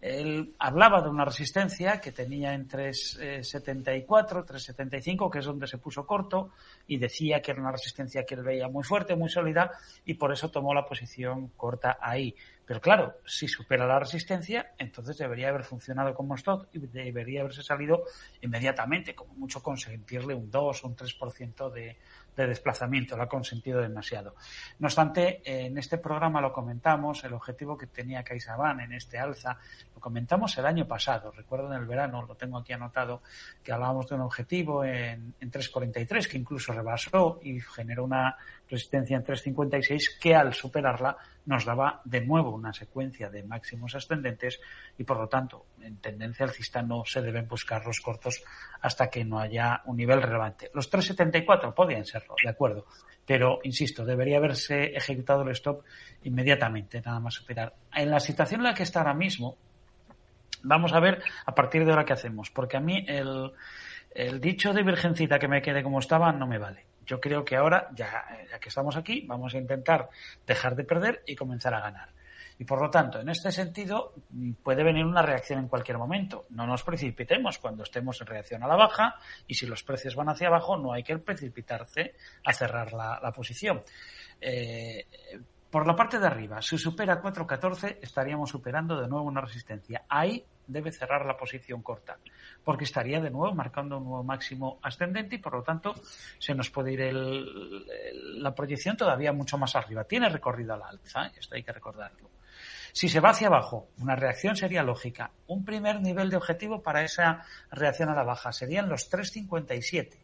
Él 0.00 0.54
hablaba 0.58 1.00
de 1.00 1.08
una 1.08 1.24
resistencia 1.24 2.00
que 2.00 2.12
tenía 2.12 2.52
en 2.52 2.68
3,74, 2.68 4.44
3,75, 4.44 5.30
que 5.30 5.38
es 5.38 5.44
donde 5.46 5.66
se 5.66 5.78
puso 5.78 6.06
corto, 6.06 6.50
y 6.86 6.98
decía 6.98 7.40
que 7.40 7.52
era 7.52 7.60
una 7.60 7.72
resistencia 7.72 8.24
que 8.24 8.34
él 8.34 8.42
veía 8.42 8.68
muy 8.68 8.84
fuerte, 8.84 9.16
muy 9.16 9.30
sólida, 9.30 9.72
y 10.04 10.14
por 10.14 10.32
eso 10.32 10.50
tomó 10.50 10.74
la 10.74 10.84
posición 10.84 11.48
corta 11.56 11.98
ahí. 12.00 12.34
Pero 12.68 12.82
claro, 12.82 13.14
si 13.24 13.48
supera 13.48 13.86
la 13.86 13.98
resistencia, 13.98 14.74
entonces 14.76 15.16
debería 15.16 15.48
haber 15.48 15.64
funcionado 15.64 16.12
como 16.12 16.34
stop 16.34 16.66
y 16.74 16.80
debería 16.80 17.40
haberse 17.40 17.62
salido 17.62 18.04
inmediatamente, 18.42 19.14
como 19.14 19.32
mucho 19.32 19.62
consentirle 19.62 20.34
un 20.34 20.50
2 20.50 20.84
o 20.84 20.86
un 20.86 20.94
3% 20.94 21.72
de, 21.72 21.96
de 22.38 22.46
desplazamiento, 22.46 23.16
lo 23.16 23.22
ha 23.22 23.28
consentido 23.28 23.80
demasiado. 23.80 24.34
No 24.78 24.86
obstante, 24.86 25.40
en 25.44 25.76
este 25.78 25.96
programa 25.96 26.42
lo 26.42 26.52
comentamos, 26.52 27.24
el 27.24 27.32
objetivo 27.32 27.76
que 27.76 27.86
tenía 27.86 28.22
CaixaBank 28.22 28.80
en 28.80 28.92
este 28.92 29.18
alza, 29.18 29.58
lo 29.94 30.00
comentamos 30.00 30.56
el 30.58 30.66
año 30.66 30.86
pasado, 30.86 31.32
recuerdo 31.32 31.72
en 31.72 31.80
el 31.80 31.86
verano, 31.86 32.22
lo 32.22 32.36
tengo 32.36 32.58
aquí 32.58 32.74
anotado, 32.74 33.22
que 33.62 33.72
hablábamos 33.72 34.08
de 34.08 34.14
un 34.14 34.20
objetivo 34.20 34.84
en, 34.84 35.34
en 35.40 35.50
3.43 35.50 36.28
que 36.28 36.36
incluso 36.36 36.72
rebasó 36.72 37.40
y 37.42 37.60
generó 37.60 38.04
una 38.04 38.36
resistencia 38.68 39.16
en 39.16 39.24
3.56 39.24 40.18
que 40.20 40.36
al 40.36 40.54
superarla 40.54 41.16
nos 41.48 41.64
daba 41.64 42.02
de 42.04 42.20
nuevo 42.20 42.50
una 42.50 42.74
secuencia 42.74 43.30
de 43.30 43.42
máximos 43.42 43.94
ascendentes 43.94 44.60
y 44.98 45.04
por 45.04 45.16
lo 45.16 45.28
tanto 45.28 45.64
en 45.80 45.96
tendencia 45.96 46.44
alcista 46.44 46.82
no 46.82 47.06
se 47.06 47.22
deben 47.22 47.48
buscar 47.48 47.86
los 47.86 48.00
cortos 48.00 48.44
hasta 48.82 49.08
que 49.08 49.24
no 49.24 49.40
haya 49.40 49.80
un 49.86 49.96
nivel 49.96 50.20
relevante. 50.20 50.70
Los 50.74 50.92
3.74 50.92 51.72
podían 51.72 52.04
serlo, 52.04 52.34
de 52.42 52.50
acuerdo, 52.50 52.84
pero 53.24 53.60
insisto, 53.62 54.04
debería 54.04 54.36
haberse 54.36 54.94
ejecutado 54.94 55.40
el 55.40 55.52
stop 55.52 55.84
inmediatamente, 56.24 57.00
nada 57.00 57.18
más 57.18 57.32
superar. 57.32 57.72
En 57.94 58.10
la 58.10 58.20
situación 58.20 58.60
en 58.60 58.64
la 58.64 58.74
que 58.74 58.82
está 58.82 59.00
ahora 59.00 59.14
mismo, 59.14 59.56
vamos 60.64 60.92
a 60.92 61.00
ver 61.00 61.22
a 61.46 61.54
partir 61.54 61.86
de 61.86 61.92
ahora 61.92 62.04
qué 62.04 62.12
hacemos, 62.12 62.50
porque 62.50 62.76
a 62.76 62.80
mí 62.80 63.06
el, 63.08 63.52
el 64.14 64.38
dicho 64.38 64.74
de 64.74 64.82
virgencita 64.82 65.38
que 65.38 65.48
me 65.48 65.62
quede 65.62 65.82
como 65.82 65.98
estaba 66.00 66.30
no 66.30 66.46
me 66.46 66.58
vale. 66.58 66.84
Yo 67.08 67.18
creo 67.18 67.42
que 67.42 67.56
ahora, 67.56 67.88
ya, 67.94 68.26
ya 68.50 68.58
que 68.60 68.68
estamos 68.68 68.96
aquí, 68.96 69.24
vamos 69.26 69.54
a 69.54 69.58
intentar 69.58 70.10
dejar 70.46 70.76
de 70.76 70.84
perder 70.84 71.22
y 71.26 71.34
comenzar 71.34 71.72
a 71.72 71.80
ganar. 71.80 72.10
Y 72.58 72.64
por 72.64 72.82
lo 72.82 72.90
tanto, 72.90 73.20
en 73.20 73.28
este 73.30 73.50
sentido, 73.50 74.12
puede 74.62 74.84
venir 74.84 75.06
una 75.06 75.22
reacción 75.22 75.60
en 75.60 75.68
cualquier 75.68 75.96
momento. 75.96 76.46
No 76.50 76.66
nos 76.66 76.82
precipitemos 76.82 77.58
cuando 77.58 77.84
estemos 77.84 78.20
en 78.20 78.26
reacción 78.26 78.62
a 78.62 78.66
la 78.66 78.76
baja 78.76 79.14
y 79.46 79.54
si 79.54 79.66
los 79.66 79.82
precios 79.82 80.16
van 80.16 80.28
hacia 80.28 80.48
abajo, 80.48 80.76
no 80.76 80.92
hay 80.92 81.02
que 81.02 81.16
precipitarse 81.18 82.14
a 82.44 82.52
cerrar 82.52 82.92
la, 82.92 83.18
la 83.22 83.32
posición. 83.32 83.80
Eh, 84.40 85.06
Por 85.70 85.86
la 85.86 85.94
parte 85.94 86.18
de 86.18 86.26
arriba, 86.26 86.60
si 86.60 86.76
supera 86.78 87.22
4.14, 87.22 87.98
estaríamos 88.02 88.50
superando 88.50 89.00
de 89.00 89.08
nuevo 89.08 89.26
una 89.26 89.40
resistencia. 89.40 90.04
Ahí 90.08 90.44
debe 90.68 90.92
cerrar 90.92 91.26
la 91.26 91.36
posición 91.36 91.82
corta, 91.82 92.18
porque 92.62 92.84
estaría 92.84 93.20
de 93.20 93.30
nuevo 93.30 93.52
marcando 93.54 93.98
un 93.98 94.04
nuevo 94.04 94.22
máximo 94.22 94.78
ascendente 94.82 95.34
y 95.34 95.38
por 95.38 95.54
lo 95.54 95.62
tanto 95.64 95.94
se 96.38 96.54
nos 96.54 96.70
puede 96.70 96.92
ir 96.92 97.00
el- 97.00 98.42
la 98.42 98.54
proyección 98.54 98.96
todavía 98.96 99.32
mucho 99.32 99.58
más 99.58 99.74
arriba. 99.74 100.04
Tiene 100.04 100.28
recorrido 100.28 100.74
a 100.74 100.76
la 100.76 100.88
alza, 100.88 101.26
¿eh? 101.26 101.32
esto 101.38 101.56
hay 101.56 101.62
que 101.64 101.72
recordarlo. 101.72 102.30
Si 102.92 103.08
se 103.08 103.20
va 103.20 103.30
hacia 103.30 103.46
abajo, 103.48 103.88
una 103.98 104.16
reacción 104.16 104.56
sería 104.56 104.82
lógica. 104.82 105.30
Un 105.46 105.64
primer 105.64 106.00
nivel 106.00 106.30
de 106.30 106.36
objetivo 106.36 106.82
para 106.82 107.02
esa 107.02 107.44
reacción 107.70 108.08
a 108.08 108.14
la 108.14 108.24
baja 108.24 108.50
serían 108.52 108.88
los 108.88 109.08
357, 109.08 110.18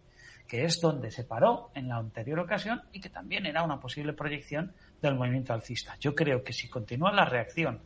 que 0.48 0.64
es 0.64 0.80
donde 0.80 1.10
se 1.10 1.24
paró 1.24 1.70
en 1.74 1.88
la 1.88 1.96
anterior 1.96 2.40
ocasión 2.40 2.82
y 2.92 3.00
que 3.00 3.08
también 3.10 3.46
era 3.46 3.62
una 3.62 3.78
posible 3.80 4.12
proyección 4.12 4.72
del 5.00 5.14
movimiento 5.14 5.52
alcista. 5.52 5.96
Yo 6.00 6.14
creo 6.14 6.42
que 6.42 6.52
si 6.52 6.68
continúa 6.68 7.12
la 7.12 7.24
reacción 7.24 7.80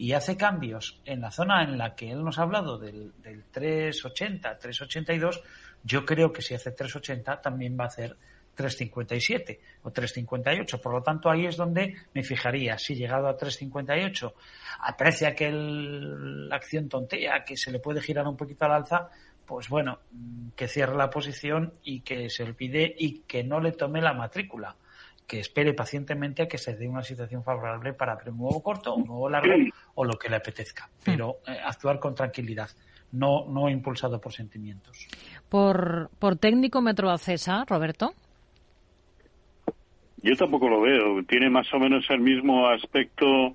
y 0.00 0.12
hace 0.14 0.36
cambios 0.36 0.98
en 1.04 1.20
la 1.20 1.30
zona 1.30 1.62
en 1.62 1.76
la 1.76 1.94
que 1.94 2.10
él 2.10 2.24
nos 2.24 2.38
ha 2.38 2.42
hablado 2.42 2.78
del, 2.78 3.12
del 3.22 3.44
380, 3.50 4.58
382, 4.58 5.42
yo 5.84 6.04
creo 6.06 6.32
que 6.32 6.40
si 6.42 6.54
hace 6.54 6.70
380 6.72 7.40
también 7.42 7.76
va 7.78 7.84
a 7.84 7.88
hacer 7.88 8.16
357 8.54 9.60
o 9.82 9.90
358. 9.90 10.80
Por 10.80 10.92
lo 10.94 11.02
tanto, 11.02 11.30
ahí 11.30 11.46
es 11.46 11.56
donde 11.56 11.94
me 12.14 12.22
fijaría. 12.22 12.78
Si 12.78 12.94
llegado 12.94 13.28
a 13.28 13.36
358 13.36 14.34
aprecia 14.80 15.34
que 15.34 15.48
el- 15.48 16.48
la 16.48 16.56
acción 16.56 16.88
tontea, 16.88 17.44
que 17.44 17.56
se 17.56 17.70
le 17.70 17.78
puede 17.78 18.00
girar 18.00 18.26
un 18.26 18.36
poquito 18.36 18.64
al 18.64 18.72
alza, 18.72 19.08
pues 19.46 19.68
bueno, 19.68 19.98
mm, 20.12 20.50
que 20.56 20.68
cierre 20.68 20.96
la 20.96 21.10
posición 21.10 21.72
y 21.82 22.00
que 22.00 22.28
se 22.30 22.42
olvide 22.44 22.94
y 22.98 23.20
que 23.20 23.42
no 23.44 23.60
le 23.60 23.72
tome 23.72 24.00
la 24.00 24.12
matrícula. 24.14 24.76
Que 25.30 25.38
espere 25.38 25.74
pacientemente 25.74 26.42
a 26.42 26.48
que 26.48 26.58
se 26.58 26.74
dé 26.74 26.88
una 26.88 27.02
situación 27.02 27.44
favorable 27.44 27.92
para 27.92 28.14
abrir 28.14 28.30
un 28.30 28.38
nuevo 28.38 28.60
corto, 28.60 28.96
un 28.96 29.06
nuevo 29.06 29.30
largo 29.30 29.54
o 29.94 30.04
lo 30.04 30.18
que 30.18 30.28
le 30.28 30.34
apetezca. 30.34 30.88
Pero 31.04 31.36
eh, 31.46 31.56
actuar 31.64 32.00
con 32.00 32.16
tranquilidad, 32.16 32.68
no, 33.12 33.46
no 33.48 33.68
impulsado 33.68 34.20
por 34.20 34.32
sentimientos. 34.32 35.06
Por, 35.48 36.10
por 36.18 36.34
técnico 36.34 36.82
Metro 36.82 37.10
Acesa, 37.10 37.64
Roberto. 37.64 38.12
Yo 40.22 40.34
tampoco 40.34 40.68
lo 40.68 40.80
veo. 40.80 41.22
Tiene 41.28 41.48
más 41.48 41.72
o 41.72 41.78
menos 41.78 42.04
el 42.10 42.20
mismo 42.20 42.68
aspecto 42.68 43.54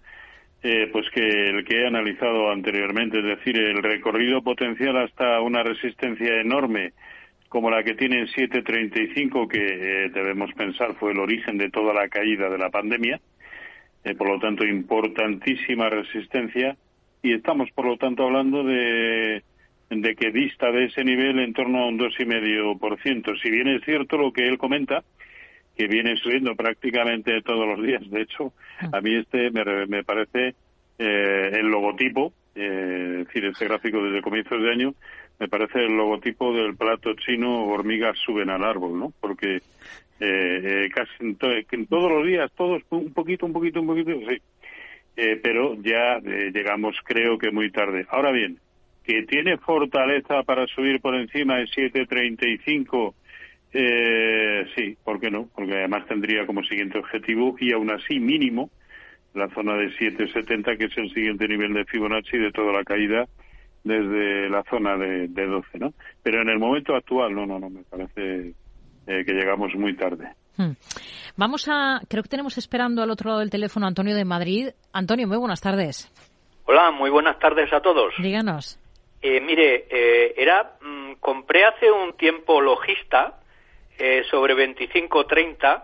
eh, 0.63 0.89
pues 0.93 1.05
que 1.13 1.49
el 1.49 1.65
que 1.65 1.81
he 1.81 1.87
analizado 1.87 2.51
anteriormente, 2.51 3.19
es 3.19 3.37
decir, 3.37 3.57
el 3.57 3.83
recorrido 3.83 4.41
potencial 4.41 4.97
hasta 4.97 5.41
una 5.41 5.61
resistencia 5.61 6.39
enorme 6.39 6.93
como 7.55 7.71
la 7.71 7.83
que 7.83 7.93
tiene 7.93 8.19
en 8.19 8.27
735, 8.27 9.47
que 9.47 9.59
eh, 9.59 10.09
debemos 10.09 10.51
pensar 10.55 10.93
fue 10.95 11.13
el 11.13 11.19
origen 11.19 11.57
de 11.57 11.69
toda 11.69 11.93
la 11.93 12.09
caída 12.09 12.49
de 12.49 12.57
la 12.57 12.69
pandemia. 12.69 13.21
Eh, 14.03 14.13
por 14.13 14.29
lo 14.29 14.39
tanto, 14.41 14.65
importantísima 14.65 15.89
resistencia. 15.89 16.75
Y 17.21 17.31
estamos, 17.31 17.71
por 17.71 17.85
lo 17.85 17.95
tanto, 17.95 18.23
hablando 18.23 18.65
de, 18.65 19.41
de 19.89 20.15
que 20.17 20.31
dista 20.31 20.69
de 20.69 20.87
ese 20.87 21.05
nivel 21.05 21.39
en 21.39 21.53
torno 21.53 21.79
a 21.79 21.87
un 21.87 21.97
2,5%. 21.97 23.41
Si 23.41 23.49
bien 23.49 23.69
es 23.69 23.85
cierto 23.85 24.17
lo 24.17 24.33
que 24.33 24.45
él 24.45 24.57
comenta, 24.57 25.05
que 25.77 25.87
viene 25.87 26.17
subiendo 26.17 26.57
prácticamente 26.57 27.41
todos 27.41 27.65
los 27.65 27.81
días. 27.81 28.01
De 28.09 28.23
hecho, 28.23 28.51
a 28.91 28.99
mí 28.99 29.15
este 29.15 29.49
me, 29.51 29.63
me 29.85 30.03
parece 30.03 30.55
eh, 30.99 31.51
el 31.53 31.67
logotipo, 31.67 32.33
eh, 32.53 33.19
es 33.21 33.27
decir, 33.27 33.45
este 33.45 33.63
gráfico 33.63 34.03
desde 34.03 34.21
comienzos 34.21 34.61
de 34.61 34.71
año, 34.71 34.93
me 35.39 35.47
parece 35.47 35.79
el 35.79 35.95
logotipo 35.95 36.53
del 36.53 36.75
plato 36.75 37.13
chino 37.15 37.65
hormigas 37.65 38.17
suben 38.19 38.49
al 38.49 38.63
árbol, 38.63 38.99
¿no? 38.99 39.13
Porque 39.19 39.57
eh, 39.57 39.61
eh, 40.19 40.89
casi 40.93 41.33
todos 41.35 42.11
los 42.11 42.25
días, 42.25 42.51
todos 42.55 42.81
un 42.89 43.13
poquito, 43.13 43.45
un 43.45 43.53
poquito, 43.53 43.81
un 43.81 43.87
poquito, 43.87 44.11
sí. 44.11 44.37
Eh, 45.17 45.39
pero 45.41 45.75
ya 45.81 46.17
eh, 46.17 46.51
llegamos, 46.53 46.95
creo 47.03 47.37
que 47.37 47.51
muy 47.51 47.71
tarde. 47.71 48.05
Ahora 48.09 48.31
bien, 48.31 48.59
que 49.03 49.23
tiene 49.23 49.57
fortaleza 49.57 50.43
para 50.43 50.67
subir 50.67 50.99
por 50.99 51.15
encima 51.15 51.57
de 51.57 51.67
735 51.67 53.15
eh, 53.77 54.65
sí, 54.73 54.97
¿por 55.03 55.19
qué 55.19 55.29
no? 55.29 55.49
Porque 55.53 55.73
además 55.73 56.07
tendría 56.07 56.45
como 56.45 56.63
siguiente 56.63 56.97
objetivo 56.97 57.57
y 57.59 57.73
aún 57.73 57.91
así 57.91 58.21
mínimo 58.21 58.69
la 59.33 59.49
zona 59.49 59.75
de 59.75 59.89
770 59.89 60.77
que 60.77 60.85
es 60.85 60.97
el 60.97 61.13
siguiente 61.13 61.45
nivel 61.45 61.73
de 61.73 61.83
Fibonacci 61.83 62.37
de 62.37 62.53
toda 62.53 62.71
la 62.71 62.85
caída 62.85 63.27
desde 63.85 64.49
la 64.49 64.63
zona 64.63 64.97
de, 64.97 65.27
de 65.29 65.45
12, 65.45 65.77
¿no? 65.77 65.93
Pero 66.23 66.41
en 66.41 66.49
el 66.49 66.57
momento 66.57 66.95
actual, 66.95 67.33
no, 67.33 67.45
no, 67.45 67.59
no, 67.59 67.69
me 67.69 67.83
parece 67.83 68.53
eh, 69.07 69.23
que 69.23 69.33
llegamos 69.33 69.73
muy 69.75 69.95
tarde. 69.95 70.27
Hmm. 70.57 70.71
Vamos 71.37 71.69
a, 71.69 72.01
creo 72.09 72.23
que 72.23 72.29
tenemos 72.29 72.57
esperando 72.57 73.03
al 73.03 73.11
otro 73.11 73.29
lado 73.29 73.41
del 73.41 73.51
teléfono 73.51 73.85
a 73.85 73.89
Antonio 73.89 74.15
de 74.15 74.25
Madrid. 74.25 74.69
Antonio, 74.91 75.27
muy 75.27 75.37
buenas 75.37 75.61
tardes. 75.61 76.11
Hola, 76.65 76.89
muy 76.91 77.11
buenas 77.11 77.37
tardes 77.37 77.71
a 77.71 77.79
todos. 77.79 78.11
Díganos. 78.17 78.79
Eh, 79.21 79.39
mire, 79.39 79.85
eh, 79.89 80.33
era 80.35 80.77
mm, 80.81 81.13
compré 81.19 81.63
hace 81.65 81.91
un 81.91 82.17
tiempo 82.17 82.59
logista 82.61 83.39
eh, 83.99 84.23
sobre 84.31 84.55
25.30 84.55 85.83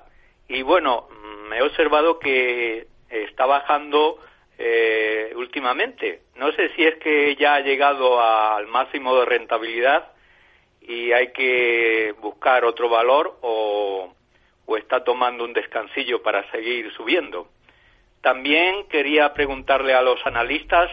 y 0.49 0.63
bueno, 0.63 1.07
mm, 1.09 1.53
he 1.53 1.61
observado 1.61 2.17
que 2.17 2.87
está 3.09 3.45
bajando 3.45 4.17
eh, 4.57 5.33
últimamente. 5.35 6.21
No 6.35 6.51
sé 6.53 6.69
si 6.75 6.83
es 6.83 6.95
que 6.97 7.35
ya 7.35 7.55
ha 7.55 7.59
llegado 7.61 8.21
al 8.21 8.67
máximo 8.67 9.15
de 9.17 9.25
rentabilidad 9.25 10.11
y 10.81 11.11
hay 11.11 11.31
que 11.31 12.13
buscar 12.21 12.65
otro 12.65 12.89
valor 12.89 13.37
o, 13.41 14.13
o 14.65 14.77
está 14.77 15.03
tomando 15.03 15.43
un 15.43 15.53
descansillo 15.53 16.21
para 16.21 16.49
seguir 16.51 16.91
subiendo. 16.93 17.47
También 18.21 18.87
quería 18.87 19.33
preguntarle 19.33 19.93
a 19.93 20.01
los 20.01 20.23
analistas 20.25 20.89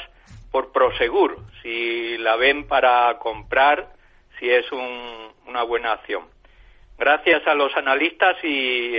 por 0.51 0.73
Prosegur, 0.73 1.39
si 1.63 2.17
la 2.19 2.37
ven 2.37 2.67
para 2.67 3.19
comprar, 3.19 3.91
si 4.39 4.49
es 4.49 4.71
un- 4.73 5.29
una 5.47 5.63
buena 5.63 5.93
acción. 5.93 6.25
Gracias 6.99 7.47
a 7.47 7.55
los 7.55 7.77
analistas 7.77 8.43
y 8.43 8.99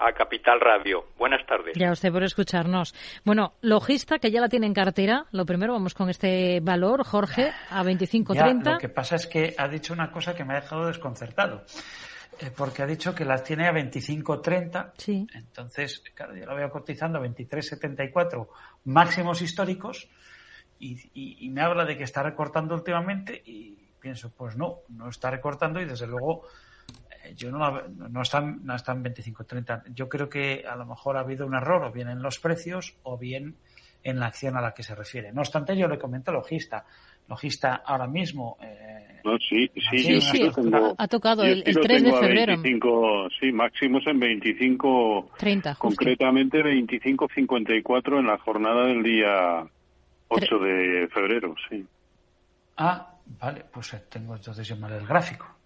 a 0.00 0.12
Capital 0.12 0.60
Radio. 0.60 1.04
Buenas 1.18 1.46
tardes. 1.46 1.76
Ya 1.76 1.92
usted 1.92 2.10
por 2.10 2.22
escucharnos. 2.22 2.94
Bueno, 3.24 3.54
logista 3.60 4.18
que 4.18 4.30
ya 4.30 4.40
la 4.40 4.48
tiene 4.48 4.66
en 4.66 4.74
cartera. 4.74 5.26
Lo 5.32 5.44
primero, 5.44 5.74
vamos 5.74 5.94
con 5.94 6.08
este 6.08 6.60
valor, 6.60 7.04
Jorge, 7.04 7.52
a 7.70 7.82
Ya, 7.82 7.90
25.30. 7.90 8.72
lo 8.72 8.78
que 8.78 8.88
pasa 8.88 9.16
es 9.16 9.26
que 9.26 9.54
ha 9.58 9.68
dicho 9.68 9.92
una 9.92 10.10
cosa 10.10 10.34
que 10.34 10.44
me 10.44 10.54
ha 10.54 10.60
dejado 10.62 10.86
desconcertado. 10.86 11.64
Eh, 12.40 12.50
porque 12.56 12.82
ha 12.82 12.86
dicho 12.86 13.14
que 13.14 13.24
las 13.26 13.44
tiene 13.44 13.68
a 13.68 13.72
25.30. 13.72 14.92
Sí. 14.96 15.26
Entonces, 15.34 16.02
claro, 16.14 16.34
yo 16.34 16.46
lo 16.46 16.56
veo 16.56 16.70
cotizando 16.70 17.18
a 17.18 17.22
23.74 17.22 18.48
máximos 18.84 19.42
históricos 19.42 20.08
y, 20.78 20.92
y- 21.12 21.44
y 21.46 21.50
me 21.50 21.60
habla 21.60 21.84
de 21.84 21.98
que 21.98 22.04
está 22.04 22.22
recortando 22.22 22.74
últimamente 22.74 23.42
y 23.44 23.76
pienso, 24.00 24.32
pues 24.34 24.56
no, 24.56 24.76
no 24.88 25.10
está 25.10 25.30
recortando 25.30 25.78
y 25.80 25.84
desde 25.84 26.06
luego 26.06 26.46
yo 27.36 27.50
no, 27.50 27.82
no 27.88 28.22
está, 28.22 28.40
no 28.40 28.74
está 28.74 28.92
en 28.92 29.04
25.30. 29.04 29.82
Yo 29.94 30.08
creo 30.08 30.28
que 30.28 30.64
a 30.68 30.76
lo 30.76 30.86
mejor 30.86 31.16
ha 31.16 31.20
habido 31.20 31.46
un 31.46 31.54
error 31.54 31.84
o 31.84 31.92
bien 31.92 32.08
en 32.08 32.22
los 32.22 32.38
precios 32.38 32.96
o 33.02 33.18
bien 33.18 33.56
en 34.02 34.18
la 34.18 34.26
acción 34.26 34.56
a 34.56 34.60
la 34.62 34.72
que 34.72 34.82
se 34.82 34.94
refiere. 34.94 35.32
No 35.32 35.40
obstante, 35.42 35.76
yo 35.76 35.86
le 35.86 35.98
comento 35.98 36.32
logista. 36.32 36.86
Logista 37.28 37.82
ahora 37.84 38.06
mismo 38.06 38.56
eh, 38.62 39.20
No, 39.22 39.36
sí, 39.38 39.70
sí, 39.90 40.20
Sí, 40.20 40.50
tengo- 40.54 40.94
ha 40.96 41.06
tocado 41.06 41.44
el- 41.44 41.62
el 41.66 41.74
lo 41.74 41.82
3 41.82 42.02
de 42.02 42.10
a 42.10 42.20
febrero. 42.20 42.56
25, 42.62 43.28
sí, 43.38 43.52
máximos 43.52 44.02
en 44.06 44.18
25, 44.18 45.30
30, 45.36 45.74
justo. 45.74 45.98
concretamente 45.98 46.62
25.54 46.62 48.18
en 48.18 48.26
la 48.26 48.38
jornada 48.38 48.86
del 48.86 49.02
día 49.02 49.66
8 50.28 50.58
de 50.58 51.08
febrero, 51.12 51.54
sí. 51.68 51.86
Ah, 52.78 53.14
vale, 53.26 53.64
pues 53.70 53.94
tengo 54.08 54.34
entonces 54.36 54.66
yo 54.66 54.76
mal 54.76 54.92
el 54.92 55.06
gráfico. 55.06 55.59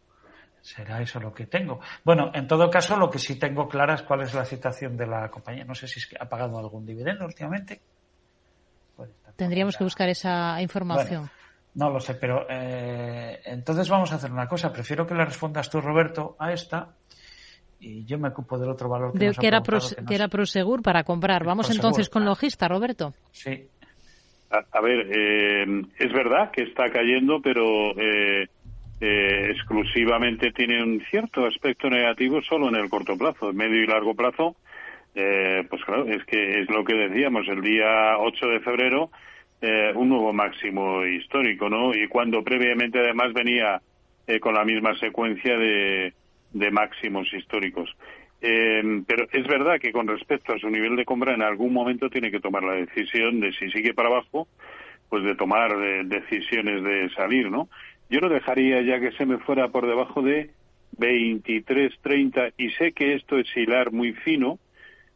Será 0.64 1.02
eso 1.02 1.20
lo 1.20 1.34
que 1.34 1.44
tengo. 1.44 1.78
Bueno, 2.04 2.30
en 2.32 2.46
todo 2.48 2.70
caso, 2.70 2.96
lo 2.96 3.10
que 3.10 3.18
sí 3.18 3.38
tengo 3.38 3.68
clara 3.68 3.92
es 3.96 4.02
cuál 4.02 4.22
es 4.22 4.32
la 4.32 4.46
situación 4.46 4.96
de 4.96 5.06
la 5.06 5.30
compañía. 5.30 5.62
No 5.66 5.74
sé 5.74 5.86
si 5.86 5.98
es 5.98 6.06
que 6.06 6.16
ha 6.18 6.26
pagado 6.26 6.58
algún 6.58 6.86
dividendo 6.86 7.26
últimamente. 7.26 7.82
Tendríamos 9.36 9.76
que 9.76 9.84
buscar 9.84 10.08
esa 10.08 10.62
información. 10.62 11.28
No 11.74 11.90
lo 11.90 12.00
sé, 12.00 12.14
pero 12.14 12.46
eh, 12.48 13.42
entonces 13.44 13.90
vamos 13.90 14.10
a 14.12 14.14
hacer 14.14 14.32
una 14.32 14.48
cosa. 14.48 14.72
Prefiero 14.72 15.06
que 15.06 15.14
le 15.14 15.26
respondas 15.26 15.68
tú, 15.68 15.82
Roberto, 15.82 16.34
a 16.38 16.50
esta 16.50 16.94
y 17.78 18.06
yo 18.06 18.18
me 18.18 18.28
ocupo 18.28 18.58
del 18.58 18.70
otro 18.70 18.88
valor 18.88 19.12
que, 19.12 19.18
De- 19.18 19.26
nos 19.26 19.38
ha 19.38 19.40
que, 19.42 19.46
era 19.48 19.60
que 19.60 20.04
que 20.06 20.14
era 20.14 20.28
Prosegur 20.28 20.80
para 20.80 21.04
comprar. 21.04 21.44
Vamos 21.44 21.66
Prosegur, 21.66 21.84
entonces 21.88 22.08
con 22.08 22.24
logista, 22.24 22.68
Roberto. 22.68 23.12
Sí. 23.32 23.68
A, 24.50 24.78
a 24.78 24.80
ver, 24.80 25.08
eh, 25.14 25.82
es 25.98 26.10
verdad 26.10 26.50
que 26.50 26.62
está 26.62 26.88
cayendo, 26.90 27.42
pero 27.42 27.90
eh, 28.00 28.48
eh, 29.00 29.48
exclusivamente 29.50 30.52
tiene 30.52 30.82
un 30.82 31.02
cierto 31.10 31.46
aspecto 31.46 31.90
negativo 31.90 32.42
solo 32.42 32.68
en 32.68 32.76
el 32.76 32.88
corto 32.88 33.16
plazo. 33.16 33.50
En 33.50 33.56
medio 33.56 33.82
y 33.82 33.86
largo 33.86 34.14
plazo, 34.14 34.56
eh, 35.14 35.64
pues 35.68 35.84
claro, 35.84 36.06
es 36.06 36.24
que 36.24 36.60
es 36.60 36.70
lo 36.70 36.84
que 36.84 36.94
decíamos, 36.94 37.46
el 37.48 37.60
día 37.60 38.18
8 38.18 38.46
de 38.46 38.60
febrero, 38.60 39.10
eh, 39.60 39.92
un 39.94 40.08
nuevo 40.08 40.32
máximo 40.32 41.04
histórico, 41.04 41.68
¿no? 41.68 41.94
Y 41.94 42.08
cuando 42.08 42.42
previamente 42.42 42.98
además 42.98 43.32
venía 43.32 43.80
eh, 44.26 44.40
con 44.40 44.54
la 44.54 44.64
misma 44.64 44.98
secuencia 44.98 45.56
de, 45.56 46.12
de 46.52 46.70
máximos 46.70 47.32
históricos. 47.32 47.94
Eh, 48.40 49.02
pero 49.06 49.26
es 49.32 49.46
verdad 49.46 49.80
que 49.80 49.90
con 49.90 50.06
respecto 50.06 50.52
a 50.52 50.58
su 50.58 50.68
nivel 50.68 50.96
de 50.96 51.06
compra, 51.06 51.32
en 51.32 51.40
algún 51.40 51.72
momento 51.72 52.10
tiene 52.10 52.30
que 52.30 52.40
tomar 52.40 52.62
la 52.62 52.74
decisión 52.74 53.40
de 53.40 53.52
si 53.52 53.70
sigue 53.70 53.94
para 53.94 54.08
abajo, 54.08 54.48
pues 55.08 55.24
de 55.24 55.34
tomar 55.34 55.70
eh, 55.72 56.02
decisiones 56.04 56.82
de 56.82 57.08
salir, 57.10 57.50
¿no? 57.50 57.68
Yo 58.10 58.20
no 58.20 58.28
dejaría 58.28 58.82
ya 58.82 59.00
que 59.00 59.12
se 59.12 59.26
me 59.26 59.38
fuera 59.38 59.68
por 59.68 59.86
debajo 59.86 60.22
de 60.22 60.50
23, 60.98 61.92
30, 62.02 62.50
y 62.56 62.70
sé 62.70 62.92
que 62.92 63.14
esto 63.14 63.38
es 63.38 63.46
hilar 63.56 63.92
muy 63.92 64.12
fino, 64.12 64.58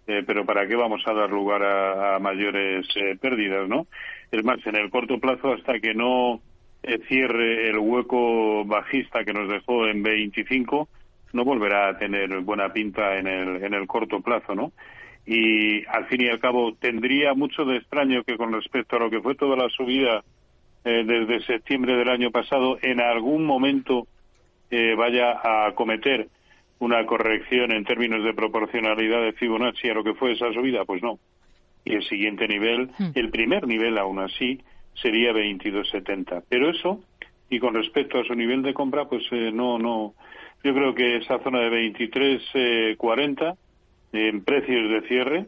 eh, 0.07 0.22
pero 0.26 0.45
¿para 0.47 0.66
qué 0.66 0.74
vamos 0.74 1.03
a 1.07 1.12
dar 1.12 1.30
lugar 1.30 1.62
a, 1.62 2.18
mayores 2.18 2.86
eh, 2.97 3.16
pérdidas, 3.20 3.68
no? 3.68 3.86
Es 4.32 4.43
más, 4.45 4.59
en 4.66 4.76
el 4.76 4.91
corto 4.91 5.18
plazo, 5.18 5.53
hasta 5.53 5.78
que 5.80 5.95
no 5.95 6.41
eh, 6.82 6.99
cierre 7.09 7.68
el 7.68 7.78
hueco 7.78 8.64
bajista 8.64 9.24
que 9.24 9.32
nos 9.32 9.49
dejó 9.49 9.86
en 9.86 10.03
25, 10.03 10.89
no 11.34 11.45
volverá 11.45 11.89
a 11.89 11.99
tener 11.99 12.41
buena 12.41 12.72
pinta 12.72 13.18
en 13.18 13.26
el, 13.26 13.62
en 13.62 13.74
el 13.74 13.86
corto 13.86 14.20
plazo, 14.20 14.55
¿no? 14.55 14.72
Y 15.26 15.84
al 15.86 16.07
fin 16.07 16.22
y 16.22 16.28
al 16.28 16.41
cabo 16.41 16.74
tendría 16.74 17.34
mucho 17.34 17.66
de 17.66 17.76
extraño 17.76 18.24
que 18.24 18.39
con 18.39 18.53
respecto 18.53 18.97
a 18.97 19.01
lo 19.01 19.11
que 19.11 19.20
fue 19.20 19.34
toda 19.34 19.57
la 19.57 19.68
subida 19.68 20.24
eh, 20.85 21.05
desde 21.05 21.45
septiembre 21.45 21.97
del 21.97 22.09
año 22.09 22.31
pasado, 22.31 22.79
en 22.83 23.01
algún 23.01 23.45
momento 23.45 24.07
eh, 24.70 24.95
vaya 24.97 25.41
a 25.43 25.74
cometer 25.74 26.29
una 26.79 27.05
corrección 27.07 27.72
en 27.72 27.85
términos 27.85 28.22
de 28.24 28.35
proporcionalidad 28.35 29.22
de 29.22 29.33
Fibonacci 29.33 29.89
a 29.89 29.95
lo 29.95 30.05
que 30.05 30.14
fue 30.14 30.33
esa 30.33 30.53
subida, 30.53 30.85
pues 30.85 31.03
no. 31.03 31.18
Y 31.85 31.95
el 31.95 32.05
siguiente 32.05 32.47
nivel, 32.47 32.91
el 33.14 33.31
primer 33.31 33.66
nivel 33.66 33.99
aún 33.99 34.18
así, 34.18 34.61
sería 34.95 35.33
22.70. 35.33 36.45
Pero 36.49 36.70
eso, 36.70 37.01
y 37.51 37.59
con 37.59 37.74
respecto 37.74 38.18
a 38.18 38.24
su 38.24 38.35
nivel 38.35 38.62
de 38.62 38.74
compra, 38.74 39.07
pues 39.07 39.22
eh, 39.33 39.51
no, 39.53 39.79
no. 39.79 40.14
Yo 40.62 40.74
creo 40.74 40.95
que 40.95 41.16
esa 41.16 41.39
zona 41.39 41.61
de 41.61 41.70
23.40 41.70 43.57
en 44.12 44.45
precios 44.45 44.91
de 44.91 45.09
cierre 45.09 45.47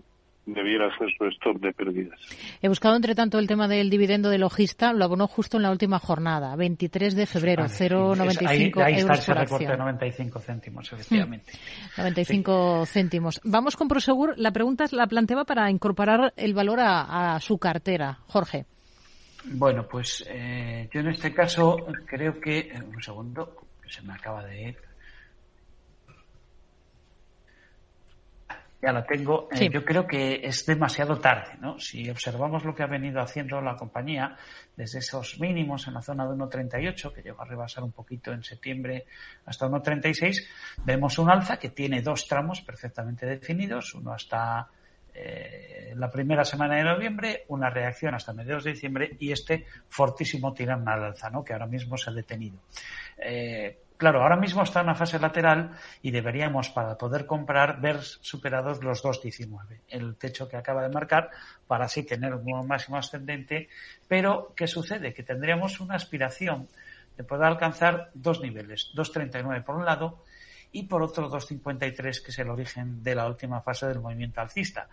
debiera 0.55 0.89
ser 0.99 1.09
su 1.17 1.25
stop 1.27 1.61
de 1.61 1.73
pérdidas. 1.73 2.19
He 2.63 2.69
buscado, 2.69 2.97
entre 2.97 3.15
tanto, 3.15 3.39
el 3.39 3.47
tema 3.47 3.69
del 3.69 3.91
dividendo 3.91 4.29
de 4.31 4.39
logista, 4.39 4.93
lo 4.93 5.05
abonó 5.05 5.27
justo 5.27 5.57
en 5.57 5.63
la 5.63 5.71
última 5.71 5.99
jornada, 5.99 6.55
23 6.57 7.15
de 7.15 7.27
febrero, 7.27 7.65
0,95 7.65 8.47
ahí, 8.47 8.59
ahí 8.59 8.95
está 8.95 9.01
euros 9.01 9.19
ese 9.19 9.33
por 9.33 9.41
recorte 9.41 9.65
de 9.65 9.71
acción. 9.73 9.79
95 9.79 10.41
céntimos, 10.41 10.93
efectivamente. 10.93 11.53
95 11.97 12.87
céntimos. 12.87 13.41
Vamos 13.45 13.77
con 13.77 13.89
Prosegur. 13.89 14.35
La 14.39 14.51
pregunta 14.53 14.85
la 14.93 15.07
planteaba 15.07 15.45
para 15.45 15.71
incorporar 15.71 16.33
el 16.37 16.55
valor 16.55 16.81
a, 16.81 17.35
a 17.35 17.41
su 17.41 17.59
cartera. 17.59 18.19
Jorge. 18.27 18.67
Bueno, 19.45 19.87
pues 19.91 20.25
eh, 20.29 20.89
yo 20.93 21.01
en 21.01 21.09
este 21.09 21.33
caso 21.33 21.77
creo 22.07 22.39
que... 22.41 22.59
eh, 22.59 22.83
Un 22.95 23.03
segundo, 23.03 23.57
que 23.83 23.91
se 23.91 24.03
me 24.03 24.13
acaba 24.13 24.45
de 24.45 24.63
ir. 24.69 24.77
Ya 28.83 28.93
la 28.93 29.05
tengo. 29.05 29.49
Eh. 29.53 29.69
Yo 29.71 29.85
creo 29.85 30.07
que 30.07 30.41
es 30.43 30.65
demasiado 30.65 31.19
tarde, 31.19 31.59
¿no? 31.61 31.79
Si 31.79 32.09
observamos 32.09 32.65
lo 32.65 32.75
que 32.75 32.83
ha 32.83 32.87
venido 32.87 33.21
haciendo 33.21 33.61
la 33.61 33.77
compañía 33.77 34.37
desde 34.75 35.01
esos 35.01 35.39
mínimos 35.39 35.87
en 35.87 35.95
la 35.95 36.03
zona 36.03 36.27
de 36.27 36.35
1.38, 36.35 37.13
que 37.13 37.23
llegó 37.23 37.43
a 37.43 37.45
rebasar 37.45 37.85
un 37.85 37.93
poquito 37.93 38.33
en 38.33 38.43
septiembre 38.43 39.05
hasta 39.45 39.67
1.36, 39.67 40.47
vemos 40.85 41.19
un 41.19 41.31
alza 41.31 41.59
que 41.59 41.69
tiene 41.69 42.01
dos 42.01 42.27
tramos 42.27 42.63
perfectamente 42.63 43.27
definidos, 43.27 43.95
uno 43.95 44.13
hasta 44.13 44.67
eh, 45.13 45.93
la 45.97 46.11
primera 46.11 46.45
semana 46.45 46.77
de 46.77 46.85
noviembre, 46.85 47.45
una 47.49 47.69
reacción 47.69 48.15
hasta 48.15 48.33
mediados 48.33 48.65
de 48.65 48.73
diciembre 48.73 49.17
y 49.19 49.33
este 49.33 49.67
fortísimo 49.89 50.55
tirón 50.55 50.89
al 50.89 51.05
alza, 51.05 51.29
¿no? 51.29 51.45
que 51.45 51.53
ahora 51.53 51.67
mismo 51.67 51.99
se 51.99 52.11
ha 52.11 52.15
detenido. 52.15 52.59
Eh, 53.19 53.79
claro, 54.01 54.23
ahora 54.23 54.37
mismo 54.37 54.63
está 54.63 54.81
en 54.81 54.87
una 54.87 54.95
fase 54.95 55.19
lateral 55.19 55.77
y 56.01 56.11
deberíamos, 56.11 56.71
para 56.71 56.97
poder 56.97 57.27
comprar, 57.27 57.81
ver 57.83 58.01
superados 58.03 58.83
los 58.83 59.05
2.19, 59.05 59.83
el 59.89 60.17
techo 60.17 60.49
que 60.49 60.57
acaba 60.57 60.83
de 60.83 60.89
marcar, 60.89 61.31
para 61.67 61.85
así 61.85 62.03
tener 62.03 62.35
un 62.35 62.67
máximo 62.67 62.97
ascendente. 62.97 63.69
Pero, 64.09 64.55
¿qué 64.57 64.67
sucede? 64.67 65.13
Que 65.13 65.23
tendríamos 65.23 65.81
una 65.81 65.97
aspiración 65.97 66.69
de 67.17 67.25
poder 67.25 67.45
alcanzar 67.45 68.11
dos 68.15 68.41
niveles, 68.41 68.91
2.39 68.95 69.63
por 69.63 69.77
un 69.77 69.85
lado 69.85 70.25
y 70.73 70.85
por 70.85 71.03
otro 71.03 71.31
2.53, 71.31 72.23
que 72.23 72.31
es 72.31 72.39
el 72.39 72.49
origen 72.49 73.03
de 73.03 73.15
la 73.15 73.27
última 73.27 73.61
fase 73.61 73.87
del 73.87 74.01
movimiento 74.01 74.41
alcista. 74.41 74.89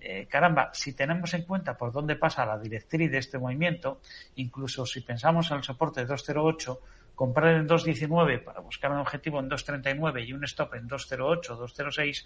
Eh, 0.00 0.26
caramba, 0.30 0.70
si 0.72 0.92
tenemos 0.92 1.34
en 1.34 1.42
cuenta 1.42 1.76
por 1.76 1.90
dónde 1.90 2.14
pasa 2.14 2.46
la 2.46 2.58
directriz 2.58 3.10
de 3.10 3.18
este 3.18 3.38
movimiento, 3.38 4.00
incluso 4.36 4.86
si 4.86 5.00
pensamos 5.00 5.50
en 5.50 5.56
el 5.56 5.62
soporte 5.64 6.04
de 6.04 6.14
2.08, 6.14 6.78
comprar 7.14 7.54
en 7.54 7.68
2.19 7.68 8.42
para 8.42 8.60
buscar 8.60 8.90
un 8.90 8.98
objetivo 8.98 9.40
en 9.40 9.48
2.39 9.48 10.26
y 10.26 10.32
un 10.32 10.44
stop 10.44 10.74
en 10.74 10.88
2.08, 10.88 11.42
2.06, 11.42 12.24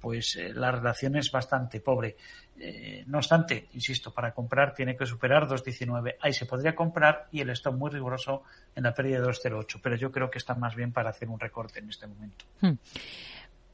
pues 0.00 0.36
eh, 0.36 0.52
la 0.54 0.70
relación 0.70 1.16
es 1.16 1.30
bastante 1.30 1.80
pobre. 1.80 2.16
Eh, 2.58 3.04
no 3.06 3.18
obstante, 3.18 3.68
insisto, 3.72 4.12
para 4.12 4.32
comprar 4.32 4.74
tiene 4.74 4.96
que 4.96 5.06
superar 5.06 5.46
2.19. 5.46 6.16
Ahí 6.20 6.32
se 6.32 6.46
podría 6.46 6.74
comprar 6.74 7.28
y 7.30 7.40
el 7.40 7.50
stop 7.50 7.74
muy 7.74 7.90
riguroso 7.90 8.42
en 8.74 8.84
la 8.84 8.94
pérdida 8.94 9.20
de 9.20 9.26
2.08, 9.26 9.80
pero 9.82 9.96
yo 9.96 10.10
creo 10.10 10.30
que 10.30 10.38
está 10.38 10.54
más 10.54 10.74
bien 10.74 10.92
para 10.92 11.10
hacer 11.10 11.28
un 11.28 11.38
recorte 11.38 11.80
en 11.80 11.88
este 11.88 12.06
momento. 12.06 12.44
Hmm. 12.60 12.74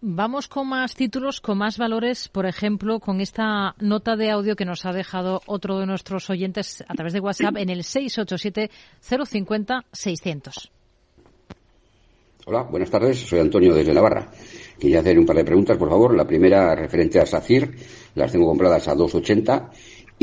Vamos 0.07 0.49
con 0.49 0.69
más 0.69 0.95
títulos, 0.95 1.41
con 1.41 1.57
más 1.57 1.79
valores, 1.79 2.29
por 2.29 2.45
ejemplo, 2.45 3.01
con 3.01 3.23
esta 3.23 3.75
nota 3.81 4.17
de 4.17 4.31
audio 4.31 4.55
que 4.55 4.67
nos 4.67 4.85
ha 4.85 4.93
dejado 4.93 5.41
otro 5.47 5.79
de 5.79 5.87
nuestros 5.87 6.29
oyentes 6.29 6.85
a 6.87 6.93
través 6.93 7.15
de 7.15 7.21
WhatsApp 7.21 7.57
en 7.57 7.71
el 7.71 7.85
687-050-600. 7.85 10.69
Hola, 12.45 12.65
buenas 12.65 12.91
tardes. 12.91 13.21
Soy 13.21 13.41
Antonio 13.41 13.73
desde 13.73 13.95
Navarra. 13.95 14.31
Quería 14.79 15.01
hacer 15.01 15.19
un 15.19 15.25
par 15.25 15.37
de 15.37 15.45
preguntas, 15.45 15.79
por 15.79 15.89
favor. 15.89 16.15
La 16.15 16.27
primera 16.27 16.75
referente 16.75 17.19
a 17.19 17.25
SACIR. 17.25 17.75
Las 18.15 18.31
tengo 18.31 18.47
compradas 18.47 18.87
a 18.89 18.95
2,80 18.95 19.71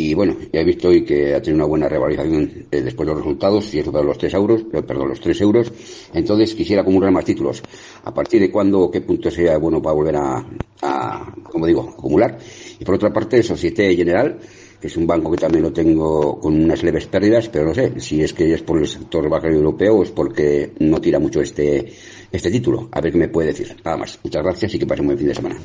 y 0.01 0.13
bueno, 0.15 0.35
ya 0.51 0.61
he 0.61 0.63
visto 0.63 0.87
hoy 0.87 1.03
que 1.03 1.35
ha 1.35 1.41
tenido 1.41 1.57
una 1.57 1.65
buena 1.67 1.87
revalorización 1.87 2.65
eh, 2.71 2.81
después 2.81 3.07
de 3.07 3.13
los 3.13 3.23
resultados 3.23 3.71
y 3.73 3.79
he 3.79 3.83
superado 3.83 4.07
los 4.07 4.17
3 4.17 4.33
euros, 4.33 4.61
eh, 4.73 4.81
perdón, 4.81 5.09
los 5.09 5.19
3 5.19 5.41
euros. 5.41 5.71
Entonces 6.13 6.55
quisiera 6.55 6.81
acumular 6.81 7.11
más 7.11 7.23
títulos. 7.23 7.61
¿A 8.03 8.11
partir 8.11 8.41
de 8.41 8.49
cuándo, 8.49 8.89
qué 8.89 9.01
punto 9.01 9.29
sería 9.29 9.57
bueno 9.57 9.79
para 9.79 9.93
volver 9.93 10.15
a, 10.15 10.45
a, 10.81 11.35
como 11.51 11.67
digo, 11.67 11.93
acumular? 11.97 12.37
Y 12.79 12.83
por 12.83 12.95
otra 12.95 13.13
parte, 13.13 13.43
Societe 13.43 13.95
General, 13.95 14.39
que 14.79 14.87
es 14.87 14.97
un 14.97 15.05
banco 15.05 15.29
que 15.29 15.37
también 15.37 15.63
lo 15.63 15.71
tengo 15.71 16.39
con 16.39 16.55
unas 16.55 16.81
leves 16.81 17.05
pérdidas, 17.05 17.47
pero 17.49 17.65
no 17.65 17.75
sé 17.75 17.99
si 17.99 18.23
es 18.23 18.33
que 18.33 18.51
es 18.51 18.63
por 18.63 18.79
el 18.79 18.87
sector 18.87 19.29
bancario 19.29 19.57
europeo 19.57 19.97
o 19.97 20.03
es 20.03 20.09
porque 20.09 20.71
no 20.79 20.99
tira 20.99 21.19
mucho 21.19 21.41
este, 21.41 21.93
este 22.31 22.49
título. 22.49 22.89
A 22.91 23.01
ver 23.01 23.11
qué 23.11 23.19
me 23.19 23.29
puede 23.29 23.49
decir. 23.49 23.75
Nada 23.85 23.97
más. 23.97 24.19
Muchas 24.23 24.43
gracias 24.43 24.73
y 24.73 24.79
que 24.79 24.87
pasen 24.87 25.03
un 25.03 25.07
buen 25.09 25.19
fin 25.19 25.27
de 25.27 25.35
semana. 25.35 25.57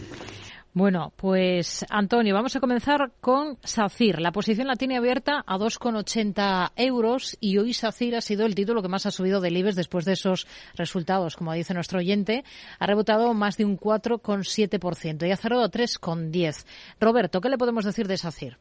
Bueno, 0.77 1.11
pues 1.17 1.87
Antonio, 1.89 2.35
vamos 2.35 2.55
a 2.55 2.61
comenzar 2.61 3.11
con 3.23 3.57
SACIR. 3.63 4.21
La 4.21 4.31
posición 4.31 4.67
la 4.67 4.77
tiene 4.77 4.99
abierta 4.99 5.43
a 5.47 5.57
2,80 5.57 6.73
euros 6.77 7.39
y 7.41 7.57
hoy 7.57 7.73
SACIR 7.73 8.17
ha 8.17 8.21
sido 8.21 8.45
el 8.45 8.55
título 8.55 8.83
que 8.83 8.89
más 8.89 9.07
ha 9.07 9.11
subido 9.11 9.41
del 9.41 9.57
IBEX 9.57 9.75
después 9.75 10.05
de 10.05 10.13
esos 10.13 10.47
resultados. 10.77 11.35
Como 11.35 11.55
dice 11.55 11.73
nuestro 11.73 12.01
oyente, 12.01 12.45
ha 12.79 12.87
rebotado 12.87 13.33
más 13.33 13.57
de 13.57 13.65
un 13.65 13.79
4,7% 13.79 15.27
y 15.27 15.31
ha 15.31 15.37
cerrado 15.39 15.65
a 15.65 15.71
3,10. 15.71 16.67
Roberto, 17.01 17.41
¿qué 17.41 17.49
le 17.49 17.57
podemos 17.57 17.87
decir 17.87 18.07
de 18.07 18.19
SACIR? 18.19 18.59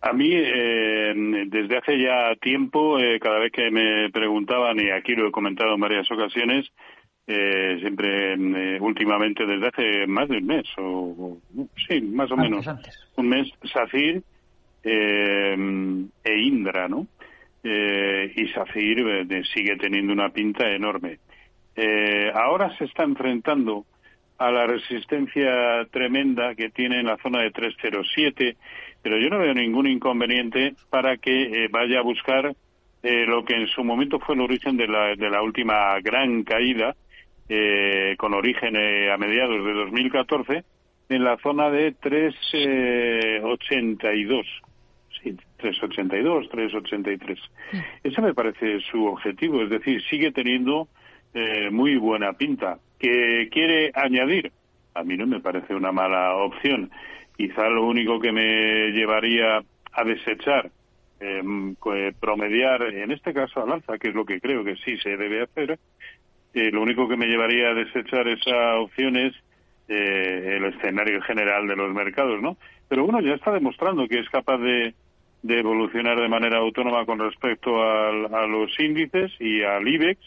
A 0.00 0.12
mí, 0.12 0.32
eh, 0.34 1.14
desde 1.46 1.78
hace 1.78 1.96
ya 1.96 2.34
tiempo, 2.40 2.98
eh, 2.98 3.20
cada 3.20 3.38
vez 3.38 3.52
que 3.52 3.70
me 3.70 4.10
preguntaban, 4.10 4.80
y 4.80 4.90
aquí 4.90 5.14
lo 5.14 5.28
he 5.28 5.30
comentado 5.30 5.76
en 5.76 5.80
varias 5.80 6.10
ocasiones, 6.10 6.66
eh, 7.26 7.76
siempre 7.80 8.34
eh, 8.34 8.78
últimamente 8.80 9.46
desde 9.46 9.68
hace 9.68 10.06
más 10.06 10.28
de 10.28 10.38
un 10.38 10.46
mes, 10.46 10.64
o, 10.78 10.82
o- 11.56 11.66
sí, 11.88 12.00
más 12.00 12.30
o 12.30 12.34
Antes, 12.34 12.50
menos, 12.50 12.68
antes. 12.68 13.08
un 13.16 13.28
mes, 13.28 13.48
SACIR 13.72 14.22
eh, 14.84 15.56
e 16.24 16.38
Indra, 16.38 16.88
¿no? 16.88 17.06
Eh, 17.62 18.32
y 18.36 18.48
SACIR 18.48 19.26
eh, 19.30 19.42
sigue 19.54 19.76
teniendo 19.76 20.12
una 20.12 20.30
pinta 20.30 20.68
enorme. 20.70 21.18
Eh, 21.76 22.30
ahora 22.34 22.76
se 22.76 22.84
está 22.84 23.04
enfrentando 23.04 23.86
a 24.38 24.50
la 24.50 24.66
resistencia 24.66 25.86
tremenda 25.90 26.54
que 26.56 26.70
tiene 26.70 26.98
en 27.00 27.06
la 27.06 27.16
zona 27.18 27.42
de 27.42 27.52
307, 27.52 28.56
pero 29.00 29.16
yo 29.18 29.28
no 29.30 29.38
veo 29.38 29.54
ningún 29.54 29.86
inconveniente 29.86 30.74
para 30.90 31.16
que 31.16 31.68
vaya 31.70 32.00
a 32.00 32.02
buscar 32.02 32.52
eh, 33.04 33.24
lo 33.26 33.44
que 33.44 33.54
en 33.54 33.68
su 33.68 33.84
momento 33.84 34.18
fue 34.18 34.34
el 34.34 34.40
origen 34.40 34.76
de 34.76 34.88
la, 34.88 35.14
de 35.14 35.30
la 35.30 35.42
última 35.42 35.98
gran 36.00 36.42
caída, 36.42 36.94
eh, 37.54 38.16
con 38.16 38.32
origen 38.32 38.76
eh, 38.76 39.12
a 39.12 39.18
mediados 39.18 39.62
de 39.62 39.74
2014, 39.74 40.64
en 41.10 41.22
la 41.22 41.36
zona 41.38 41.68
de 41.68 41.92
382. 41.92 44.46
Sí, 45.22 45.36
382, 45.58 46.48
383. 46.48 47.38
Ese 48.02 48.22
me 48.22 48.32
parece 48.32 48.80
su 48.90 49.04
objetivo, 49.04 49.62
es 49.62 49.68
decir, 49.68 50.02
sigue 50.08 50.32
teniendo 50.32 50.88
eh, 51.34 51.68
muy 51.70 51.96
buena 51.96 52.32
pinta. 52.32 52.78
¿Que 52.98 53.50
quiere 53.50 53.92
añadir? 53.94 54.50
A 54.94 55.04
mí 55.04 55.18
no 55.18 55.26
me 55.26 55.40
parece 55.40 55.74
una 55.74 55.92
mala 55.92 56.34
opción. 56.36 56.90
Quizá 57.36 57.68
lo 57.68 57.84
único 57.84 58.18
que 58.18 58.32
me 58.32 58.92
llevaría 58.92 59.62
a 59.92 60.04
desechar, 60.04 60.70
eh, 61.20 61.42
eh, 61.94 62.12
promediar, 62.18 62.80
en 62.82 63.12
este 63.12 63.34
caso 63.34 63.62
al 63.62 63.72
alza, 63.72 63.98
que 63.98 64.08
es 64.08 64.14
lo 64.14 64.24
que 64.24 64.40
creo 64.40 64.64
que 64.64 64.76
sí 64.76 64.96
se 64.98 65.18
debe 65.18 65.42
hacer, 65.42 65.78
eh, 66.54 66.70
lo 66.70 66.82
único 66.82 67.08
que 67.08 67.16
me 67.16 67.26
llevaría 67.26 67.70
a 67.70 67.74
desechar 67.74 68.28
esa 68.28 68.76
opción 68.76 69.16
es 69.16 69.34
eh, 69.88 70.56
el 70.56 70.64
escenario 70.66 71.20
general 71.22 71.66
de 71.66 71.76
los 71.76 71.92
mercados, 71.94 72.40
¿no? 72.40 72.56
Pero 72.88 73.04
bueno, 73.04 73.20
ya 73.20 73.34
está 73.34 73.52
demostrando 73.52 74.06
que 74.06 74.20
es 74.20 74.28
capaz 74.28 74.58
de, 74.58 74.94
de 75.42 75.58
evolucionar 75.58 76.20
de 76.20 76.28
manera 76.28 76.58
autónoma 76.58 77.06
con 77.06 77.18
respecto 77.18 77.82
a 77.82 78.46
los 78.46 78.78
índices 78.78 79.32
y 79.40 79.62
al 79.62 79.86
IBEX 79.88 80.20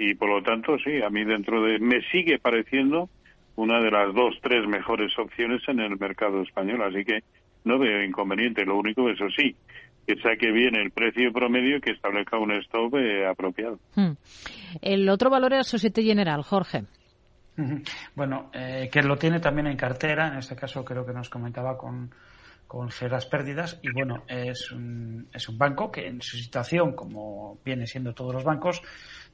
y 0.00 0.14
por 0.14 0.30
lo 0.30 0.42
tanto 0.42 0.78
sí, 0.78 1.02
a 1.02 1.10
mí 1.10 1.24
dentro 1.24 1.62
de 1.62 1.78
me 1.78 2.00
sigue 2.10 2.38
pareciendo 2.38 3.10
una 3.56 3.80
de 3.80 3.90
las 3.90 4.14
dos, 4.14 4.34
tres 4.42 4.66
mejores 4.66 5.16
opciones 5.18 5.60
en 5.68 5.78
el 5.78 5.98
mercado 5.98 6.40
español, 6.40 6.82
así 6.82 7.04
que 7.04 7.22
no 7.64 7.78
veo 7.78 8.02
inconveniente, 8.02 8.64
lo 8.64 8.78
único 8.78 9.10
eso 9.10 9.28
sí, 9.36 9.54
que 10.06 10.16
saque 10.20 10.50
bien 10.50 10.74
el 10.76 10.90
precio 10.90 11.32
promedio 11.32 11.76
y 11.76 11.80
que 11.80 11.92
establezca 11.92 12.38
un 12.38 12.52
stop 12.52 12.96
eh, 12.96 13.26
apropiado. 13.26 13.78
Hmm. 13.94 14.12
El 14.80 15.08
otro 15.08 15.30
valor 15.30 15.54
es 15.54 15.66
Societe 15.66 16.02
General, 16.02 16.42
Jorge. 16.42 16.84
Bueno, 18.14 18.50
eh, 18.54 18.88
que 18.90 19.02
lo 19.02 19.16
tiene 19.16 19.40
también 19.40 19.66
en 19.66 19.76
cartera, 19.76 20.28
en 20.28 20.38
este 20.38 20.56
caso 20.56 20.84
creo 20.84 21.04
que 21.04 21.12
nos 21.12 21.28
comentaba 21.28 21.76
con, 21.76 22.10
con 22.70 22.88
ceras 22.92 23.26
pérdidas 23.26 23.80
y 23.82 23.90
bueno, 23.90 24.22
es 24.28 24.70
un, 24.70 25.26
es 25.34 25.48
un 25.48 25.58
banco 25.58 25.90
que 25.90 26.06
en 26.06 26.22
su 26.22 26.36
situación, 26.36 26.94
como 26.94 27.58
viene 27.64 27.84
siendo 27.84 28.14
todos 28.14 28.32
los 28.32 28.44
bancos, 28.44 28.80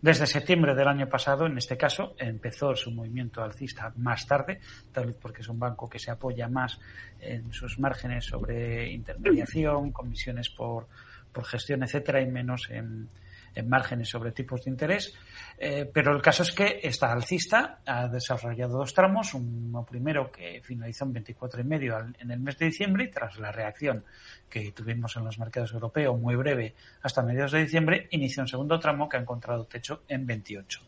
desde 0.00 0.26
septiembre 0.26 0.74
del 0.74 0.88
año 0.88 1.06
pasado, 1.06 1.44
en 1.44 1.58
este 1.58 1.76
caso, 1.76 2.14
empezó 2.16 2.74
su 2.74 2.92
movimiento 2.92 3.42
alcista 3.42 3.92
más 3.96 4.26
tarde, 4.26 4.58
tal 4.90 5.08
vez 5.08 5.16
porque 5.20 5.42
es 5.42 5.48
un 5.48 5.58
banco 5.58 5.86
que 5.86 5.98
se 5.98 6.10
apoya 6.10 6.48
más 6.48 6.80
en 7.20 7.52
sus 7.52 7.78
márgenes 7.78 8.24
sobre 8.24 8.90
intermediación, 8.90 9.92
comisiones 9.92 10.48
por, 10.48 10.88
por 11.30 11.44
gestión, 11.44 11.82
etcétera, 11.82 12.22
y 12.22 12.26
menos 12.28 12.70
en, 12.70 13.10
en 13.56 13.68
márgenes 13.68 14.08
sobre 14.08 14.30
tipos 14.30 14.62
de 14.64 14.70
interés. 14.70 15.12
Eh, 15.58 15.90
pero 15.92 16.14
el 16.14 16.22
caso 16.22 16.42
es 16.42 16.52
que 16.52 16.80
esta 16.82 17.10
alcista 17.10 17.80
ha 17.84 18.06
desarrollado 18.06 18.78
dos 18.78 18.94
tramos, 18.94 19.34
uno 19.34 19.84
primero 19.84 20.30
que 20.30 20.60
finalizó 20.62 21.06
en 21.06 21.14
24,5 21.14 22.14
en 22.20 22.30
el 22.30 22.38
mes 22.38 22.58
de 22.58 22.66
diciembre 22.66 23.04
y 23.04 23.10
tras 23.10 23.38
la 23.38 23.50
reacción 23.50 24.04
que 24.48 24.70
tuvimos 24.72 25.16
en 25.16 25.24
los 25.24 25.38
mercados 25.38 25.72
europeos 25.72 26.20
muy 26.20 26.36
breve 26.36 26.74
hasta 27.02 27.22
mediados 27.22 27.52
de 27.52 27.62
diciembre, 27.62 28.06
inició 28.10 28.42
un 28.42 28.48
segundo 28.48 28.78
tramo 28.78 29.08
que 29.08 29.16
ha 29.16 29.20
encontrado 29.20 29.64
techo 29.64 30.02
en 30.06 30.26
28. 30.26 30.82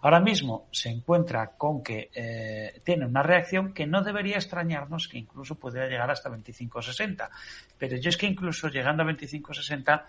Ahora 0.00 0.20
mismo 0.20 0.68
se 0.70 0.90
encuentra 0.90 1.52
con 1.56 1.82
que 1.82 2.10
eh, 2.14 2.80
tiene 2.84 3.06
una 3.06 3.22
reacción 3.22 3.72
que 3.72 3.86
no 3.86 4.02
debería 4.02 4.36
extrañarnos, 4.36 5.08
que 5.08 5.18
incluso 5.18 5.56
pudiera 5.56 5.88
llegar 5.88 6.10
hasta 6.10 6.30
25,60. 6.30 7.28
Pero 7.76 7.96
yo 7.96 8.08
es 8.08 8.16
que 8.16 8.26
incluso 8.26 8.68
llegando 8.68 9.02
a 9.02 9.06
25,60 9.06 10.04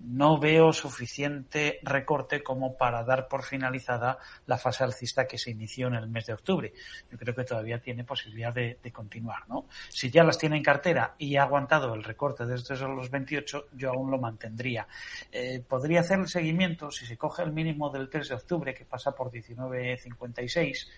no 0.00 0.38
veo 0.38 0.72
suficiente 0.72 1.80
recorte 1.82 2.42
como 2.42 2.76
para 2.76 3.04
dar 3.04 3.28
por 3.28 3.44
finalizada 3.44 4.18
la 4.46 4.58
fase 4.58 4.84
alcista 4.84 5.26
que 5.26 5.38
se 5.38 5.50
inició 5.50 5.88
en 5.88 5.94
el 5.94 6.08
mes 6.08 6.26
de 6.26 6.34
octubre. 6.34 6.72
Yo 7.10 7.18
creo 7.18 7.34
que 7.34 7.44
todavía 7.44 7.80
tiene 7.80 8.04
posibilidad 8.04 8.52
de, 8.52 8.78
continuar, 8.92 9.48
¿no? 9.48 9.66
Si 9.88 10.10
ya 10.10 10.22
las 10.22 10.38
tiene 10.38 10.56
en 10.56 10.62
cartera 10.62 11.14
y 11.18 11.36
ha 11.36 11.44
aguantado 11.44 11.94
el 11.94 12.04
recorte 12.04 12.44
desde 12.44 12.76
los 12.88 13.10
28, 13.10 13.68
yo 13.72 13.90
aún 13.90 14.10
lo 14.10 14.18
mantendría. 14.18 14.86
Eh, 15.30 15.64
podría 15.66 16.00
hacer 16.00 16.18
el 16.18 16.28
seguimiento 16.28 16.90
si 16.90 17.06
se 17.06 17.16
coge 17.16 17.42
el 17.42 17.52
mínimo 17.52 17.90
del 17.90 18.10
3 18.10 18.28
de 18.28 18.34
octubre, 18.34 18.74
que 18.74 18.84
pasa 18.84 19.12
por 19.12 19.31
19.56, 19.32 20.88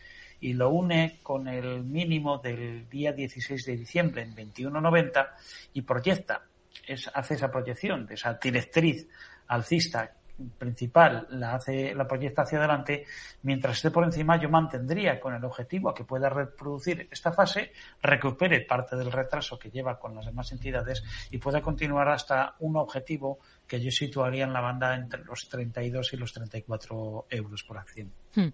y 0.40 0.52
lo 0.52 0.70
une 0.70 1.20
con 1.22 1.48
el 1.48 1.84
mínimo 1.84 2.38
del 2.38 2.88
día 2.88 3.12
16 3.12 3.64
de 3.64 3.76
diciembre 3.76 4.22
en 4.22 4.34
21.90 4.34 5.28
y 5.72 5.82
proyecta 5.82 6.44
es, 6.86 7.10
hace 7.14 7.34
esa 7.34 7.50
proyección 7.50 8.06
de 8.06 8.14
esa 8.14 8.34
directriz 8.34 9.08
alcista 9.46 10.12
principal 10.58 11.26
la 11.30 11.54
hace 11.54 11.94
la 11.94 12.08
proyecta 12.08 12.42
hacia 12.42 12.58
adelante 12.58 13.04
mientras 13.42 13.76
esté 13.76 13.90
por 13.90 14.04
encima 14.04 14.40
yo 14.40 14.48
mantendría 14.48 15.20
con 15.20 15.34
el 15.34 15.44
objetivo 15.44 15.88
a 15.88 15.94
que 15.94 16.04
pueda 16.04 16.28
reproducir 16.28 17.08
esta 17.10 17.32
fase 17.32 17.72
recupere 18.02 18.62
parte 18.62 18.96
del 18.96 19.12
retraso 19.12 19.58
que 19.58 19.70
lleva 19.70 19.98
con 19.98 20.14
las 20.14 20.26
demás 20.26 20.50
entidades 20.52 21.04
y 21.30 21.38
pueda 21.38 21.62
continuar 21.62 22.08
hasta 22.08 22.56
un 22.58 22.76
objetivo 22.76 23.38
que 23.66 23.80
yo 23.80 23.90
situaría 23.90 24.44
en 24.44 24.52
la 24.52 24.60
banda 24.60 24.94
entre 24.94 25.24
los 25.24 25.48
32 25.48 26.12
y 26.12 26.16
los 26.16 26.32
34 26.32 27.26
euros 27.30 27.62
por 27.62 27.78
acción. 27.78 28.12
Hmm. 28.34 28.48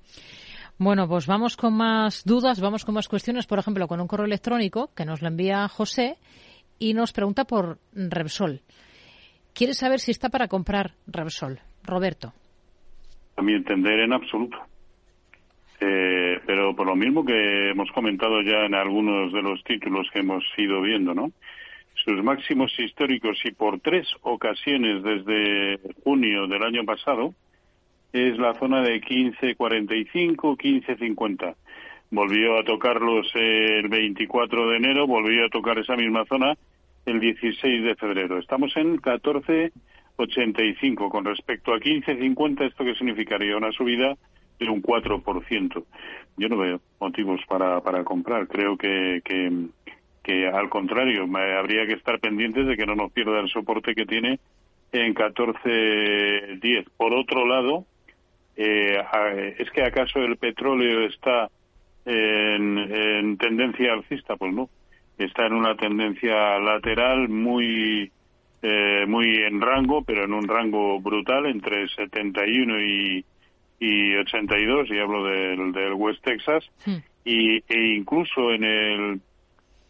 Bueno, 0.79 1.09
pues 1.09 1.27
vamos 1.27 1.57
con 1.57 1.75
más 1.75 2.25
dudas, 2.25 2.61
vamos 2.61 2.85
con 2.85 2.95
más 2.95 3.09
cuestiones, 3.09 3.47
por 3.47 3.59
ejemplo, 3.59 3.89
con 3.89 4.01
un 4.01 4.07
correo 4.07 4.27
electrónico 4.27 4.93
que 4.95 5.05
nos 5.05 5.23
lo 5.23 5.29
envía 5.29 5.69
José 5.69 6.19
y 6.79 6.95
nos 6.95 7.13
pregunta 7.13 7.45
por 7.45 7.79
Repsol. 7.93 8.63
Quiere 9.53 9.75
saber 9.75 10.01
si 10.01 10.11
está 10.11 10.29
para 10.29 10.49
comprar 10.49 10.95
Repsol. 11.07 11.61
Roberto. 11.85 12.33
A 13.37 13.43
mi 13.43 13.55
entender, 13.55 14.01
en 14.01 14.13
absoluto. 14.13 14.59
Eh, 15.81 16.41
pero 16.47 16.77
por 16.77 16.87
lo 16.87 16.95
mismo 16.95 17.25
que 17.25 17.71
hemos 17.71 17.91
comentado 17.93 18.43
ya 18.43 18.67
en 18.67 18.75
algunos 18.75 19.33
de 19.33 19.43
los 19.43 19.65
títulos 19.65 20.09
que 20.13 20.21
hemos 20.21 20.45
ido 20.59 20.83
viendo, 20.83 21.15
¿no? 21.15 21.33
Sus 22.05 22.23
máximos 22.23 22.73
históricos 22.79 23.39
y 23.45 23.53
por 23.53 23.81
tres 23.81 24.07
ocasiones 24.23 25.03
desde 25.03 25.81
junio 26.05 26.47
del 26.47 26.63
año 26.63 26.85
pasado 26.85 27.35
es 28.13 28.37
la 28.39 28.55
zona 28.55 28.83
de 28.83 29.01
15.45, 29.01 30.57
15.50 30.57 31.55
volvió 32.11 32.59
a 32.59 32.65
tocarlos 32.65 33.31
el 33.35 33.89
24 33.89 34.71
de 34.71 34.77
enero, 34.77 35.07
volvió 35.07 35.47
a 35.47 35.49
tocar 35.49 35.79
esa 35.79 35.97
misma 35.97 36.25
zona 36.27 36.57
el 37.07 37.21
16 37.21 37.85
de 37.85 37.95
febrero. 37.95 38.39
Estamos 38.39 38.77
en 38.77 38.97
14,85. 40.27 41.11
Con 41.11 41.25
respecto 41.25 41.73
a 41.73 41.79
15,50, 41.79 42.69
¿esto 42.69 42.85
qué 42.85 42.95
significaría? 42.95 43.57
Una 43.57 43.73
subida 43.73 44.17
de 44.59 44.69
un 44.69 44.83
4%. 44.83 45.85
Yo 46.37 46.49
no 46.49 46.57
veo 46.57 46.81
motivos 47.01 47.41
para, 47.49 47.81
para 47.81 48.05
comprar. 48.05 48.47
Creo 48.49 48.77
que, 48.77 49.21
que, 49.25 49.67
que 50.23 50.47
al 50.47 50.69
contrario, 50.69 51.23
habría 51.23 51.87
que 51.87 51.95
estar 51.95 52.21
pendientes 52.21 52.67
de 52.67 52.77
que 52.77 52.87
no 52.87 52.95
nos 52.95 53.13
pierda 53.13 53.41
el 53.41 53.49
soporte 53.49 53.95
que 53.95 54.07
tiene 54.07 54.39
en 54.93 55.15
14,10. 55.15 56.87
Por 56.97 57.15
otro 57.15 57.47
lado, 57.47 57.85
eh, 58.57 58.99
¿es 59.59 59.71
que 59.71 59.83
acaso 59.83 60.19
el 60.21 60.37
petróleo 60.37 61.07
está 61.07 61.49
en 62.05 63.37
tendencia 63.39 63.93
alcista? 63.93 64.37
Pues 64.37 64.53
no 64.53 64.69
está 65.25 65.47
en 65.47 65.53
una 65.53 65.77
tendencia 65.77 66.59
lateral 66.59 67.29
muy 67.29 68.11
eh, 68.63 69.05
muy 69.07 69.37
en 69.37 69.61
rango, 69.61 70.03
pero 70.03 70.25
en 70.25 70.33
un 70.33 70.47
rango 70.47 71.01
brutal 71.01 71.47
entre 71.47 71.89
71 71.89 72.81
y, 72.81 73.25
y 73.79 74.15
82, 74.17 74.91
y 74.91 74.99
hablo 74.99 75.25
del, 75.25 75.73
del 75.73 75.95
West 75.95 76.23
Texas, 76.23 76.65
y, 77.25 77.57
e 77.57 77.95
incluso 77.97 78.53
en 78.53 78.65
el, 78.65 79.21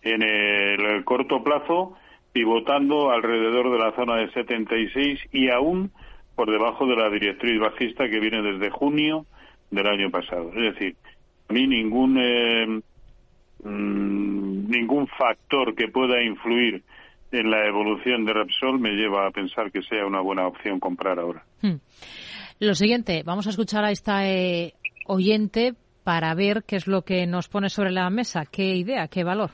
en 0.03 0.23
el 0.23 1.05
corto 1.05 1.43
plazo 1.43 1.97
pivotando 2.33 3.11
alrededor 3.11 3.73
de 3.73 3.79
la 3.79 3.93
zona 3.97 4.16
de 4.16 4.31
76 4.33 5.21
y 5.33 5.49
aún 5.49 5.91
por 6.37 6.51
debajo 6.51 6.87
de 6.87 6.97
la 6.97 7.11
directriz 7.11 7.59
bajista 7.59 8.09
que 8.09 8.21
viene 8.21 8.41
desde 8.41 8.71
junio 8.71 9.27
del 9.71 9.87
año 9.89 10.11
pasado. 10.11 10.51
Es 10.55 10.75
decir, 10.75 10.97
a 11.49 11.53
mí 11.53 11.66
ningún 11.66 12.16
eh, 12.18 12.81
Mm, 13.62 14.71
ningún 14.71 15.07
factor 15.07 15.75
que 15.75 15.89
pueda 15.89 16.23
influir 16.23 16.83
en 17.33 17.51
la 17.51 17.66
evolución 17.66 18.24
de 18.24 18.33
Repsol 18.33 18.81
me 18.81 18.91
lleva 18.91 19.26
a 19.26 19.31
pensar 19.31 19.70
que 19.70 19.83
sea 19.83 20.07
una 20.07 20.20
buena 20.20 20.47
opción 20.47 20.81
comprar 20.81 21.18
ahora. 21.18 21.45
Hmm. 21.62 21.76
Lo 22.59 22.74
siguiente, 22.74 23.22
vamos 23.24 23.47
a 23.47 23.51
escuchar 23.51 23.85
a 23.85 23.91
esta 23.91 24.28
eh, 24.28 24.74
oyente 25.07 25.74
para 26.05 26.35
ver 26.35 26.64
qué 26.64 26.76
es 26.76 26.87
lo 26.87 27.03
que 27.03 27.26
nos 27.26 27.49
pone 27.49 27.70
sobre 27.70 27.91
la 27.91 28.09
mesa, 28.11 28.45
qué 28.47 28.74
idea, 28.74 29.09
qué 29.09 29.24
valor. 29.24 29.53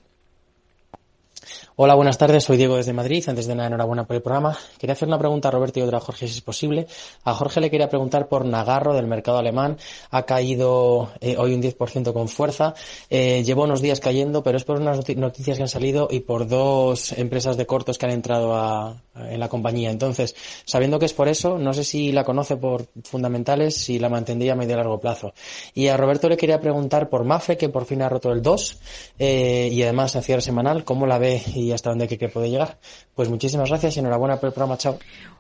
Hola, 1.77 1.95
buenas 1.95 2.17
tardes. 2.17 2.45
Soy 2.45 2.57
Diego 2.57 2.77
desde 2.77 2.93
Madrid. 2.93 3.23
Antes 3.29 3.47
de 3.47 3.55
nada, 3.55 3.69
enhorabuena 3.69 4.07
por 4.07 4.17
el 4.17 4.23
programa. 4.23 4.57
Quería 4.79 4.95
hacer 4.95 5.09
una 5.09 5.19
pregunta 5.19 5.49
a 5.49 5.51
Roberto 5.51 5.79
y 5.79 5.83
otra 5.83 5.99
a 5.99 6.01
Jorge, 6.01 6.27
si 6.27 6.35
es 6.35 6.41
posible. 6.41 6.87
A 7.25 7.35
Jorge 7.35 7.61
le 7.61 7.71
quería 7.71 7.89
preguntar 7.89 8.29
por 8.29 8.47
Nagarro 8.47 8.95
del 8.95 9.07
mercado 9.07 9.39
alemán. 9.39 9.77
Ha 10.11 10.23
caído 10.23 11.11
eh, 11.21 11.37
hoy 11.39 11.53
un 11.53 11.63
10% 11.63 12.13
con 12.15 12.29
fuerza. 12.29 12.75
Eh, 13.11 13.43
llevo 13.45 13.65
unos 13.65 13.83
días 13.83 14.01
cayendo, 14.01 14.43
pero 14.43 14.57
es 14.57 14.65
por 14.65 14.81
unas 14.81 15.07
noticias 15.17 15.59
que 15.59 15.63
han 15.65 15.69
salido 15.69 16.09
y 16.11 16.21
por 16.21 16.49
dos 16.49 17.13
empresas 17.13 17.59
de 17.59 17.67
cortos 17.67 17.99
que 17.99 18.07
han 18.07 18.13
entrado 18.13 18.97
en 19.15 19.39
la 19.39 19.49
compañía. 19.49 19.91
Entonces, 19.91 20.35
sabiendo 20.65 20.99
que 20.99 21.07
es 21.07 21.13
por 21.13 21.29
eso, 21.29 21.59
no 21.59 21.75
sé 21.75 21.85
si 21.85 22.11
la 22.13 22.25
conoce 22.25 22.57
por 22.57 22.87
fundamentales, 23.05 23.77
si 23.77 23.99
la 23.99 24.09
mantendría 24.09 24.53
a 24.53 24.57
medio 24.57 24.75
y 24.75 24.77
largo 24.77 24.99
plazo. 24.99 25.35
Y 25.75 25.89
a 25.89 25.97
Roberto 25.99 26.29
le 26.29 26.39
quería 26.39 26.61
preguntar 26.61 27.11
por 27.11 27.25
Mafe, 27.25 27.59
que 27.59 27.69
por 27.69 27.85
fin 27.85 28.01
ha 28.01 28.09
roto 28.09 28.33
el 28.33 28.41
2 28.41 28.79
eh, 29.19 29.69
y 29.71 29.83
además 29.83 30.17
a 30.17 30.23
cierre 30.23 30.41
semanal, 30.41 30.85
¿cómo 30.85 31.07
la 31.07 31.19
ve 31.19 31.26
y 31.55 31.73
hasta 31.73 31.91
dónde 31.91 32.09
que, 32.09 32.19
que 32.19 32.29
puede 32.29 32.51
llegar. 32.51 32.79
Pues 33.15 33.29
muchísimas 33.29 33.69
gracias 33.69 33.97
y 33.97 34.01
enhorabuena 34.01 34.39
por 34.39 34.49
el 34.49 34.55
programa. 34.55 34.77
Chao. 34.77 34.99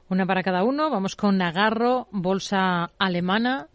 Una 0.09 0.26
para 0.26 0.43
cada 0.43 0.62
uno. 0.64 0.91
Vamos 0.91 1.16
con 1.16 1.39
Nagarro, 1.39 2.09
bolsa 2.11 2.91
alemana. 2.99 3.68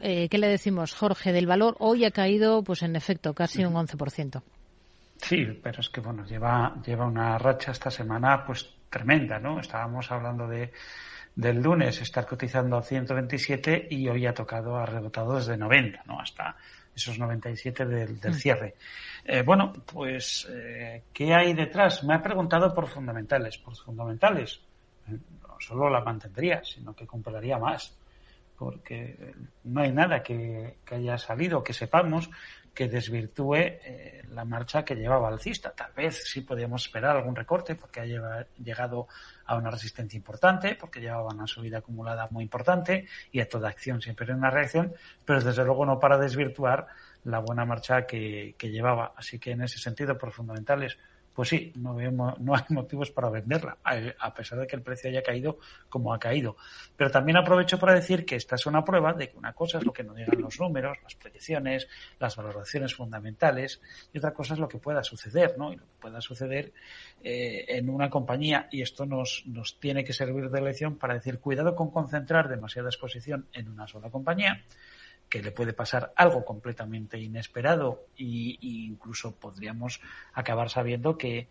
Eh, 0.00 0.28
¿Qué 0.28 0.38
le 0.38 0.48
decimos, 0.48 0.94
Jorge? 0.94 1.32
Del 1.32 1.46
valor 1.46 1.76
hoy 1.78 2.04
ha 2.04 2.10
caído, 2.10 2.62
pues 2.62 2.82
en 2.82 2.96
efecto, 2.96 3.34
casi 3.34 3.64
un 3.64 3.74
11%. 3.74 4.42
Sí, 5.16 5.46
pero 5.62 5.80
es 5.80 5.88
que 5.88 6.00
bueno, 6.00 6.24
lleva, 6.24 6.74
lleva 6.84 7.06
una 7.06 7.38
racha 7.38 7.72
esta 7.72 7.90
semana 7.90 8.44
pues 8.44 8.74
tremenda, 8.90 9.38
¿no? 9.38 9.60
Estábamos 9.60 10.10
hablando 10.10 10.46
de 10.46 10.72
del 11.36 11.60
lunes 11.60 12.00
estar 12.00 12.26
cotizando 12.26 12.76
a 12.76 12.82
127 12.82 13.88
y 13.90 14.08
hoy 14.08 14.26
ha 14.26 14.34
tocado, 14.34 14.76
ha 14.76 14.86
rebotado 14.86 15.34
desde 15.34 15.56
90, 15.56 16.02
¿no? 16.06 16.20
Hasta 16.20 16.56
esos 16.94 17.18
97 17.18 17.86
del, 17.86 18.20
del 18.20 18.34
cierre. 18.34 18.74
Eh, 19.24 19.42
bueno, 19.42 19.72
pues, 19.72 20.46
eh, 20.50 21.04
¿qué 21.12 21.34
hay 21.34 21.54
detrás? 21.54 22.04
Me 22.04 22.14
ha 22.14 22.22
preguntado 22.22 22.74
por 22.74 22.86
fundamentales. 22.86 23.58
Por 23.58 23.76
fundamentales, 23.76 24.60
eh, 25.08 25.18
no 25.42 25.56
solo 25.58 25.90
la 25.90 26.00
mantendría, 26.00 26.62
sino 26.64 26.94
que 26.94 27.06
compraría 27.06 27.58
más. 27.58 27.96
Porque 28.56 29.34
no 29.64 29.80
hay 29.80 29.92
nada 29.92 30.22
que, 30.22 30.76
que 30.84 30.94
haya 30.94 31.18
salido, 31.18 31.64
que 31.64 31.72
sepamos, 31.72 32.30
que 32.74 32.88
desvirtúe 32.88 33.54
eh, 33.56 34.22
la 34.30 34.44
marcha 34.44 34.84
que 34.84 34.96
llevaba 34.96 35.28
alcista. 35.28 35.70
Tal 35.70 35.92
vez 35.92 36.24
sí 36.28 36.40
podíamos 36.40 36.84
esperar 36.86 37.16
algún 37.16 37.36
recorte 37.36 37.76
porque 37.76 38.00
ha 38.00 38.04
lleva- 38.04 38.46
llegado 38.62 39.06
a 39.46 39.56
una 39.56 39.70
resistencia 39.70 40.16
importante, 40.16 40.74
porque 40.74 41.00
llevaba 41.00 41.32
una 41.32 41.46
subida 41.46 41.78
acumulada 41.78 42.26
muy 42.30 42.42
importante 42.44 43.06
y 43.30 43.40
a 43.40 43.48
toda 43.48 43.68
acción 43.68 44.00
siempre 44.02 44.26
hay 44.26 44.36
una 44.36 44.50
reacción, 44.50 44.92
pero 45.24 45.40
desde 45.40 45.64
luego 45.64 45.86
no 45.86 46.00
para 46.00 46.18
desvirtuar 46.18 46.88
la 47.24 47.38
buena 47.38 47.64
marcha 47.64 48.04
que, 48.06 48.54
que 48.58 48.70
llevaba. 48.70 49.14
Así 49.16 49.38
que 49.38 49.52
en 49.52 49.62
ese 49.62 49.78
sentido, 49.78 50.18
por 50.18 50.32
fundamentales, 50.32 50.98
pues 51.34 51.48
sí, 51.48 51.72
no, 51.76 51.94
vemos, 51.94 52.38
no 52.38 52.54
hay 52.54 52.62
motivos 52.68 53.10
para 53.10 53.28
venderla, 53.28 53.76
a, 53.82 54.34
pesar 54.34 54.60
de 54.60 54.66
que 54.66 54.76
el 54.76 54.82
precio 54.82 55.10
haya 55.10 55.22
caído 55.22 55.58
como 55.88 56.14
ha 56.14 56.18
caído. 56.18 56.56
Pero 56.96 57.10
también 57.10 57.36
aprovecho 57.36 57.78
para 57.78 57.94
decir 57.94 58.24
que 58.24 58.36
esta 58.36 58.54
es 58.54 58.66
una 58.66 58.84
prueba 58.84 59.12
de 59.12 59.30
que 59.30 59.36
una 59.36 59.52
cosa 59.52 59.78
es 59.78 59.84
lo 59.84 59.92
que 59.92 60.04
nos 60.04 60.16
digan 60.16 60.40
los 60.40 60.60
números, 60.60 60.96
las 61.02 61.14
proyecciones, 61.16 61.88
las 62.20 62.36
valoraciones 62.36 62.94
fundamentales, 62.94 63.80
y 64.12 64.18
otra 64.18 64.32
cosa 64.32 64.54
es 64.54 64.60
lo 64.60 64.68
que 64.68 64.78
pueda 64.78 65.02
suceder, 65.02 65.58
¿no? 65.58 65.72
Y 65.72 65.76
lo 65.76 65.84
que 65.84 65.94
pueda 66.00 66.20
suceder 66.20 66.72
eh, 67.22 67.64
en 67.68 67.90
una 67.90 68.08
compañía, 68.08 68.68
y 68.70 68.82
esto 68.82 69.04
nos, 69.04 69.42
nos 69.46 69.80
tiene 69.80 70.04
que 70.04 70.12
servir 70.12 70.50
de 70.50 70.60
lección 70.60 70.96
para 70.98 71.14
decir, 71.14 71.40
cuidado 71.40 71.74
con 71.74 71.90
concentrar 71.90 72.48
demasiada 72.48 72.88
exposición 72.88 73.48
en 73.52 73.68
una 73.68 73.88
sola 73.88 74.10
compañía, 74.10 74.62
que 75.34 75.42
le 75.42 75.50
puede 75.50 75.72
pasar 75.72 76.12
algo 76.14 76.44
completamente 76.44 77.18
inesperado 77.18 78.06
y, 78.16 78.86
incluso 78.86 79.34
podríamos 79.34 80.00
acabar 80.32 80.70
sabiendo 80.70 81.18
que, 81.18 81.48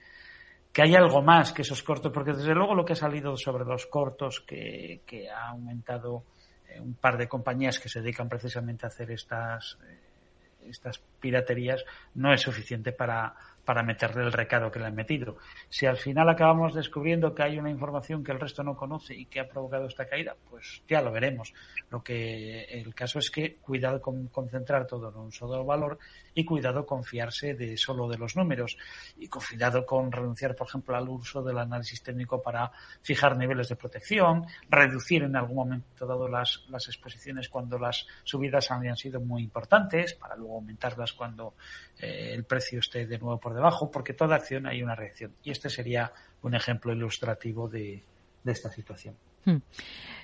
que 0.72 0.84
hay 0.84 0.96
algo 0.96 1.22
más 1.22 1.52
que 1.52 1.64
esos 1.64 1.84
cortos, 1.84 2.14
porque 2.14 2.32
desde 2.32 2.56
luego 2.56 2.76
lo 2.76 2.86
que 2.86 2.94
ha 2.94 2.96
salido 2.96 3.36
sobre 3.36 3.66
los 3.66 3.86
cortos, 3.88 4.40
que, 4.40 5.02
que 5.06 5.30
ha 5.30 5.50
aumentado 5.50 6.24
eh, 6.70 6.80
un 6.80 6.94
par 6.94 7.18
de 7.18 7.28
compañías 7.28 7.78
que 7.78 7.90
se 7.90 8.00
dedican 8.00 8.30
precisamente 8.30 8.86
a 8.86 8.88
hacer 8.88 9.12
estas, 9.12 9.78
eh, 9.86 10.70
estas 10.70 11.00
piraterías, 11.20 11.84
no 12.14 12.34
es 12.34 12.40
suficiente 12.40 12.94
para, 12.94 13.36
para 13.66 13.84
meterle 13.84 14.24
el 14.24 14.34
recado 14.34 14.72
que 14.72 14.80
le 14.80 14.86
han 14.86 14.96
metido. 14.96 15.38
Si 15.70 15.86
al 15.86 15.98
final 15.98 16.30
acabamos 16.30 16.74
descubriendo 16.74 17.34
que 17.34 17.44
hay 17.44 17.58
una 17.58 17.70
información 17.70 18.24
que 18.24 18.32
el 18.32 18.40
resto 18.40 18.64
no 18.64 18.76
conoce 18.76 19.16
y 19.16 19.26
que 19.26 19.40
ha 19.40 19.48
provocado 19.48 19.88
esta 19.88 20.08
caída, 20.08 20.36
pues 20.50 20.84
ya 20.88 21.02
lo 21.02 21.12
veremos. 21.12 21.54
Lo 21.90 22.04
que 22.04 22.64
el 22.66 22.94
caso 22.94 23.20
es 23.20 23.30
que 23.30 23.56
cuidado 23.56 24.02
con 24.02 24.28
concentrar 24.28 24.88
todo 24.88 25.10
en 25.10 25.16
un 25.18 25.32
solo 25.32 25.64
valor 25.64 25.98
y 26.34 26.46
cuidado 26.46 26.86
con 26.86 27.04
fiarse 27.04 27.54
de 27.54 27.78
solo 27.78 28.08
de 28.08 28.18
los 28.18 28.36
números 28.36 28.78
y 29.18 29.28
cuidado 29.28 29.86
con 29.86 30.12
renunciar, 30.12 30.56
por 30.56 30.68
ejemplo, 30.68 30.96
al 30.96 31.08
uso 31.08 31.44
del 31.44 31.58
análisis 31.58 32.02
técnico 32.02 32.42
para 32.42 32.72
fijar 33.02 33.38
niveles 33.38 33.70
de 33.70 33.76
protección, 33.76 34.46
reducir 34.70 35.24
en 35.24 35.36
algún 35.36 35.56
momento 35.56 36.06
dado 36.06 36.28
las, 36.28 36.66
las 36.70 36.88
exposiciones 36.88 37.50
cuando 37.50 37.78
las 37.78 38.06
subidas 38.24 38.72
habían 38.72 38.98
sido 38.98 39.20
muy 39.22 39.44
importantes 39.44 40.14
para 40.14 40.36
luego 40.36 40.56
aumentarlas 40.56 41.14
cuando 41.14 41.56
eh, 42.00 42.32
el 42.34 42.46
precio 42.46 42.80
esté 42.80 43.06
de 43.06 43.18
nuevo 43.20 43.40
por 43.40 43.53
debajo, 43.54 43.92
porque 43.92 44.14
toda 44.14 44.36
acción 44.36 44.68
hay 44.68 44.82
una 44.84 44.96
reacción. 44.96 45.32
Y 45.44 45.52
este 45.52 45.70
sería 45.70 46.12
un 46.42 46.56
ejemplo 46.56 46.94
ilustrativo 46.94 47.70
de, 47.70 48.04
de 48.44 48.52
esta 48.52 48.70
situación. 48.70 49.16
Hmm. 49.46 49.58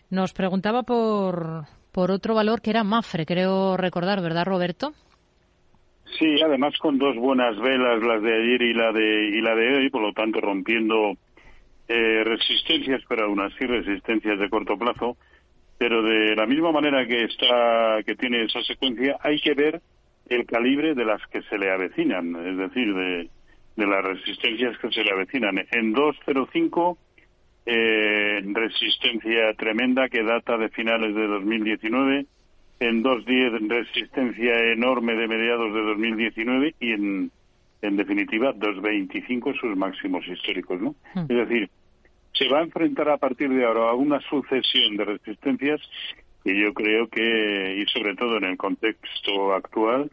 Nos 0.09 0.33
preguntaba 0.33 0.83
por, 0.83 1.65
por 1.91 2.11
otro 2.11 2.33
valor 2.35 2.61
que 2.61 2.71
era 2.71 2.83
Mafre, 2.83 3.25
creo 3.25 3.77
recordar, 3.77 4.21
¿verdad, 4.21 4.45
Roberto? 4.45 4.93
Sí, 6.17 6.41
además 6.43 6.73
con 6.79 6.97
dos 6.97 7.15
buenas 7.17 7.57
velas, 7.59 8.01
las 8.01 8.21
de 8.21 8.33
ayer 8.33 8.61
y 8.63 8.73
la 8.73 8.91
de 8.91 9.29
y 9.29 9.41
la 9.41 9.55
de 9.55 9.77
hoy, 9.77 9.89
por 9.89 10.01
lo 10.01 10.11
tanto 10.13 10.41
rompiendo 10.41 11.13
eh, 11.87 12.23
resistencias, 12.23 13.01
pero 13.07 13.25
aún 13.25 13.39
así 13.39 13.65
resistencias 13.65 14.39
de 14.39 14.49
corto 14.49 14.77
plazo. 14.77 15.17
Pero 15.77 16.01
de 16.03 16.35
la 16.35 16.45
misma 16.45 16.71
manera 16.71 17.05
que 17.05 17.23
está 17.23 18.03
que 18.05 18.15
tiene 18.15 18.43
esa 18.43 18.61
secuencia, 18.63 19.17
hay 19.21 19.39
que 19.39 19.53
ver 19.53 19.81
el 20.29 20.45
calibre 20.45 20.95
de 20.95 21.05
las 21.05 21.25
que 21.27 21.41
se 21.43 21.57
le 21.57 21.71
avecinan, 21.71 22.35
es 22.47 22.57
decir, 22.57 22.93
de, 22.93 23.29
de 23.75 23.87
las 23.87 24.03
resistencias 24.03 24.77
que 24.77 24.91
se 24.91 25.03
le 25.03 25.11
avecinan. 25.11 25.65
En 25.71 25.93
205 25.93 26.97
eh, 27.65 28.41
resistencia 28.53 29.53
tremenda 29.53 30.09
que 30.09 30.23
data 30.23 30.57
de 30.57 30.69
finales 30.69 31.13
de 31.13 31.27
2019 31.27 32.25
en 32.79 33.03
2.10 33.03 33.67
resistencia 33.67 34.57
enorme 34.71 35.13
de 35.13 35.27
mediados 35.27 35.73
de 35.73 35.81
2019 35.81 36.75
y 36.79 36.93
en, 36.93 37.31
en 37.81 37.97
definitiva 37.97 38.53
2.25 38.55 39.59
sus 39.59 39.77
máximos 39.77 40.25
históricos, 40.27 40.81
¿no? 40.81 40.95
Hmm. 41.13 41.25
Es 41.29 41.47
decir, 41.47 41.69
se 42.33 42.47
va 42.47 42.59
a 42.59 42.63
enfrentar 42.63 43.09
a 43.09 43.17
partir 43.17 43.49
de 43.49 43.65
ahora 43.65 43.91
a 43.91 43.95
una 43.95 44.19
sucesión 44.21 44.95
de 44.97 45.05
resistencias 45.05 45.81
que 46.43 46.57
yo 46.57 46.73
creo 46.73 47.07
que, 47.09 47.75
y 47.77 47.85
sobre 47.91 48.15
todo 48.15 48.37
en 48.37 48.45
el 48.45 48.57
contexto 48.57 49.53
actual, 49.53 50.09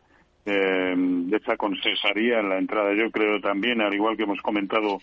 eh, 0.47 0.95
desaconsejaría 0.97 2.41
la 2.43 2.59
entrada. 2.59 2.95
Yo 2.95 3.11
creo 3.11 3.41
también, 3.41 3.81
al 3.81 3.93
igual 3.93 4.17
que 4.17 4.23
hemos 4.23 4.41
comentado 4.41 4.99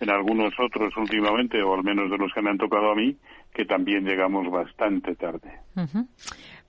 en 0.00 0.10
algunos 0.10 0.52
otros 0.58 0.96
últimamente, 0.96 1.62
o 1.62 1.74
al 1.74 1.82
menos 1.82 2.10
de 2.10 2.18
los 2.18 2.32
que 2.32 2.42
me 2.42 2.50
han 2.50 2.58
tocado 2.58 2.92
a 2.92 2.94
mí, 2.94 3.16
que 3.52 3.64
también 3.64 4.04
llegamos 4.04 4.50
bastante 4.50 5.14
tarde. 5.16 5.60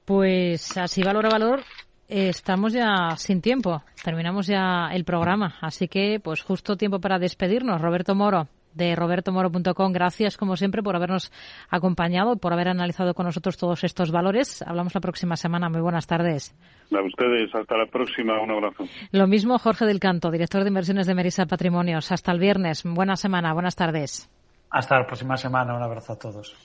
Pues 0.05 0.77
así 0.77 1.03
valor 1.03 1.25
a 1.27 1.29
valor. 1.29 1.61
Estamos 2.07 2.73
ya 2.73 3.15
sin 3.17 3.41
tiempo, 3.41 3.81
terminamos 4.03 4.45
ya 4.45 4.89
el 4.93 5.05
programa, 5.05 5.55
así 5.61 5.87
que 5.87 6.19
pues 6.23 6.43
justo 6.43 6.77
tiempo 6.77 6.99
para 6.99 7.17
despedirnos. 7.17 7.81
Roberto 7.81 8.13
Moro, 8.13 8.47
de 8.75 8.95
robertomoro.com, 8.95 9.91
gracias 9.91 10.37
como 10.37 10.55
siempre 10.55 10.83
por 10.83 10.95
habernos 10.95 11.31
acompañado, 11.69 12.37
por 12.37 12.53
haber 12.53 12.67
analizado 12.67 13.13
con 13.13 13.25
nosotros 13.25 13.57
todos 13.57 13.83
estos 13.83 14.11
valores. 14.11 14.61
Hablamos 14.61 14.93
la 14.93 15.01
próxima 15.01 15.35
semana. 15.35 15.69
Muy 15.69 15.81
buenas 15.81 16.07
tardes. 16.07 16.55
A 16.93 17.01
ustedes, 17.01 17.53
hasta 17.55 17.77
la 17.77 17.87
próxima, 17.87 18.39
un 18.41 18.51
abrazo. 18.51 18.83
Lo 19.11 19.27
mismo 19.27 19.57
Jorge 19.57 19.85
del 19.85 19.99
Canto, 19.99 20.29
director 20.29 20.63
de 20.63 20.67
inversiones 20.67 21.07
de 21.07 21.15
Merisa 21.15 21.45
Patrimonios. 21.45 22.11
Hasta 22.11 22.31
el 22.31 22.39
viernes. 22.39 22.83
Buena 22.85 23.15
semana, 23.15 23.53
buenas 23.53 23.75
tardes. 23.75 24.29
Hasta 24.69 24.99
la 24.99 25.05
próxima 25.05 25.37
semana. 25.37 25.75
Un 25.75 25.83
abrazo 25.83 26.13
a 26.13 26.19
todos. 26.19 26.55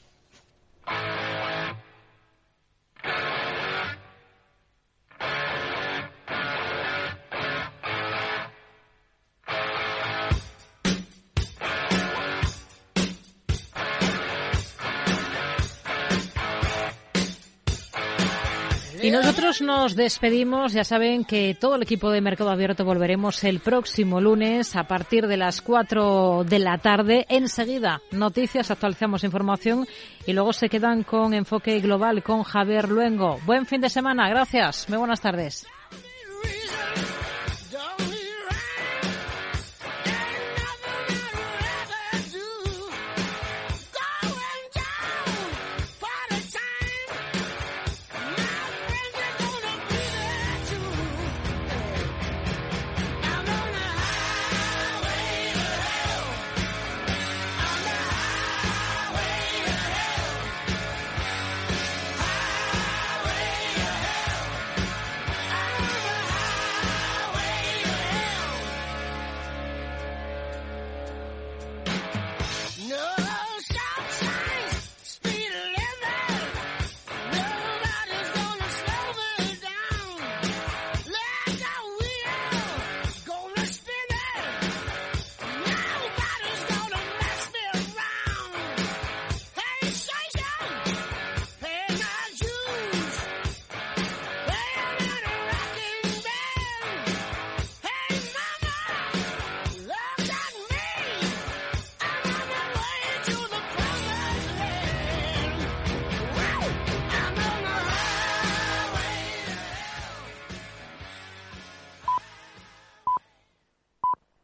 Nosotros 19.10 19.60
nos 19.60 19.96
despedimos. 19.96 20.72
Ya 20.72 20.84
saben 20.84 21.24
que 21.24 21.56
todo 21.58 21.74
el 21.74 21.82
equipo 21.82 22.10
de 22.10 22.20
Mercado 22.20 22.50
Abierto 22.50 22.84
volveremos 22.84 23.42
el 23.42 23.58
próximo 23.58 24.20
lunes 24.20 24.76
a 24.76 24.84
partir 24.84 25.26
de 25.26 25.36
las 25.36 25.62
4 25.62 26.44
de 26.44 26.58
la 26.60 26.78
tarde. 26.78 27.26
Enseguida, 27.28 28.00
noticias, 28.12 28.70
actualizamos 28.70 29.24
información 29.24 29.86
y 30.26 30.32
luego 30.32 30.52
se 30.52 30.68
quedan 30.68 31.02
con 31.02 31.34
Enfoque 31.34 31.80
Global 31.80 32.22
con 32.22 32.44
Javier 32.44 32.88
Luengo. 32.88 33.38
Buen 33.44 33.66
fin 33.66 33.80
de 33.80 33.90
semana. 33.90 34.28
Gracias. 34.28 34.88
Muy 34.88 34.98
buenas 34.98 35.20
tardes. 35.20 35.66